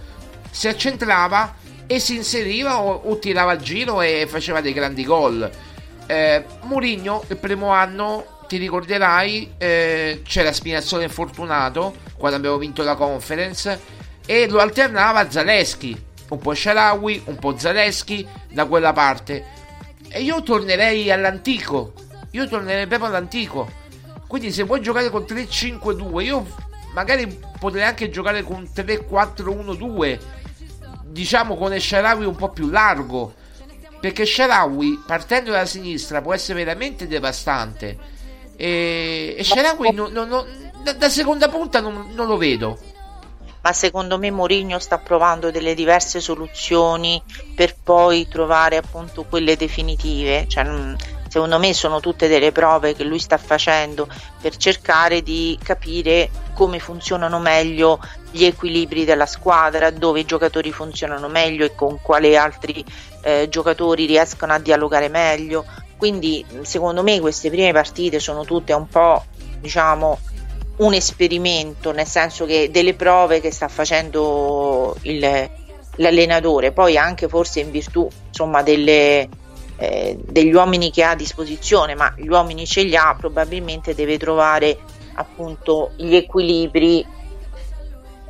si 0.50 0.68
accentrava 0.68 1.54
e 1.86 1.98
si 2.00 2.16
inseriva 2.16 2.80
o, 2.80 3.02
o 3.04 3.18
tirava 3.18 3.52
a 3.52 3.56
giro 3.56 4.00
e 4.00 4.26
faceva 4.28 4.60
dei 4.60 4.72
grandi 4.72 5.04
gol. 5.04 5.50
Eh, 6.06 6.44
Murigno 6.62 7.24
il 7.28 7.36
primo 7.36 7.70
anno 7.70 8.36
ti 8.46 8.58
ricorderai 8.58 9.54
eh, 9.58 10.22
c'era 10.24 10.52
Spinazzola 10.52 11.02
infortunato 11.02 11.94
quando 12.16 12.36
abbiamo 12.36 12.58
vinto 12.58 12.82
la 12.82 12.94
conference 12.94 13.80
e 14.24 14.48
lo 14.48 14.60
alternava 14.60 15.20
a 15.20 15.30
Zaleschi. 15.30 16.04
Un 16.28 16.38
po' 16.38 16.54
Sharawi, 16.54 17.22
un 17.26 17.36
po' 17.36 17.56
Zaleschi 17.56 18.26
da 18.50 18.66
quella 18.66 18.92
parte. 18.92 19.44
E 20.08 20.22
io 20.22 20.42
tornerei 20.42 21.10
all'antico. 21.10 21.92
Io 22.32 22.48
tornerei 22.48 22.86
proprio 22.86 23.08
all'antico. 23.08 23.70
Quindi 24.26 24.50
se 24.50 24.64
vuoi 24.64 24.80
giocare 24.80 25.08
con 25.08 25.22
3-5-2 25.22 26.20
io 26.22 26.46
magari 26.96 27.38
potrei 27.60 27.82
anche 27.82 28.08
giocare 28.08 28.42
con 28.42 28.66
3-4-1-2 28.74 30.18
diciamo 31.04 31.54
con 31.54 31.74
Esharawi 31.74 32.24
un 32.24 32.34
po' 32.34 32.48
più 32.48 32.70
largo 32.70 33.34
perché 34.00 34.24
Sharawi 34.24 35.02
partendo 35.06 35.50
dalla 35.50 35.66
sinistra 35.66 36.22
può 36.22 36.32
essere 36.32 36.64
veramente 36.64 37.06
devastante. 37.06 37.98
E, 38.56 39.34
e 39.36 39.44
Sharawi 39.44 39.92
non, 39.92 40.12
non, 40.12 40.28
non, 40.28 40.72
da, 40.82 40.92
da, 40.92 41.08
seconda 41.08 41.48
punta 41.48 41.80
non, 41.80 42.12
lo 42.14 42.36
vedo. 42.36 42.78
Ma 43.62 43.72
secondo 43.72 44.18
me 44.18 44.30
Mourinho 44.30 44.78
sta 44.78 44.98
provando 44.98 45.50
delle 45.50 45.74
diverse 45.74 46.20
soluzioni 46.20 47.20
per 47.54 47.74
poi 47.82 48.28
trovare 48.28 48.76
appunto 48.76 49.24
quelle 49.24 49.56
definitive 49.56 50.46
cioè, 50.46 50.62
secondo 51.36 51.58
me 51.58 51.74
sono 51.74 52.00
tutte 52.00 52.28
delle 52.28 52.50
prove 52.50 52.94
che 52.94 53.04
lui 53.04 53.18
sta 53.18 53.36
facendo 53.36 54.08
per 54.40 54.56
cercare 54.56 55.20
di 55.20 55.58
capire 55.62 56.30
come 56.54 56.78
funzionano 56.78 57.38
meglio 57.40 58.00
gli 58.30 58.44
equilibri 58.44 59.04
della 59.04 59.26
squadra, 59.26 59.90
dove 59.90 60.20
i 60.20 60.24
giocatori 60.24 60.72
funzionano 60.72 61.28
meglio 61.28 61.66
e 61.66 61.74
con 61.74 62.00
quali 62.00 62.34
altri 62.38 62.82
eh, 63.20 63.48
giocatori 63.50 64.06
riescono 64.06 64.54
a 64.54 64.58
dialogare 64.58 65.08
meglio. 65.08 65.66
Quindi 65.98 66.42
secondo 66.62 67.02
me 67.02 67.20
queste 67.20 67.50
prime 67.50 67.72
partite 67.72 68.18
sono 68.18 68.46
tutte 68.46 68.72
un 68.72 68.88
po' 68.88 69.22
diciamo 69.60 70.18
un 70.76 70.94
esperimento, 70.94 71.92
nel 71.92 72.06
senso 72.06 72.46
che 72.46 72.70
delle 72.70 72.94
prove 72.94 73.42
che 73.42 73.52
sta 73.52 73.68
facendo 73.68 74.96
il, 75.02 75.50
l'allenatore, 75.96 76.72
poi 76.72 76.96
anche 76.96 77.28
forse 77.28 77.60
in 77.60 77.70
virtù 77.70 78.08
insomma 78.28 78.62
delle, 78.62 79.28
eh, 79.76 80.16
degli 80.18 80.52
uomini 80.52 80.90
che 80.90 81.02
ha 81.02 81.10
a 81.10 81.16
disposizione, 81.16 81.94
ma 81.94 82.12
gli 82.16 82.28
uomini 82.28 82.66
ce 82.66 82.82
li 82.82 82.96
ha, 82.96 83.14
probabilmente 83.18 83.94
deve 83.94 84.18
trovare 84.18 84.78
appunto 85.14 85.92
gli 85.96 86.14
equilibri 86.14 87.06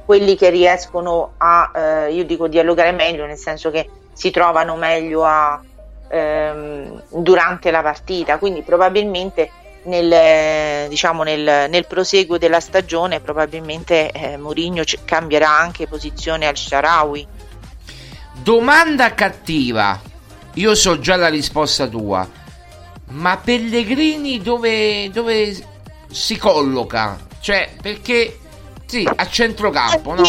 quelli 0.04 0.36
che 0.36 0.50
riescono 0.50 1.32
a, 1.36 1.72
eh, 1.74 2.12
io 2.12 2.24
dico 2.24 2.46
dialogare 2.46 2.92
meglio, 2.92 3.26
nel 3.26 3.36
senso 3.36 3.70
che 3.70 3.88
si 4.12 4.30
trovano 4.30 4.76
meglio 4.76 5.24
a, 5.24 5.60
ehm, 6.08 7.02
durante 7.10 7.70
la 7.70 7.82
partita, 7.82 8.38
quindi 8.38 8.62
probabilmente 8.62 9.50
nel, 9.86 10.88
diciamo 10.88 11.22
nel, 11.22 11.68
nel 11.68 11.86
proseguo 11.86 12.38
della 12.38 12.60
stagione 12.60 13.20
probabilmente 13.20 14.10
eh, 14.10 14.36
Mourinho 14.36 14.82
cambierà 15.04 15.50
anche 15.50 15.86
posizione 15.86 16.46
al 16.46 16.56
Sharawi. 16.56 17.26
Domanda 18.42 19.14
cattiva, 19.14 19.98
io 20.56 20.74
so 20.74 20.98
già 20.98 21.16
la 21.16 21.28
risposta 21.28 21.86
tua, 21.86 22.28
ma 23.10 23.36
Pellegrini 23.36 24.40
dove, 24.40 25.10
dove 25.10 25.56
si 26.10 26.36
colloca? 26.38 27.18
Cioè, 27.40 27.70
perché 27.80 28.38
sì, 28.86 29.06
a 29.14 29.28
centrocampo, 29.28 30.14
no? 30.14 30.22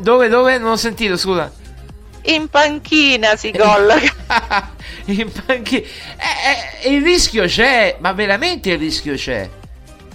dove, 0.00 0.28
dove? 0.28 0.58
Non 0.58 0.72
ho 0.72 0.76
sentito, 0.76 1.16
scusa. 1.16 1.50
in 2.24 2.48
panchina 2.48 3.36
si 3.36 3.52
colloca. 3.52 4.70
in 5.06 5.30
panchina. 5.32 5.86
Eh, 5.86 6.82
eh, 6.82 6.94
il 6.94 7.02
rischio 7.02 7.44
c'è, 7.46 7.96
ma 8.00 8.12
veramente 8.12 8.70
il 8.70 8.78
rischio 8.78 9.14
c'è. 9.14 9.48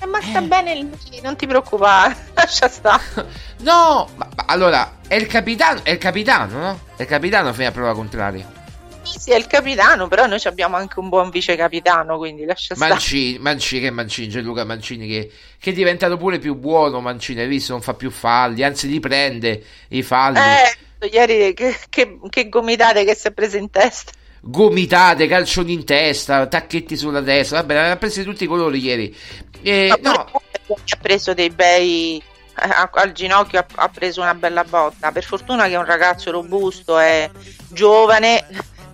Eh, 0.03 0.05
ma 0.05 0.21
sta 0.21 0.41
bene 0.41 0.73
il 0.73 0.89
non 1.21 1.37
ti 1.37 1.47
preoccupare, 1.47 2.15
lascia 2.35 2.67
stare. 2.67 3.01
No, 3.63 4.09
ma, 4.17 4.27
ma, 4.35 4.43
allora, 4.47 4.97
è 5.07 5.15
il 5.15 5.25
capitano, 5.25 5.85
è 5.85 5.91
il 5.91 5.97
capitano, 5.97 6.59
no? 6.59 6.79
È 6.97 7.03
il 7.03 7.07
capitano 7.07 7.53
fino 7.53 7.69
a 7.69 7.71
prova 7.71 7.93
contraria. 7.93 8.45
Sì, 9.03 9.31
è 9.31 9.37
il 9.37 9.47
capitano, 9.47 10.09
però 10.09 10.25
noi 10.25 10.41
abbiamo 10.43 10.75
anche 10.75 10.99
un 10.99 11.07
buon 11.07 11.29
vice 11.29 11.55
capitano, 11.55 12.17
quindi 12.17 12.43
lascia 12.43 12.75
stare. 12.75 12.91
Mancini, 12.91 13.39
Mancini, 13.39 13.81
che 13.81 13.89
Mancini, 13.89 14.27
Gianluca 14.27 14.65
Mancini 14.65 15.07
che, 15.07 15.31
che, 15.57 15.69
è 15.69 15.73
diventato 15.73 16.17
pure 16.17 16.39
più 16.39 16.55
buono, 16.55 16.99
Mancini, 16.99 17.39
hai 17.39 17.47
visto, 17.47 17.71
non 17.71 17.81
fa 17.81 17.93
più 17.93 18.11
falli, 18.11 18.63
anzi 18.63 18.89
li 18.89 18.99
prende 18.99 19.63
i 19.89 20.03
falli. 20.03 20.39
Eh, 20.39 21.07
ieri 21.09 21.53
che, 21.53 21.77
che, 21.87 22.19
che 22.27 22.49
gomitate 22.49 23.05
che 23.05 23.15
si 23.15 23.27
è 23.27 23.31
preso 23.31 23.55
in 23.55 23.69
testa 23.69 24.11
gomitate, 24.45 25.27
calcioni 25.27 25.71
in 25.71 25.85
testa, 25.85 26.47
tacchetti 26.47 26.97
sulla 26.97 27.21
testa. 27.21 27.61
Vabbè, 27.61 27.73
ne 27.73 27.91
ha 27.91 27.97
presi 27.97 28.23
tutti 28.23 28.43
i 28.43 28.47
colori 28.47 28.79
ieri. 28.79 29.15
E, 29.63 29.99
no, 30.01 30.11
ha 30.11 30.97
preso 31.01 31.33
dei 31.33 31.49
bei. 31.49 32.21
Al 32.55 33.11
ginocchio 33.13 33.65
ha, 33.75 33.89
preso 33.89 34.21
una 34.21 34.35
bella 34.35 34.63
botta. 34.63 35.11
Per 35.11 35.23
fortuna 35.23 35.67
che 35.67 35.73
è 35.73 35.77
un 35.77 35.85
ragazzo 35.85 36.29
robusto, 36.29 36.99
è 36.99 37.29
giovane, 37.69 38.45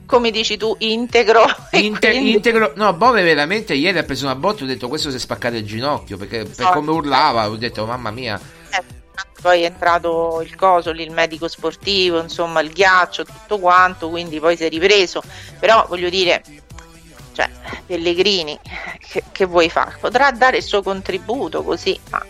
come 0.05 0.31
dici 0.31 0.55
tu, 0.55 0.75
integro. 0.79 1.43
Inter, 1.71 2.11
quindi... 2.11 2.35
Integro. 2.35 2.71
No, 2.75 2.93
Bove 2.93 3.21
veramente 3.21 3.73
ieri 3.73 3.97
ha 3.97 4.03
preso 4.03 4.25
una 4.25 4.35
botta. 4.35 4.63
Ho 4.63 4.67
detto 4.67 4.87
questo 4.87 5.09
si 5.09 5.17
è 5.17 5.19
spaccato 5.19 5.57
il 5.57 5.65
ginocchio 5.65 6.15
perché 6.15 6.45
per 6.45 6.67
no. 6.67 6.71
come 6.71 6.91
urlava, 6.91 7.49
ho 7.49 7.57
detto 7.57 7.85
mamma 7.85 8.11
mia. 8.11 8.39
Eh 8.71 8.97
poi 9.41 9.61
è 9.61 9.65
entrato 9.65 10.41
il 10.43 10.55
coso 10.55 10.91
lì, 10.91 11.03
il 11.03 11.11
medico 11.11 11.47
sportivo, 11.47 12.21
insomma 12.21 12.59
il 12.59 12.71
ghiaccio, 12.71 13.23
tutto 13.23 13.57
quanto, 13.59 14.09
quindi 14.09 14.39
poi 14.39 14.57
si 14.57 14.65
è 14.65 14.69
ripreso. 14.69 15.21
Però 15.59 15.85
voglio 15.87 16.09
dire, 16.09 16.43
cioè, 17.39 17.49
Pellegrini, 17.85 18.59
che, 18.99 19.23
che 19.31 19.45
vuoi 19.45 19.69
fare? 19.69 19.95
Potrà 19.99 20.31
dare 20.31 20.57
il 20.57 20.63
suo 20.63 20.81
contributo 20.83 21.63
così, 21.63 21.97
ma 22.09 22.25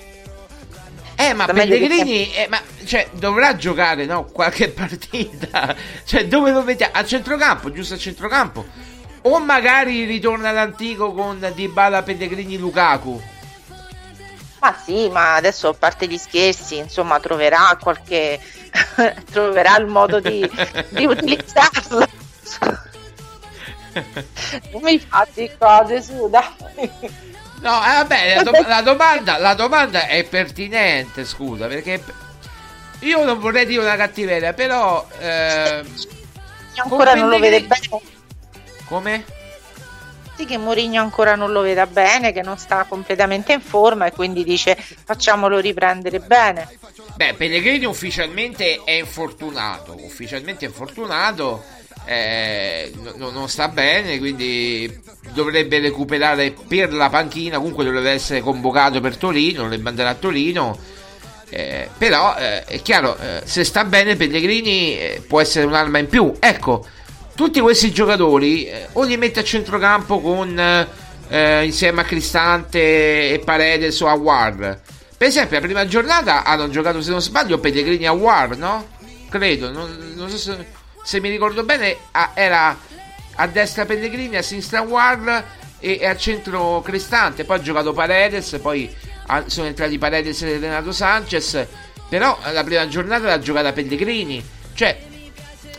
eh, 1.15 1.33
ma 1.33 1.45
Pellegrini 1.47 2.33
eh, 2.33 2.47
ma, 2.47 2.61
cioè, 2.85 3.09
dovrà 3.11 3.55
giocare 3.57 4.05
no, 4.05 4.25
qualche 4.25 4.69
partita. 4.71 5.75
Cioè, 6.05 6.27
dove 6.27 6.51
lo 6.51 6.63
vediamo? 6.63 6.93
A 6.95 7.03
centrocampo, 7.03 7.71
giusto 7.71 7.95
a 7.95 7.97
centrocampo. 7.97 8.65
O 9.23 9.39
magari 9.39 10.05
ritorna 10.05 10.49
all'antico 10.49 11.11
con 11.11 11.51
Dybala, 11.53 12.03
Pellegrini, 12.03 12.57
Lukaku. 12.57 13.21
Ma 14.61 14.75
sì, 14.81 15.09
ma 15.09 15.35
adesso 15.35 15.69
a 15.69 15.73
parte 15.73 16.07
gli 16.07 16.17
scherzi, 16.17 16.77
insomma, 16.77 17.19
troverà 17.19 17.77
qualche. 17.81 18.39
troverà 19.29 19.77
il 19.77 19.87
modo 19.87 20.21
di, 20.21 20.49
di 20.89 21.03
utilizzarlo. 21.05 22.07
Non 24.71 24.81
mi 24.81 24.99
fate 24.99 25.55
cose 25.57 26.01
su, 26.01 26.29
dai. 26.29 26.89
No, 27.61 27.83
eh, 27.83 27.93
vabbè, 27.93 28.35
la, 28.35 28.43
do- 28.43 28.67
la, 28.67 28.81
domanda, 28.81 29.37
la 29.37 29.53
domanda 29.53 30.07
è 30.07 30.23
pertinente, 30.23 31.25
scusa, 31.25 31.67
perché 31.67 32.01
io 32.99 33.23
non 33.23 33.39
vorrei 33.39 33.65
dire 33.65 33.81
una 33.81 33.95
cattiveria, 33.95 34.53
però... 34.53 35.05
Eh, 35.19 35.83
ancora 36.75 37.15
non 37.15 37.29
lo 37.29 37.39
vede 37.39 37.61
bene. 37.61 38.01
Come? 38.85 39.37
che 40.45 40.57
Mourinho 40.57 41.01
ancora 41.01 41.35
non 41.35 41.51
lo 41.51 41.61
veda 41.61 41.85
bene, 41.85 42.31
che 42.31 42.41
non 42.41 42.57
sta 42.57 42.85
completamente 42.87 43.53
in 43.53 43.61
forma 43.61 44.05
e 44.05 44.11
quindi 44.11 44.43
dice 44.43 44.75
facciamolo 44.75 45.59
riprendere 45.59 46.19
bene. 46.19 46.67
Beh, 47.15 47.33
Pellegrini 47.33 47.85
ufficialmente 47.85 48.81
è 48.83 48.91
infortunato, 48.91 49.95
ufficialmente 49.99 50.65
è 50.65 50.69
infortunato, 50.69 51.63
eh, 52.11 52.91
no, 53.17 53.29
non 53.29 53.47
sta 53.47 53.67
bene, 53.67 54.17
quindi 54.17 54.99
dovrebbe 55.31 55.77
recuperare 55.77 56.55
per 56.67 56.91
la 56.91 57.07
panchina, 57.07 57.57
comunque 57.57 57.83
dovrebbe 57.83 58.09
essere 58.09 58.41
convocato 58.41 58.99
per 58.99 59.15
Torino, 59.15 59.61
dovrebbe 59.61 59.89
andare 59.89 60.09
a 60.09 60.15
Torino. 60.15 60.75
Eh, 61.51 61.87
però 61.95 62.35
eh, 62.35 62.63
è 62.63 62.81
chiaro, 62.81 63.15
eh, 63.15 63.41
se 63.43 63.63
sta 63.63 63.83
bene 63.83 64.15
Pellegrini 64.15 64.97
eh, 64.97 65.23
può 65.27 65.39
essere 65.39 65.67
un'arma 65.67 65.99
in 65.99 66.07
più. 66.07 66.33
Ecco, 66.39 66.83
tutti 67.35 67.59
questi 67.59 67.91
giocatori 67.91 68.65
eh, 68.65 68.87
o 68.93 69.03
li 69.03 69.15
mette 69.15 69.41
a 69.41 69.43
centrocampo 69.43 70.19
con 70.19 70.87
insieme 71.61 72.01
a 72.01 72.05
Cristante 72.05 73.33
e 73.33 73.39
Paredes 73.45 74.01
o 74.01 74.07
a 74.07 74.13
War. 74.13 74.81
Per 75.15 75.27
esempio, 75.27 75.59
la 75.59 75.63
prima 75.63 75.85
giornata 75.85 76.43
hanno 76.43 76.69
giocato, 76.69 77.03
se 77.03 77.11
non 77.11 77.21
sbaglio, 77.21 77.59
Pellegrini 77.59 78.07
a 78.07 78.13
War, 78.13 78.57
no? 78.57 78.87
Credo, 79.29 79.69
non, 79.69 80.13
non 80.15 80.27
so 80.27 80.37
se, 80.37 80.65
se, 81.03 81.19
mi 81.19 81.29
ricordo 81.29 81.63
bene, 81.63 81.95
a, 82.11 82.31
era 82.33 82.77
a 83.35 83.47
destra 83.47 83.85
Pellegrini, 83.85 84.37
a 84.37 84.41
sinistra 84.41 84.81
War 84.81 85.45
e, 85.79 85.97
e 86.01 86.05
a 86.05 86.15
centro 86.15 86.81
Cristante. 86.81 87.45
Poi 87.45 87.57
ha 87.57 87.61
giocato 87.61 87.93
Paredes, 87.93 88.59
poi 88.61 88.93
a, 89.27 89.43
sono 89.47 89.67
entrati 89.67 89.97
Paredes 89.97 90.41
e 90.41 90.57
Renato 90.57 90.91
Sanchez. 90.91 91.65
Però 92.09 92.37
la 92.51 92.63
prima 92.63 92.87
giornata 92.87 93.27
l'ha 93.27 93.39
giocata 93.39 93.71
Pellegrini. 93.71 94.43
Cioè, 94.73 94.97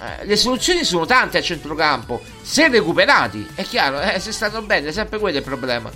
eh, 0.02 0.24
le 0.24 0.36
soluzioni 0.36 0.82
sono 0.84 1.04
tante 1.04 1.38
a 1.38 1.42
centrocampo, 1.42 2.22
se 2.40 2.68
recuperati, 2.68 3.46
è 3.54 3.62
chiaro, 3.64 4.00
eh, 4.00 4.18
se 4.18 4.32
stanno 4.32 4.62
bene, 4.62 4.88
è 4.88 4.92
sempre 4.92 5.18
quello 5.18 5.38
il 5.38 5.44
problema. 5.44 5.90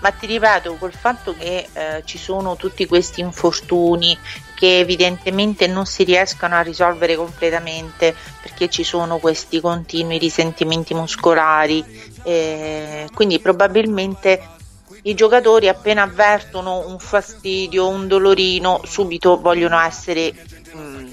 Ma 0.00 0.10
ti 0.10 0.26
ripeto, 0.26 0.74
col 0.74 0.92
fatto 0.92 1.34
che 1.36 1.68
eh, 1.72 2.02
ci 2.04 2.18
sono 2.18 2.56
tutti 2.56 2.84
questi 2.86 3.20
infortuni 3.20 4.18
che 4.56 4.78
evidentemente 4.78 5.66
non 5.66 5.84
si 5.84 6.02
riescono 6.02 6.54
a 6.54 6.62
risolvere 6.62 7.14
completamente 7.14 8.16
perché 8.40 8.70
ci 8.70 8.84
sono 8.84 9.18
questi 9.18 9.60
continui 9.60 10.16
risentimenti 10.16 10.94
muscolari, 10.94 11.84
eh, 12.22 13.06
quindi 13.12 13.38
probabilmente 13.38 14.54
i 15.02 15.14
giocatori 15.14 15.68
appena 15.68 16.02
avvertono 16.02 16.88
un 16.88 16.98
fastidio, 16.98 17.86
un 17.86 18.08
dolorino, 18.08 18.80
subito 18.84 19.38
vogliono 19.38 19.78
essere 19.78 20.32
mh, 20.72 20.78
mm, 20.78 21.12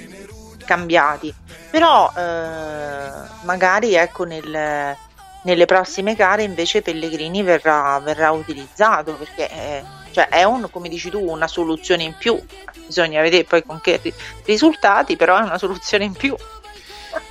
cambiati. 0.66 1.34
Però 1.70 2.12
eh, 2.16 3.10
magari 3.44 3.94
ecco 3.96 4.24
nel, 4.24 4.96
nelle 5.44 5.66
prossime 5.66 6.16
gare 6.16 6.44
invece 6.44 6.82
Pellegrini 6.82 7.42
verrà, 7.44 8.00
verrà 8.04 8.32
utilizzato 8.32 9.14
perché 9.14 9.50
eh, 9.50 9.84
cioè 10.12 10.28
è 10.28 10.44
un, 10.44 10.70
come 10.70 10.90
dici 10.90 11.10
tu 11.10 11.20
una 11.20 11.48
soluzione 11.48 12.04
in 12.04 12.16
più. 12.18 12.40
Bisogna 12.86 13.22
vedere 13.22 13.44
poi 13.44 13.64
con 13.64 13.82
che 13.82 14.00
risultati 14.46 15.16
però 15.16 15.38
è 15.38 15.42
una 15.42 15.58
soluzione 15.58 16.04
in 16.06 16.14
più. 16.14 16.36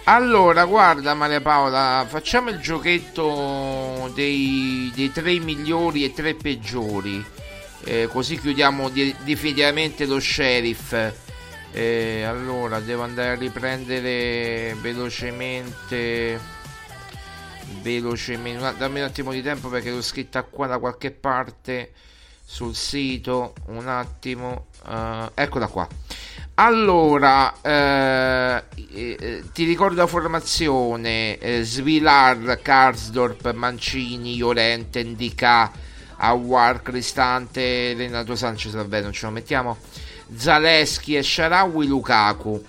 Allora 0.05 0.65
guarda 0.65 1.15
Maria 1.15 1.41
Paola 1.41 2.05
facciamo 2.09 2.51
il 2.51 2.59
giochetto 2.59 4.11
dei, 4.15 4.91
dei 4.95 5.11
tre 5.11 5.39
migliori 5.39 6.05
e 6.05 6.13
tre 6.13 6.35
peggiori. 6.35 7.25
Eh, 7.85 8.09
così 8.11 8.39
chiudiamo 8.39 8.89
di, 8.89 9.15
definitivamente 9.25 10.07
lo 10.07 10.21
sheriff. 10.21 10.95
Eh, 11.73 12.23
allora 12.25 12.81
devo 12.81 13.03
andare 13.03 13.31
a 13.31 13.35
riprendere 13.35 14.77
velocemente 14.81 16.39
velocemente 17.81 18.75
dammi 18.77 19.01
un 19.01 19.07
attimo 19.07 19.33
di 19.33 19.43
tempo 19.43 19.69
perché 19.69 19.91
l'ho 19.91 20.03
scritta 20.03 20.43
qua 20.43 20.67
da 20.67 20.79
qualche 20.79 21.11
parte 21.11 21.93
sul 22.45 22.75
sito. 22.75 23.55
Un 23.67 23.89
attimo 23.89 24.67
uh, 24.85 25.31
eccola 25.35 25.67
qua. 25.69 25.89
Allora 26.55 27.55
eh, 27.63 28.63
eh, 28.93 29.43
ti 29.55 29.65
ricordo 29.65 30.03
la 30.03 30.07
formazione 30.07 31.39
eh, 31.39 31.63
Svilar, 31.63 32.61
Karsdorp, 32.61 33.53
Mancini, 33.55 34.37
Llorente, 34.37 35.03
Ndika 35.03 35.73
Awar, 36.17 36.83
Cristante 36.83 37.95
Renato 37.95 38.37
Sanchez 38.37 38.75
vabbè 38.75 39.01
non 39.01 39.13
ce 39.13 39.27
lo 39.27 39.33
mettiamo. 39.33 39.79
Zaleschi 40.35 41.17
e 41.17 41.23
Sharawi 41.23 41.87
Lukaku. 41.87 42.63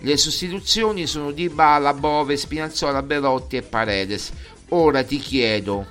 Le 0.00 0.16
sostituzioni 0.16 1.06
sono 1.06 1.32
Dybala, 1.32 1.92
Bove, 1.92 2.36
Spinazzola, 2.36 3.02
Belotti 3.02 3.56
e 3.56 3.62
Paredes. 3.62 4.32
Ora 4.68 5.02
ti 5.02 5.18
chiedo 5.18 5.86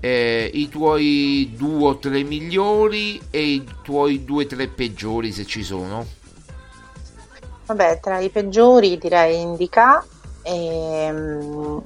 eh, 0.00 0.50
i 0.52 0.68
tuoi 0.68 1.54
due 1.56 1.88
o 1.88 1.96
tre 1.96 2.22
migliori 2.22 3.18
e 3.30 3.42
i 3.42 3.64
tuoi 3.82 4.24
due 4.24 4.44
o 4.44 4.46
tre 4.46 4.68
peggiori 4.68 5.32
se 5.32 5.46
ci 5.46 5.62
sono. 5.62 6.04
Vabbè, 7.64 8.00
tra 8.00 8.18
i 8.18 8.28
peggiori 8.28 8.98
direi 8.98 9.40
Indica. 9.40 10.04
Ehm, 10.42 11.82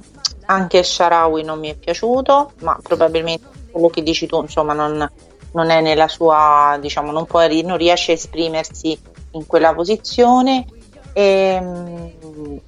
anche 0.47 0.83
Sharawi 0.83 1.43
non 1.43 1.59
mi 1.59 1.69
è 1.69 1.75
piaciuto, 1.75 2.51
ma 2.63 2.77
probabilmente 2.83 3.47
quello 3.71 3.87
che 3.87 4.03
dici 4.03 4.27
tu, 4.27 4.41
insomma, 4.41 4.73
non, 4.73 5.09
non 5.53 5.69
è 5.69 5.79
nella 5.79 6.09
sua, 6.09 6.77
diciamo, 6.81 7.11
non, 7.11 7.25
può, 7.25 7.47
non 7.47 7.77
riesce 7.77 8.11
a 8.11 8.15
esprimersi 8.15 8.99
in 9.31 9.45
quella 9.45 9.73
posizione 9.73 10.65
e, 11.13 11.21
ehm, 11.21 12.59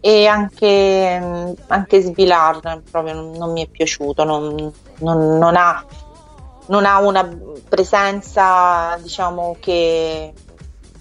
e 0.00 0.26
anche, 0.26 1.54
anche 1.66 2.00
Svilar 2.00 2.82
proprio 2.90 3.14
non, 3.14 3.30
non, 3.32 3.52
mi 3.52 3.64
è 3.64 3.68
piaciuto, 3.68 4.24
non, 4.24 4.72
non, 4.98 5.38
non, 5.38 5.54
ha, 5.56 5.84
non 6.66 6.84
ha 6.84 6.98
una 6.98 7.28
presenza 7.68 8.98
diciamo 9.00 9.56
che 9.60 10.32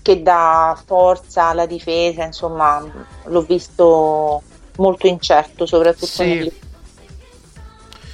che 0.01 0.21
dà 0.21 0.79
forza 0.85 1.45
alla 1.45 1.65
difesa, 1.65 2.23
insomma 2.23 2.83
l'ho 3.25 3.41
visto 3.41 4.41
molto 4.77 5.07
incerto 5.07 5.65
soprattutto 5.65 6.23
Sì. 6.23 6.25
nel... 6.25 6.51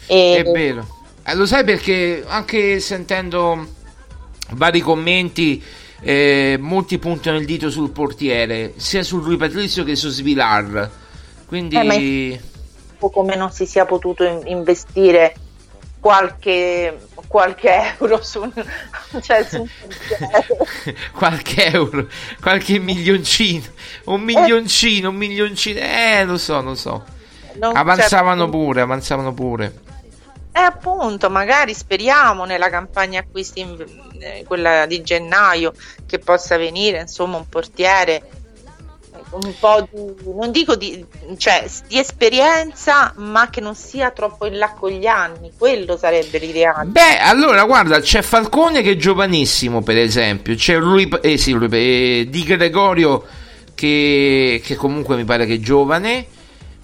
E- 0.07 0.37
È 0.37 0.43
vero. 0.43 0.85
Eh, 1.23 1.35
lo 1.35 1.45
sai 1.45 1.63
perché 1.63 2.23
anche 2.27 2.79
sentendo 2.79 3.75
vari 4.51 4.79
commenti, 4.79 5.63
eh, 6.01 6.57
molti 6.59 6.97
puntano 6.97 7.37
il 7.37 7.45
dito 7.45 7.69
sul 7.69 7.91
portiere, 7.91 8.73
sia 8.77 9.03
su 9.03 9.19
Rui 9.19 9.37
Patrizio 9.37 9.83
che 9.83 9.95
su 9.95 10.09
Svilar. 10.09 10.89
Quindi 11.47 11.77
Eh, 11.77 12.41
come 12.99 13.35
non 13.35 13.51
si 13.51 13.65
sia 13.65 13.85
potuto 13.85 14.23
in- 14.23 14.41
investire 14.45 15.35
qualche, 15.99 16.97
qualche 17.27 17.95
euro 17.99 18.21
su, 18.21 18.51
cioè, 19.21 19.43
su 19.43 19.65
qualche 21.13 21.65
euro, 21.71 22.07
qualche 22.41 22.79
milioncino, 22.79 23.65
un 24.05 24.21
milioncino, 24.21 25.09
un 25.09 25.15
milioncino, 25.15 25.79
eh 25.79 26.23
lo 26.25 26.37
so, 26.37 26.61
lo 26.61 26.75
so. 26.75 27.03
Non- 27.59 27.75
Avanzavano 27.75 28.43
cioè, 28.43 28.51
pure, 28.51 28.81
avanzavano 28.81 29.33
pure. 29.33 29.73
Eh, 30.57 30.61
appunto, 30.61 31.29
magari 31.29 31.75
speriamo 31.75 32.45
nella 32.45 32.71
campagna 32.71 33.19
acquisti, 33.19 33.59
in- 33.59 33.85
eh, 34.19 34.43
quella 34.47 34.87
di 34.87 35.03
gennaio, 35.03 35.71
che 36.07 36.17
possa 36.17 36.57
venire 36.57 37.01
insomma 37.01 37.37
un 37.37 37.47
portiere 37.47 38.15
eh, 38.15 39.19
un 39.33 39.53
po' 39.59 39.87
di, 39.87 40.33
non 40.33 40.49
dico 40.49 40.75
di, 40.75 41.05
cioè, 41.37 41.63
di 41.87 41.99
esperienza, 41.99 43.13
ma 43.17 43.51
che 43.51 43.61
non 43.61 43.75
sia 43.75 44.09
troppo 44.09 44.47
in 44.47 44.57
là 44.57 44.71
con 44.71 44.89
gli 44.89 45.05
anni, 45.05 45.51
quello 45.55 45.95
sarebbe 45.95 46.39
l'ideale. 46.39 46.89
Beh, 46.89 47.19
allora 47.19 47.63
guarda, 47.65 47.99
c'è 47.99 48.23
Falcone 48.23 48.81
che 48.81 48.93
è 48.93 48.95
giovanissimo, 48.95 49.83
per 49.83 49.97
esempio. 49.99 50.55
C'è 50.55 50.75
lui, 50.79 51.07
eh, 51.21 51.37
sì, 51.37 51.51
eh, 51.51 52.25
Di 52.27 52.43
Gregorio 52.43 53.23
che, 53.75 54.59
che 54.65 54.73
comunque 54.73 55.17
mi 55.17 55.23
pare 55.23 55.45
che 55.45 55.53
è 55.53 55.59
giovane. 55.59 56.25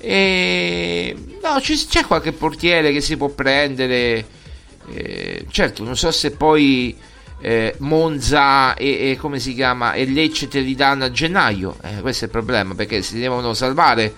E 0.06 1.16
no, 1.42 1.60
c'è 1.62 2.06
qualche 2.06 2.34
portiere 2.34 2.92
che 2.92 3.00
si 3.00 3.16
può 3.16 3.30
prendere. 3.30 4.26
eh, 4.94 5.46
certo, 5.50 5.84
non 5.84 5.96
so 5.96 6.12
se 6.12 6.32
poi 6.32 6.98
eh, 7.40 7.76
Monza 7.80 8.74
e, 8.76 9.12
e 9.12 9.18
come 9.18 9.40
si 9.40 9.54
chiama 9.54 9.94
e 9.94 10.06
Lecce 10.06 10.50
te 10.50 10.60
li 10.60 10.76
danno 10.76 11.06
a 11.06 11.12
gennaio. 11.12 11.78
Eh, 11.82 12.02
questo 12.02 12.26
è 12.26 12.28
il 12.28 12.34
problema 12.34 12.76
perché 12.76 13.02
si 13.02 13.18
devono 13.18 13.54
salvare. 13.54 14.14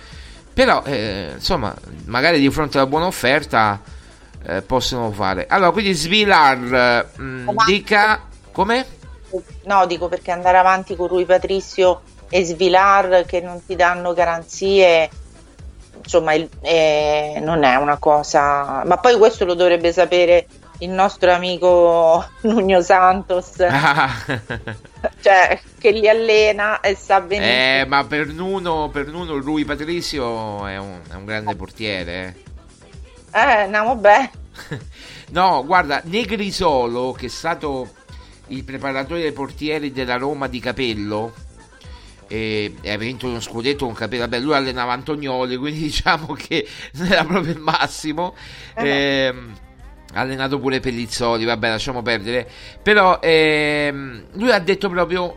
Però, 0.54 0.84
eh, 0.86 1.34
insomma, 1.36 1.76
magari 2.06 2.40
di 2.40 2.50
fronte 2.50 2.78
alla 2.78 2.88
buona 2.88 3.06
offerta 3.06 3.82
eh, 4.48 4.62
possono 4.62 5.12
fare. 5.12 5.46
Allora, 5.48 5.72
quindi 5.72 5.94
Svilar, 5.94 7.12
mh, 7.16 7.52
dica 7.68 8.28
come? 8.52 8.86
No, 9.66 9.86
dico 9.86 10.08
perché 10.08 10.32
andare 10.32 10.58
avanti 10.58 10.96
con 10.96 11.08
Rui 11.08 11.26
Patricio 11.26 12.02
e 12.30 12.44
Svilar 12.44 13.26
che 13.26 13.42
non 13.42 13.64
ti 13.66 13.76
danno 13.76 14.14
garanzie, 14.14 15.10
insomma, 16.06 16.34
il- 16.34 16.48
eh, 16.62 17.40
non 17.42 17.64
è 17.64 17.76
una 17.76 17.98
cosa. 17.98 18.84
Ma 18.86 18.98
poi 18.98 19.18
questo 19.18 19.44
lo 19.44 19.54
dovrebbe 19.56 19.92
sapere 19.92 20.48
il 20.80 20.90
nostro 20.90 21.32
amico 21.32 22.26
Nuno 22.42 22.82
Santos, 22.82 23.60
Ah. 23.60 24.10
cioè 25.22 25.60
che 25.80 25.92
li 25.92 26.08
allena 26.10 26.80
e 26.82 26.96
sa 26.96 27.22
benissimo. 27.22 27.54
eh, 27.54 27.86
ma 27.88 28.04
per 28.06 28.28
Nuno, 28.28 28.90
per 28.90 29.08
Nuno 29.08 29.38
Rui 29.40 29.66
Patricio 29.66 30.66
è 30.66 30.78
un, 30.78 31.00
è 31.10 31.14
un 31.16 31.26
grande 31.26 31.56
portiere. 31.56 32.36
eh. 33.32 33.40
Eh, 33.40 33.62
andiamo 33.64 33.96
bene. 33.96 34.32
No, 35.32 35.66
guarda, 35.66 36.02
Negrisolo, 36.06 37.12
che 37.12 37.26
è 37.26 37.30
stato 37.30 37.90
il 38.50 38.64
preparatore 38.64 39.22
dei 39.22 39.32
portieri 39.32 39.92
della 39.92 40.18
Roma 40.18 40.48
di 40.48 40.60
Capello, 40.60 41.34
e, 42.28 42.76
e 42.82 42.92
ha 42.92 42.98
vinto 42.98 43.28
uno 43.28 43.40
scudetto 43.40 43.86
con 43.86 43.94
Capello. 43.94 44.24
Vabbè, 44.24 44.40
lui 44.40 44.54
allenava 44.54 44.94
Antonioli, 44.94 45.56
quindi 45.58 45.82
diciamo 45.82 46.34
che 46.34 46.68
non 46.94 47.12
era 47.12 47.24
proprio 47.24 47.52
il 47.52 47.60
massimo. 47.60 48.36
Ehm, 48.76 49.54
ha 50.14 50.20
allenato 50.20 50.60
pure 50.60 50.80
Pellizzoli, 50.80 51.44
vabbè, 51.44 51.70
lasciamo 51.70 52.02
perdere. 52.02 52.48
Però 52.82 53.20
ehm, 53.22 54.26
lui 54.34 54.52
ha 54.52 54.60
detto 54.60 54.90
proprio: 54.90 55.36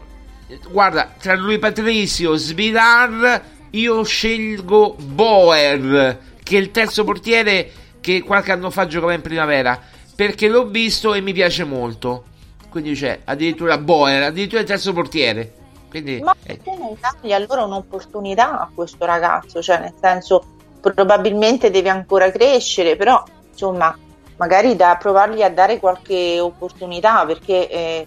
Guarda, 0.71 1.15
tra 1.19 1.35
lui 1.35 1.59
Patrizio, 1.59 2.37
Svilar, 2.37 3.43
io 3.71 4.05
scelgo 4.05 4.97
Boer, 4.99 6.19
che 6.43 6.57
è 6.57 6.61
il 6.61 6.71
terzo 6.71 7.05
portiere 7.05 7.71
che 8.01 8.23
qualche 8.23 8.53
anno 8.53 8.71
fa 8.71 8.87
giocava 8.87 9.13
in 9.13 9.21
primavera, 9.21 9.81
perché 10.15 10.49
l'ho 10.49 10.67
visto 10.67 11.13
e 11.13 11.21
mi 11.21 11.33
piace 11.33 11.65
molto. 11.65 12.25
Quindi 12.71 12.93
c'è 12.93 13.21
addirittura 13.25 13.79
Boer, 13.79 14.23
addirittura 14.23 14.61
il 14.61 14.67
terzo 14.67 14.93
portiere. 14.93 15.53
Quindi, 15.89 16.21
Ma 16.21 16.35
perché 16.41 16.77
non 16.77 16.97
dagli 17.01 17.33
allora 17.33 17.65
un'opportunità 17.65 18.61
a 18.61 18.71
questo 18.75 19.05
ragazzo? 19.05 19.63
Cioè, 19.63 19.79
nel 19.79 19.95
senso, 20.01 20.45
probabilmente 20.81 21.71
deve 21.71 21.89
ancora 21.89 22.31
crescere, 22.31 22.97
però 22.97 23.23
insomma, 23.51 23.97
magari 24.37 24.77
da 24.77 24.97
provargli 25.01 25.43
a 25.43 25.51
dare 25.51 25.79
qualche 25.79 26.39
opportunità 26.41 27.25
perché 27.27 27.69
eh, 27.69 28.07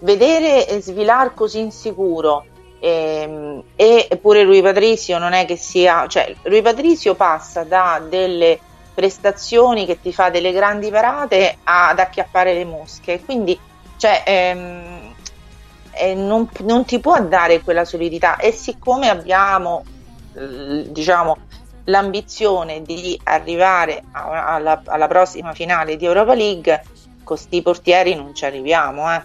vedere 0.00 0.80
Svilar 0.80 1.34
così 1.34 1.60
insicuro 1.60 2.44
ehm, 2.80 3.62
e 3.74 4.18
pure 4.20 4.44
Rui 4.44 4.62
Patricio 4.62 5.18
non 5.18 5.32
è 5.32 5.44
che 5.46 5.56
sia, 5.56 6.06
cioè 6.06 6.34
Rui 6.42 6.62
Patricio 6.62 7.14
passa 7.14 7.64
da 7.64 8.00
delle 8.06 8.58
prestazioni 8.94 9.86
che 9.86 10.00
ti 10.00 10.12
fa 10.12 10.28
delle 10.28 10.52
grandi 10.52 10.90
parate 10.90 11.58
ad 11.62 11.98
acchiappare 11.98 12.52
le 12.54 12.64
mosche, 12.64 13.22
quindi 13.24 13.58
cioè, 13.96 14.22
ehm, 14.26 15.07
eh, 15.98 16.14
non, 16.14 16.48
non 16.60 16.84
ti 16.84 16.98
può 17.00 17.20
dare 17.22 17.60
quella 17.60 17.84
solidità 17.84 18.36
e 18.36 18.52
siccome 18.52 19.08
abbiamo 19.08 19.84
eh, 20.34 20.84
diciamo 20.90 21.36
l'ambizione 21.84 22.82
di 22.82 23.18
arrivare 23.24 24.02
a- 24.12 24.54
alla, 24.54 24.82
alla 24.86 25.06
prossima 25.08 25.52
finale 25.52 25.96
di 25.96 26.04
Europa 26.04 26.34
League 26.34 26.84
con 27.24 27.36
sti 27.36 27.62
portieri 27.62 28.14
non 28.14 28.34
ci 28.34 28.44
arriviamo 28.44 29.12
eh. 29.12 29.22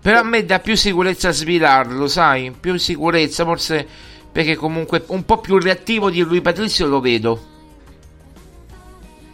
però 0.00 0.20
a 0.20 0.22
me 0.22 0.44
dà 0.44 0.58
più 0.60 0.76
sicurezza 0.76 1.30
Svilar, 1.30 1.86
lo 1.88 2.06
sai? 2.08 2.50
Più 2.50 2.76
sicurezza, 2.76 3.44
forse 3.44 3.86
perché 4.32 4.56
comunque 4.56 5.04
un 5.08 5.24
po' 5.24 5.38
più 5.38 5.58
reattivo 5.58 6.10
di 6.10 6.20
lui 6.22 6.40
Patrizio 6.40 6.86
lo 6.86 7.00
vedo. 7.00 7.40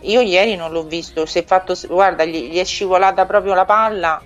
io 0.03 0.21
ieri 0.21 0.55
non 0.57 0.71
l'ho 0.71 0.85
visto 0.85 1.27
si 1.27 1.39
è 1.39 1.45
fatto 1.45 1.75
guarda 1.89 2.25
gli, 2.25 2.51
gli 2.51 2.59
è 2.59 2.65
scivolata 2.65 3.27
proprio 3.27 3.55
la 3.55 3.65
palla 3.65 4.23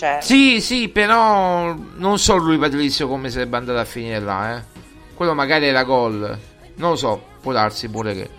cioè, 0.00 0.18
Sì, 0.22 0.60
sì, 0.62 0.88
però 0.88 1.74
non 1.96 2.18
so 2.18 2.36
lui 2.36 2.56
Patrizio 2.56 3.06
come 3.06 3.28
sarebbe 3.28 3.58
andato 3.58 3.78
a 3.78 3.84
finire 3.84 4.18
là, 4.18 4.56
eh. 4.56 4.62
Quello 5.14 5.34
magari 5.34 5.66
era 5.66 5.84
gol. 5.84 6.38
Non 6.76 6.90
lo 6.90 6.96
so, 6.96 7.22
può 7.42 7.52
darsi 7.52 7.90
pure 7.90 8.14
che. 8.14 8.30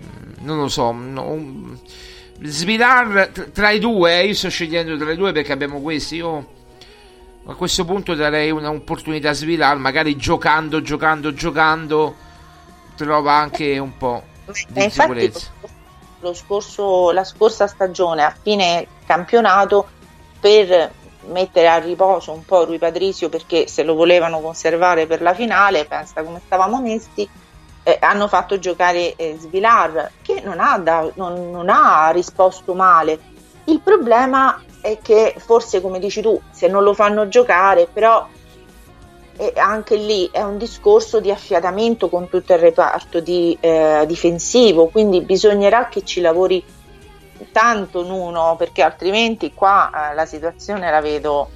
Mm, 0.00 0.32
Non 0.44 0.58
lo 0.58 0.66
so. 0.68 0.90
no, 0.90 1.76
Svilar 2.40 3.30
tra 3.52 3.70
i 3.70 3.78
due, 3.78 4.18
eh, 4.20 4.26
io 4.26 4.34
sto 4.34 4.48
scegliendo 4.48 4.96
tra 4.96 5.12
i 5.12 5.16
due 5.16 5.30
perché 5.32 5.52
abbiamo 5.52 5.80
questi. 5.80 6.16
Io 6.16 6.56
a 7.46 7.54
questo 7.54 7.84
punto 7.84 8.14
darei 8.14 8.50
un'opportunità 8.50 9.30
a 9.30 9.34
Svilar, 9.34 9.76
magari 9.78 10.16
giocando, 10.16 10.82
giocando, 10.82 11.32
giocando, 11.32 12.14
trova 12.96 13.34
anche 13.34 13.78
un 13.78 13.96
po' 13.96 14.22
Eh, 14.46 14.52
di 14.68 14.82
infatti 14.84 14.90
sicurezza. 14.90 15.50
lo 16.20 16.34
scorso, 16.34 17.10
la 17.12 17.24
scorsa 17.24 17.66
stagione 17.68 18.22
a 18.24 18.34
fine 18.40 18.86
campionato 19.06 19.88
per 20.40 20.92
mettere 21.26 21.68
a 21.68 21.78
riposo 21.78 22.32
un 22.32 22.44
po' 22.44 22.64
Rui 22.64 22.78
Patricio 22.78 23.28
perché 23.28 23.66
se 23.68 23.82
lo 23.82 23.94
volevano 23.94 24.40
conservare 24.40 25.06
per 25.06 25.20
la 25.20 25.34
finale, 25.34 25.84
pensa 25.84 26.22
come 26.22 26.40
stavamo 26.44 26.80
messi, 26.80 27.28
eh, 27.82 27.98
hanno 28.00 28.28
fatto 28.28 28.58
giocare 28.58 29.14
eh, 29.16 29.36
Svilar 29.38 30.10
che 30.22 30.40
non 30.44 30.60
ha, 30.60 30.78
da- 30.78 31.10
non- 31.14 31.50
non 31.50 31.68
ha 31.68 32.10
risposto 32.10 32.74
male. 32.74 33.18
Il 33.64 33.80
problema 33.80 34.62
è 34.80 34.98
che 35.02 35.34
forse 35.38 35.80
come 35.80 35.98
dici 35.98 36.22
tu, 36.22 36.40
se 36.50 36.68
non 36.68 36.82
lo 36.82 36.94
fanno 36.94 37.28
giocare, 37.28 37.88
però 37.92 38.26
e 39.40 39.52
anche 39.54 39.94
lì 39.94 40.28
è 40.32 40.42
un 40.42 40.58
discorso 40.58 41.20
di 41.20 41.30
affiatamento 41.30 42.08
con 42.08 42.28
tutto 42.28 42.54
il 42.54 42.58
reparto 42.58 43.20
di, 43.20 43.56
eh, 43.60 44.02
difensivo, 44.04 44.88
quindi 44.88 45.20
bisognerà 45.20 45.88
che 45.88 46.04
ci 46.04 46.20
lavori 46.20 46.62
tanto 47.52 48.02
Nuno, 48.04 48.56
perché 48.56 48.82
altrimenti 48.82 49.52
qua 49.54 50.10
eh, 50.10 50.14
la 50.14 50.26
situazione 50.26 50.90
la 50.90 51.00
vedo 51.00 51.48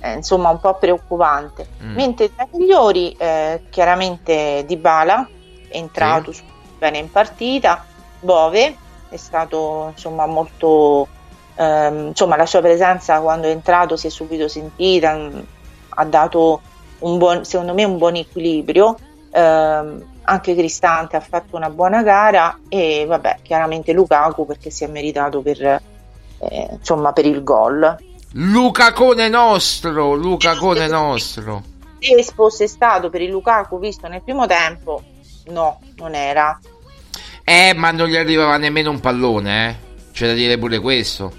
eh, 0.00 0.12
insomma 0.12 0.50
un 0.50 0.60
po' 0.60 0.74
preoccupante. 0.74 1.66
Mm. 1.82 1.94
Mentre 1.94 2.34
tra 2.34 2.44
i 2.44 2.56
migliori 2.58 3.14
eh, 3.18 3.62
chiaramente 3.70 4.64
Dybala 4.66 5.28
è 5.68 5.76
entrato 5.76 6.32
su- 6.32 6.44
bene 6.78 6.98
in 6.98 7.10
partita, 7.10 7.84
Bove 8.20 8.76
è 9.08 9.16
stato 9.16 9.88
insomma 9.92 10.26
molto 10.26 11.08
ehm, 11.54 12.08
insomma 12.08 12.36
la 12.36 12.46
sua 12.46 12.60
presenza 12.60 13.20
quando 13.20 13.46
è 13.46 13.50
entrato 13.50 13.96
si 13.96 14.08
è 14.08 14.10
subito 14.10 14.48
sentita, 14.48 15.14
mm, 15.14 15.38
ha 15.90 16.04
dato 16.04 16.60
un 17.00 17.18
buon, 17.18 17.44
secondo 17.44 17.74
me 17.74 17.84
un 17.84 17.98
buon 17.98 18.16
equilibrio. 18.16 18.96
Ehm, 19.30 20.12
anche 20.24 20.54
Cristante 20.54 21.16
ha 21.16 21.20
fatto 21.20 21.56
una 21.56 21.70
buona 21.70 22.02
gara 22.02 22.58
e 22.68 23.04
vabbè, 23.06 23.38
chiaramente 23.42 23.92
Lukaku 23.92 24.46
perché 24.46 24.70
si 24.70 24.84
è 24.84 24.86
meritato 24.86 25.40
per, 25.40 25.62
eh, 25.62 26.68
insomma, 26.70 27.12
per 27.12 27.26
il 27.26 27.42
gol. 27.42 27.96
Lucacone 28.32 29.28
nostro, 29.28 30.14
Lucacone 30.14 30.86
nostro. 30.88 31.62
Se 31.98 32.22
fosse 32.34 32.66
stato 32.66 33.10
per 33.10 33.22
il 33.22 33.30
Lukaku 33.30 33.78
visto 33.78 34.08
nel 34.08 34.22
primo 34.22 34.46
tempo, 34.46 35.02
no, 35.46 35.80
non 35.96 36.14
era. 36.14 36.58
Eh, 37.44 37.74
ma 37.74 37.90
non 37.90 38.08
gli 38.08 38.16
arrivava 38.16 38.56
nemmeno 38.56 38.90
un 38.90 39.00
pallone, 39.00 39.68
eh. 39.68 39.92
C'è 40.12 40.26
da 40.26 40.32
dire 40.32 40.58
pure 40.58 40.78
questo. 40.78 41.32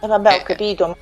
E 0.00 0.04
eh, 0.04 0.08
vabbè, 0.08 0.38
ho 0.40 0.42
capito. 0.42 0.96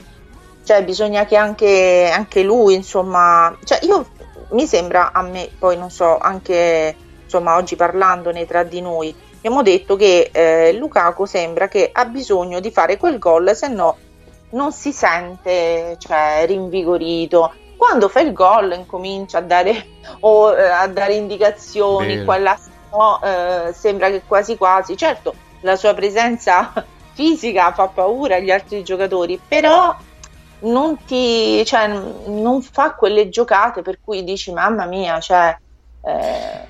Cioè, 0.65 0.83
bisogna 0.83 1.25
che 1.27 1.37
anche, 1.37 2.11
anche 2.13 2.43
lui, 2.43 2.75
insomma... 2.75 3.57
Cioè, 3.63 3.79
io 3.83 4.05
mi 4.51 4.67
sembra 4.67 5.13
a 5.13 5.23
me, 5.23 5.49
poi 5.59 5.77
non 5.77 5.91
so, 5.91 6.19
anche 6.19 6.95
insomma 7.23 7.57
oggi 7.57 7.77
parlandone 7.77 8.47
tra 8.47 8.63
di 8.63 8.81
noi, 8.81 9.15
abbiamo 9.37 9.63
detto 9.63 9.97
che 9.97 10.31
eh, 10.33 10.73
Lukaku 10.75 11.25
sembra 11.25 11.69
che 11.69 11.91
ha 11.93 12.05
bisogno 12.05 12.61
di 12.61 12.71
fare 12.71 12.97
quel 12.97 13.19
gol, 13.19 13.55
se 13.55 13.69
no 13.69 13.97
non 14.51 14.73
si 14.73 14.93
sente 14.93 15.97
cioè, 15.99 16.45
rinvigorito. 16.47 17.53
Quando 17.77 18.09
fa 18.09 18.21
il 18.21 18.33
gol 18.33 18.73
incomincia 18.73 19.39
a 19.39 19.43
dare, 19.43 19.87
o, 20.21 20.57
eh, 20.57 20.63
a 20.63 20.87
dare 20.87 21.15
indicazioni, 21.15 22.25
quella, 22.25 22.59
no, 22.91 23.21
eh, 23.23 23.73
sembra 23.75 24.09
che 24.09 24.23
quasi 24.27 24.57
quasi, 24.57 24.97
certo 24.97 25.35
la 25.61 25.77
sua 25.77 25.95
presenza 25.95 26.73
fisica 27.13 27.73
fa 27.73 27.89
paura 27.89 28.37
agli 28.37 28.51
altri 28.51 28.83
giocatori, 28.83 29.41
però 29.47 29.95
non 30.67 30.97
ti 31.05 31.63
cioè, 31.65 31.89
non 31.89 32.63
fa 32.63 32.95
quelle 32.95 33.29
giocate 33.29 33.83
per 33.83 33.99
cui 34.03 34.25
dici 34.25 34.53
mamma 34.53 34.87
mia, 34.87 35.21
cioè, 35.21 35.57
eh, 36.05 36.67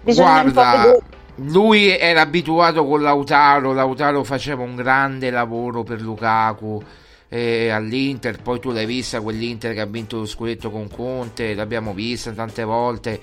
bisogna 0.00 0.42
Guarda, 0.42 0.96
lui 1.36 1.96
era 1.96 2.22
abituato 2.22 2.84
con 2.86 3.02
Lautaro, 3.02 3.72
Lautaro 3.72 4.24
faceva 4.24 4.62
un 4.62 4.74
grande 4.74 5.30
lavoro 5.30 5.82
per 5.82 6.00
Lukaku 6.00 6.82
eh, 7.28 7.68
all'Inter, 7.68 8.40
poi 8.40 8.58
tu 8.58 8.70
l'hai 8.70 8.86
vista 8.86 9.20
quell'Inter 9.20 9.74
che 9.74 9.80
ha 9.80 9.86
vinto 9.86 10.18
lo 10.18 10.26
scudetto 10.26 10.70
con 10.70 10.88
Conte, 10.88 11.54
l'abbiamo 11.54 11.92
vista 11.92 12.32
tante 12.32 12.64
volte, 12.64 13.20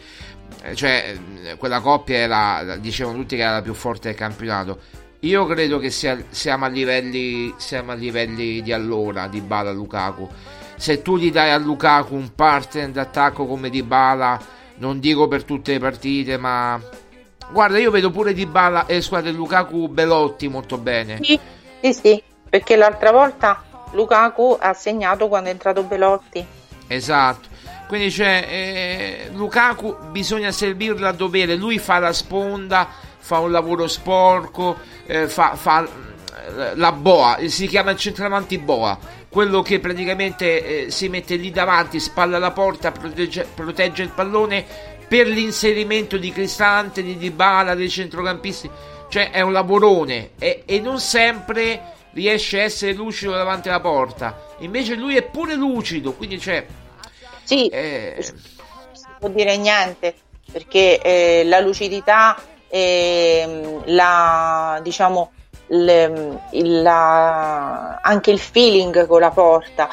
cioè 0.76 1.18
quella 1.58 1.80
coppia 1.80 2.18
era, 2.18 2.78
dicevano 2.78 3.18
tutti 3.18 3.36
che 3.36 3.42
era 3.42 3.54
la 3.54 3.62
più 3.62 3.74
forte 3.74 4.10
del 4.10 4.18
campionato. 4.18 5.02
Io 5.24 5.46
credo 5.46 5.80
che 5.80 5.90
sia, 5.90 6.22
siamo, 6.32 6.66
a 6.66 6.68
livelli, 6.68 7.54
siamo 7.56 7.92
a 7.92 7.96
livelli 7.96 8.62
di 8.62 8.74
allora 8.74 9.28
di 9.28 9.40
Bala 9.40 9.72
Lukaku. 9.72 10.28
Se 10.76 11.02
tu 11.02 11.18
gli 11.18 11.32
dai 11.32 11.52
a 11.52 11.58
Lukaku 11.58 12.16
un 12.16 12.36
partner 12.36 12.90
d'attacco 12.90 13.46
come 13.46 13.70
Di 13.70 13.84
Bala, 13.84 14.38
non 14.80 15.00
dico 15.00 15.30
per 15.30 15.46
tutte 15.46 15.72
le 15.72 15.80
partite, 15.80 16.36
ma 16.36 16.78
guarda, 17.52 17.78
io 17.78 17.90
vedo 17.90 18.12
pure 18.12 18.34
Di 18.34 18.46
Bala 18.46 18.86
e 18.86 19.00
squadra 19.00 19.32
di 19.32 19.38
Lukaku 19.38 19.88
Belotti 19.88 20.50
molto 20.50 20.78
bene. 20.78 21.20
Sì, 21.22 21.40
sì, 21.80 21.94
sì, 21.94 22.24
perché 22.50 22.76
l'altra 22.76 23.12
volta 23.12 23.64
Lukaku 23.92 24.58
ha 24.60 24.74
segnato 24.74 25.30
quando 25.30 25.48
è 25.48 25.52
entrato 25.54 25.84
Belotti. 25.84 26.46
Esatto. 26.88 27.48
Quindi 27.88 28.10
c'è 28.10 28.46
eh, 28.50 29.30
Lukaku 29.32 29.96
bisogna 30.12 30.52
servirlo 30.52 31.08
a 31.08 31.14
dovere, 31.14 31.56
lui 31.56 31.80
fa 31.80 32.00
la 32.00 32.12
sponda, 32.12 32.90
fa 33.24 33.40
un 33.40 33.52
lavoro 33.52 33.88
sporco, 33.88 34.78
eh, 35.06 35.30
fa, 35.30 35.56
fa, 35.56 35.86
eh, 35.86 36.76
la 36.76 36.92
boa, 36.92 37.38
si 37.48 37.68
chiama 37.68 37.92
il 37.92 37.98
centravanti 37.98 38.58
boa, 38.58 39.00
quello 39.30 39.62
che 39.62 39.80
praticamente 39.80 40.88
eh, 40.88 40.92
si 40.92 41.08
mette 41.08 41.38
lì 41.38 41.50
davanti, 41.50 42.02
spalla 42.02 42.36
alla 42.36 42.52
porta, 42.52 42.92
protegge, 42.92 43.48
protegge 43.56 44.04
il 44.04 44.10
pallone 44.10 44.66
per 45.08 45.28
l'inserimento 45.28 46.18
di 46.18 46.34
Cristante, 46.34 47.02
di 47.02 47.16
Dybala, 47.16 47.76
dei 47.76 47.90
centrocampisti, 47.90 48.70
cioè 49.08 49.32
è 49.32 49.40
un 49.40 49.54
lavorone 49.54 50.32
e, 50.38 50.64
e 50.66 50.82
non 50.82 51.00
sempre 51.00 51.94
riesce 52.12 52.60
a 52.60 52.64
essere 52.64 52.92
lucido 52.92 53.32
davanti 53.32 53.70
alla 53.70 53.80
porta. 53.80 54.48
Invece 54.60 54.96
lui 54.96 55.16
è 55.16 55.24
pure 55.24 55.56
lucido, 55.56 56.12
quindi 56.12 56.38
c'è... 56.40 56.66
Sì, 57.44 57.70
eh... 57.70 58.16
non 58.18 58.96
si 58.96 59.06
può 59.18 59.30
dire 59.30 59.56
niente, 59.56 60.14
perché 60.52 61.00
eh, 61.00 61.44
la 61.46 61.62
lucidità 61.62 62.38
e 62.76 63.82
la, 63.86 64.80
diciamo, 64.82 65.32
le, 65.68 66.40
la, 66.50 68.00
anche 68.02 68.32
il 68.32 68.40
feeling 68.40 69.06
con 69.06 69.20
la 69.20 69.30
porta. 69.30 69.90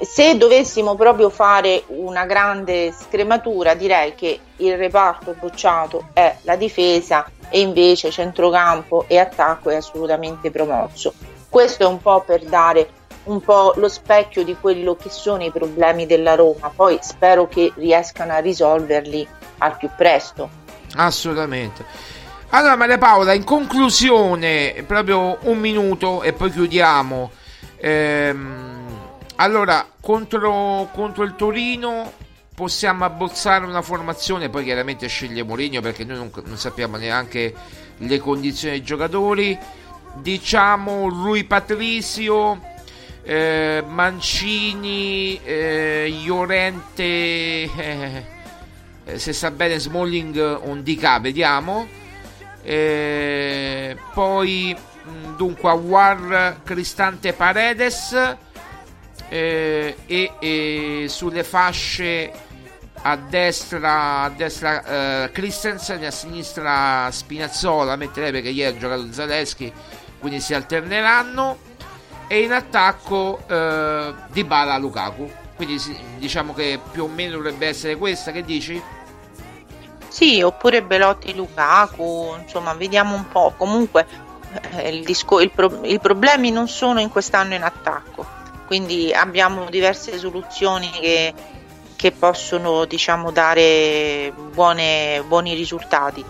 Se 0.00 0.38
dovessimo 0.38 0.94
proprio 0.94 1.28
fare 1.28 1.82
una 1.88 2.24
grande 2.24 2.90
scrematura, 2.92 3.74
direi 3.74 4.14
che 4.14 4.40
il 4.56 4.78
reparto 4.78 5.36
bocciato 5.38 6.06
è 6.14 6.36
la 6.44 6.56
difesa 6.56 7.30
e 7.50 7.60
invece 7.60 8.10
centrocampo 8.10 9.04
e 9.06 9.18
attacco 9.18 9.68
è 9.68 9.76
assolutamente 9.76 10.50
promosso. 10.50 11.12
Questo 11.50 11.82
è 11.82 11.86
un 11.86 12.00
po' 12.00 12.22
per 12.22 12.44
dare 12.44 12.88
un 13.24 13.42
po' 13.42 13.74
lo 13.76 13.90
specchio 13.90 14.42
di 14.42 14.56
quello 14.58 14.96
che 14.96 15.10
sono 15.10 15.44
i 15.44 15.50
problemi 15.50 16.06
della 16.06 16.34
Roma, 16.34 16.72
poi 16.74 16.98
spero 17.02 17.46
che 17.46 17.70
riescano 17.76 18.32
a 18.32 18.38
risolverli 18.38 19.28
al 19.58 19.76
più 19.76 19.90
presto. 19.94 20.59
Assolutamente. 20.94 21.84
Allora 22.50 22.76
Maria 22.76 22.98
Paola, 22.98 23.32
in 23.32 23.44
conclusione, 23.44 24.84
proprio 24.86 25.38
un 25.42 25.58
minuto 25.58 26.22
e 26.22 26.32
poi 26.32 26.50
chiudiamo. 26.50 27.30
Ehm, 27.76 28.88
allora, 29.36 29.86
contro, 30.00 30.88
contro 30.92 31.22
il 31.24 31.34
Torino 31.36 32.12
possiamo 32.54 33.04
abbozzare 33.04 33.64
una 33.64 33.82
formazione, 33.82 34.50
poi 34.50 34.64
chiaramente 34.64 35.06
sceglie 35.06 35.44
Mourinho 35.44 35.80
perché 35.80 36.04
noi 36.04 36.16
non, 36.16 36.30
non 36.44 36.58
sappiamo 36.58 36.96
neanche 36.96 37.54
le 37.96 38.18
condizioni 38.18 38.74
dei 38.74 38.82
giocatori 38.82 39.58
diciamo 40.14 41.08
Rui 41.08 41.44
Patricio, 41.44 42.60
eh, 43.22 43.82
Mancini, 43.86 45.40
eh, 45.42 46.20
Iorente, 46.22 47.04
eh, 47.04 48.24
se 49.18 49.32
sta 49.32 49.50
bene 49.50 49.78
Smalling 49.78 50.60
un 50.62 50.82
DK, 50.82 51.20
vediamo. 51.20 51.88
Eh, 52.62 53.96
poi 54.12 54.76
mm, 54.76 55.36
dunque 55.36 55.72
War 55.72 56.60
Cristante 56.62 57.32
Paredes 57.32 58.12
eh, 59.28 59.96
e, 60.04 60.32
e, 60.38 61.06
sulle 61.08 61.42
fasce 61.42 62.30
a 63.02 63.16
destra, 63.16 64.22
a 64.22 64.28
destra 64.28 65.24
eh, 65.24 65.30
Christensen 65.30 66.02
e 66.02 66.06
a 66.06 66.10
sinistra 66.10 67.08
Spinazzola 67.10 67.96
metterei 67.96 68.30
perché 68.30 68.50
ieri 68.50 68.76
ha 68.76 68.78
giocato 68.78 69.10
Zaleschi 69.10 69.72
quindi 70.18 70.40
si 70.40 70.52
alterneranno 70.52 71.56
e 72.26 72.42
in 72.42 72.52
attacco 72.52 73.40
eh, 73.48 74.14
Di 74.32 74.44
Bala 74.44 74.76
Lukaku 74.76 75.30
quindi 75.56 75.78
diciamo 76.18 76.52
che 76.52 76.78
più 76.90 77.04
o 77.04 77.08
meno 77.08 77.36
dovrebbe 77.36 77.68
essere 77.68 77.96
questa 77.96 78.32
che 78.32 78.42
dici? 78.42 78.82
Sì, 80.10 80.42
oppure 80.42 80.82
Belotti 80.82 81.32
Lukaku, 81.34 82.34
insomma, 82.42 82.74
vediamo 82.74 83.14
un 83.14 83.28
po'. 83.28 83.54
Comunque 83.56 84.04
eh, 84.72 84.88
il 84.88 85.04
disco, 85.04 85.40
il 85.40 85.52
pro, 85.52 85.84
i 85.84 86.00
problemi 86.00 86.50
non 86.50 86.66
sono 86.66 86.98
in 86.98 87.08
quest'anno 87.08 87.54
in 87.54 87.62
attacco, 87.62 88.26
quindi 88.66 89.12
abbiamo 89.12 89.70
diverse 89.70 90.18
soluzioni 90.18 90.90
che, 90.90 91.32
che 91.94 92.10
possono 92.10 92.86
diciamo, 92.86 93.30
dare 93.30 94.32
buone, 94.52 95.22
buoni 95.28 95.54
risultati. 95.54 96.24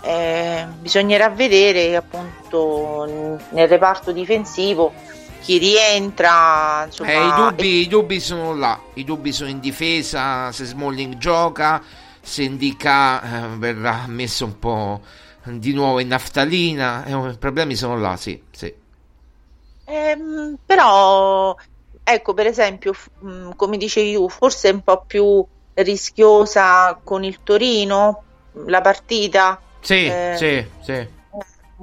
Eh, 0.00 0.66
bisognerà 0.80 1.28
vedere 1.28 1.96
appunto 1.96 3.36
nel 3.50 3.68
reparto 3.68 4.10
difensivo 4.10 4.94
chi 5.42 5.58
rientra. 5.58 6.84
Insomma, 6.86 7.10
eh, 7.10 7.26
i, 7.26 7.34
dubbi, 7.34 7.62
e... 7.62 7.80
i, 7.80 7.88
dubbi, 7.88 8.20
sono 8.20 8.54
là, 8.56 8.80
i 8.94 9.04
dubbi 9.04 9.32
sono 9.32 9.50
in 9.50 9.60
difesa, 9.60 10.50
se 10.50 10.64
Smalling 10.64 11.18
gioca, 11.18 11.82
se 12.28 12.42
indica 12.42 13.22
eh, 13.22 13.56
verrà 13.56 14.04
messo 14.06 14.44
un 14.44 14.58
po' 14.58 15.00
di 15.44 15.72
nuovo 15.72 15.98
in 15.98 16.08
naftalina, 16.08 17.04
eh, 17.04 17.30
i 17.30 17.36
problemi 17.38 17.74
sono 17.74 17.98
là, 17.98 18.16
sì. 18.16 18.40
sì. 18.50 18.72
Ehm, 19.84 20.58
però 20.64 21.56
ecco 22.04 22.34
per 22.34 22.46
esempio 22.46 22.94
mm, 23.24 23.52
come 23.56 23.76
dicevi 23.78 24.12
tu 24.14 24.28
forse 24.28 24.68
è 24.68 24.72
un 24.72 24.82
po' 24.82 25.04
più 25.06 25.44
rischiosa 25.74 26.98
con 27.02 27.24
il 27.24 27.42
Torino 27.42 28.22
la 28.66 28.80
partita 28.80 29.60
sì, 29.80 30.06
eh, 30.06 30.34
sì, 30.36 30.66
sì. 30.80 31.08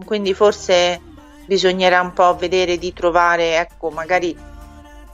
Quindi 0.04 0.34
forse 0.34 1.00
bisognerà 1.46 2.02
un 2.02 2.14
po' 2.14 2.36
vedere 2.36 2.78
di 2.78 2.94
trovare, 2.94 3.58
ecco, 3.58 3.90
magari 3.90 4.38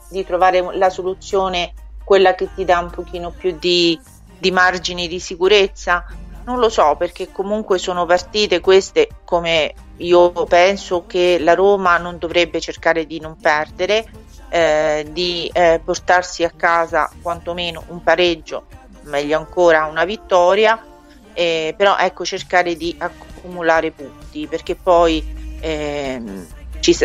di 0.08 0.24
trovare 0.24 0.76
la 0.76 0.90
soluzione, 0.90 1.72
quella 2.04 2.34
che 2.34 2.48
ti 2.54 2.64
dà 2.64 2.78
un 2.80 2.90
pochino 2.90 3.30
più 3.30 3.56
di, 3.58 3.98
di 4.42 4.50
margini 4.50 5.06
di 5.06 5.20
sicurezza. 5.20 6.04
Non 6.44 6.58
lo 6.58 6.68
so, 6.68 6.96
perché 6.98 7.30
comunque 7.30 7.78
sono 7.78 8.04
partite 8.04 8.58
queste 8.58 9.08
come 9.24 9.72
io 9.98 10.32
penso 10.46 11.06
che 11.06 11.38
la 11.38 11.54
Roma 11.54 11.98
non 11.98 12.18
dovrebbe 12.18 12.60
cercare 12.60 13.06
di 13.06 13.20
non 13.20 13.36
perdere, 13.36 14.04
eh, 14.48 15.06
di 15.08 15.48
eh, 15.52 15.80
portarsi 15.84 16.42
a 16.42 16.50
casa 16.50 17.08
quantomeno 17.22 17.84
un 17.88 18.02
pareggio, 18.02 18.64
meglio 19.02 19.38
ancora 19.38 19.86
una 19.86 20.04
vittoria 20.04 20.86
eh, 21.34 21.74
però 21.76 21.96
ecco 21.96 22.24
cercare 22.24 22.76
di 22.76 22.94
accumulare 22.98 23.90
punti 23.90 24.46
perché 24.46 24.74
poi 24.74 25.56
ehm, 25.60 26.46
ci, 26.80 26.96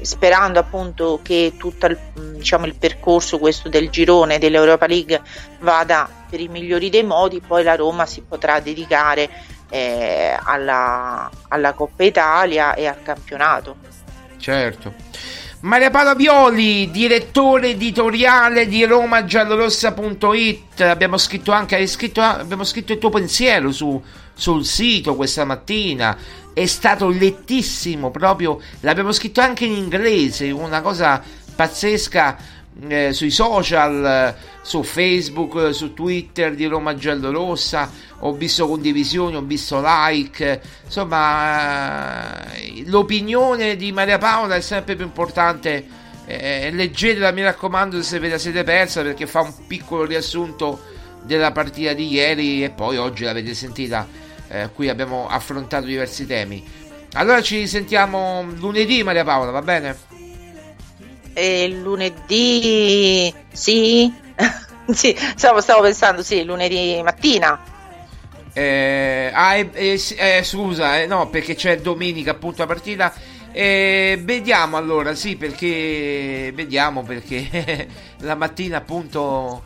sperando 0.00 0.58
appunto 0.58 1.20
che 1.22 1.54
tutto 1.56 1.86
il, 1.86 1.98
diciamo, 2.36 2.66
il 2.66 2.74
percorso 2.74 3.38
questo 3.38 3.68
del 3.68 3.90
girone 3.90 4.38
dell'Europa 4.38 4.86
League 4.86 5.20
vada 5.60 6.17
per 6.28 6.40
i 6.40 6.48
migliori 6.48 6.90
dei 6.90 7.04
modi, 7.04 7.40
poi 7.40 7.62
la 7.62 7.76
Roma 7.76 8.06
si 8.06 8.22
potrà 8.22 8.60
dedicare 8.60 9.28
eh, 9.70 10.36
alla, 10.42 11.30
alla 11.48 11.72
Coppa 11.72 12.04
Italia 12.04 12.74
e 12.74 12.86
al 12.86 13.02
campionato. 13.02 13.76
Certo. 14.38 14.94
Maria 15.60 15.90
Paola 15.90 16.14
Violi, 16.14 16.88
direttore 16.90 17.70
editoriale 17.70 18.68
di 18.68 18.84
romagiallorossa.it. 18.84 20.80
Abbiamo 20.82 21.16
scritto 21.18 21.50
anche 21.50 21.84
scritto, 21.88 22.20
abbiamo 22.20 22.62
scritto 22.62 22.92
il 22.92 22.98
tuo 22.98 23.10
pensiero 23.10 23.72
su, 23.72 24.00
sul 24.32 24.64
sito 24.64 25.16
questa 25.16 25.44
mattina. 25.44 26.16
È 26.52 26.64
stato 26.66 27.08
lettissimo 27.08 28.12
proprio. 28.12 28.60
L'abbiamo 28.80 29.10
scritto 29.10 29.40
anche 29.40 29.64
in 29.64 29.72
inglese, 29.72 30.52
una 30.52 30.80
cosa 30.80 31.20
pazzesca 31.56 32.36
eh, 32.86 33.12
sui 33.12 33.30
social, 33.30 34.34
su 34.62 34.82
Facebook, 34.82 35.74
su 35.74 35.94
Twitter 35.94 36.54
di 36.54 36.66
Roma 36.66 36.94
Giallorossa, 36.94 37.90
ho 38.20 38.32
visto 38.32 38.68
condivisioni, 38.68 39.36
ho 39.36 39.42
visto 39.42 39.80
like, 39.82 40.60
insomma 40.84 42.52
eh, 42.54 42.84
l'opinione 42.86 43.76
di 43.76 43.90
Maria 43.92 44.18
Paola 44.18 44.54
è 44.54 44.60
sempre 44.60 44.94
più 44.94 45.04
importante, 45.04 45.86
eh, 46.26 46.70
leggetela 46.72 47.32
mi 47.32 47.42
raccomando 47.42 48.02
se 48.02 48.18
ve 48.18 48.28
la 48.28 48.38
siete 48.38 48.62
persa 48.62 49.02
perché 49.02 49.26
fa 49.26 49.40
un 49.40 49.52
piccolo 49.66 50.04
riassunto 50.04 50.96
della 51.22 51.52
partita 51.52 51.92
di 51.94 52.12
ieri 52.12 52.62
e 52.62 52.70
poi 52.70 52.96
oggi 52.96 53.24
l'avete 53.24 53.54
sentita, 53.54 54.06
eh, 54.48 54.70
qui 54.72 54.88
abbiamo 54.88 55.26
affrontato 55.28 55.86
diversi 55.86 56.26
temi. 56.26 56.86
Allora 57.14 57.40
ci 57.42 57.66
sentiamo 57.66 58.46
lunedì 58.56 59.02
Maria 59.02 59.24
Paola, 59.24 59.50
va 59.50 59.62
bene? 59.62 60.07
E 61.38 61.68
lunedì 61.68 63.32
sì, 63.52 64.12
sì 64.90 65.16
stavo, 65.36 65.60
stavo, 65.60 65.82
pensando 65.82 66.24
sì, 66.24 66.42
lunedì 66.42 67.00
mattina. 67.04 67.62
Eh, 68.52 69.30
ah, 69.32 69.54
eh, 69.54 70.00
eh, 70.16 70.42
scusa, 70.42 71.00
eh, 71.00 71.06
no, 71.06 71.28
perché 71.28 71.54
c'è 71.54 71.78
domenica 71.80 72.32
appunto 72.32 72.62
la 72.62 72.66
partita. 72.66 73.14
Eh, 73.52 74.18
vediamo 74.20 74.76
allora, 74.76 75.14
sì, 75.14 75.36
perché 75.36 76.50
vediamo 76.52 77.04
perché 77.04 77.86
la 78.22 78.34
mattina 78.34 78.78
appunto. 78.78 79.62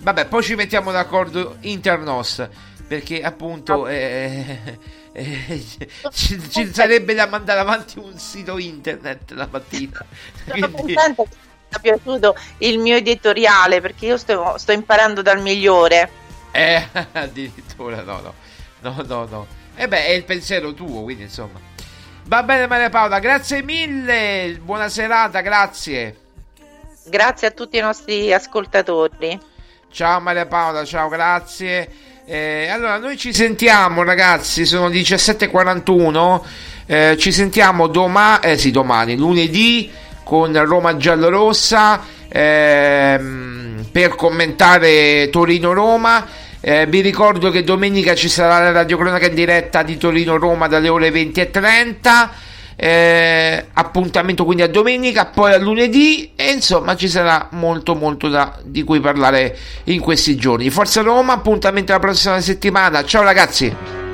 Vabbè, 0.00 0.26
poi 0.26 0.42
ci 0.42 0.54
mettiamo 0.54 0.92
d'accordo 0.92 1.56
internos 1.62 2.46
perché 2.86 3.22
appunto 3.22 3.88
eh, 3.88 4.78
eh, 5.18 5.64
ci, 6.12 6.50
ci, 6.50 6.70
sarebbe 6.74 7.14
da 7.14 7.26
mandare 7.26 7.60
avanti 7.60 7.98
un 7.98 8.18
sito 8.18 8.58
internet 8.58 9.30
la 9.30 9.48
mattina. 9.50 10.04
Sono 10.44 10.70
Quindi... 10.70 10.94
contenta 10.94 11.22
che 11.22 11.28
ti 11.30 11.36
sia 11.70 11.78
piaciuto 11.80 12.36
il 12.58 12.78
mio 12.78 12.96
editoriale 12.96 13.80
perché 13.80 14.06
io 14.06 14.18
sto, 14.18 14.58
sto 14.58 14.72
imparando 14.72 15.22
dal 15.22 15.40
migliore. 15.40 16.10
Eh, 16.50 16.86
addirittura 17.12 18.02
no, 18.02 18.20
no, 18.20 18.34
no, 18.80 19.04
no, 19.06 19.26
no. 19.26 19.46
E 19.74 19.84
eh 19.84 19.88
beh, 19.88 20.04
è 20.04 20.10
il 20.10 20.24
pensiero 20.24 20.74
tuo, 20.74 21.02
quindi 21.02 21.22
insomma. 21.22 21.58
Va 22.24 22.42
bene 22.42 22.66
Maria 22.66 22.90
Paola, 22.90 23.18
grazie 23.18 23.62
mille, 23.62 24.58
buona 24.60 24.90
serata, 24.90 25.40
grazie. 25.40 26.24
Grazie 27.06 27.46
a 27.46 27.50
tutti 27.52 27.78
i 27.78 27.80
nostri 27.80 28.34
ascoltatori. 28.34 29.40
Ciao 29.90 30.20
Maria 30.20 30.44
Paola, 30.44 30.84
ciao, 30.84 31.08
grazie. 31.08 32.15
Eh, 32.28 32.66
allora, 32.68 32.98
noi 32.98 33.16
ci 33.16 33.32
sentiamo, 33.32 34.02
ragazzi. 34.02 34.66
Sono 34.66 34.88
17.41. 34.88 36.42
Eh, 36.86 37.16
ci 37.20 37.30
sentiamo 37.30 37.86
domani, 37.86 38.40
eh, 38.42 38.58
sì, 38.58 38.72
domani, 38.72 39.16
lunedì, 39.16 39.88
con 40.24 40.52
Roma 40.64 40.96
Giallorossa 40.96 42.02
ehm, 42.28 43.86
per 43.92 44.16
commentare 44.16 45.28
Torino-Roma. 45.30 46.26
Eh, 46.60 46.86
vi 46.86 47.00
ricordo 47.00 47.50
che 47.50 47.62
domenica 47.62 48.16
ci 48.16 48.28
sarà 48.28 48.58
la 48.58 48.72
radiocronaca 48.72 49.26
in 49.26 49.34
diretta 49.34 49.84
di 49.84 49.96
Torino-Roma 49.96 50.66
dalle 50.66 50.88
ore 50.88 51.10
20.30 51.10 52.28
eh, 52.76 53.66
appuntamento 53.72 54.44
quindi 54.44 54.62
a 54.62 54.68
domenica, 54.68 55.26
poi 55.26 55.54
a 55.54 55.58
lunedì 55.58 56.32
e 56.36 56.52
insomma 56.52 56.94
ci 56.94 57.08
sarà 57.08 57.48
molto 57.52 57.94
molto 57.94 58.28
da, 58.28 58.58
di 58.62 58.82
cui 58.84 59.00
parlare 59.00 59.56
in 59.84 60.00
questi 60.00 60.36
giorni. 60.36 60.70
Forza 60.70 61.00
Roma, 61.00 61.32
appuntamento 61.32 61.92
la 61.92 61.98
prossima 61.98 62.40
settimana. 62.40 63.02
Ciao 63.04 63.22
ragazzi! 63.22 64.05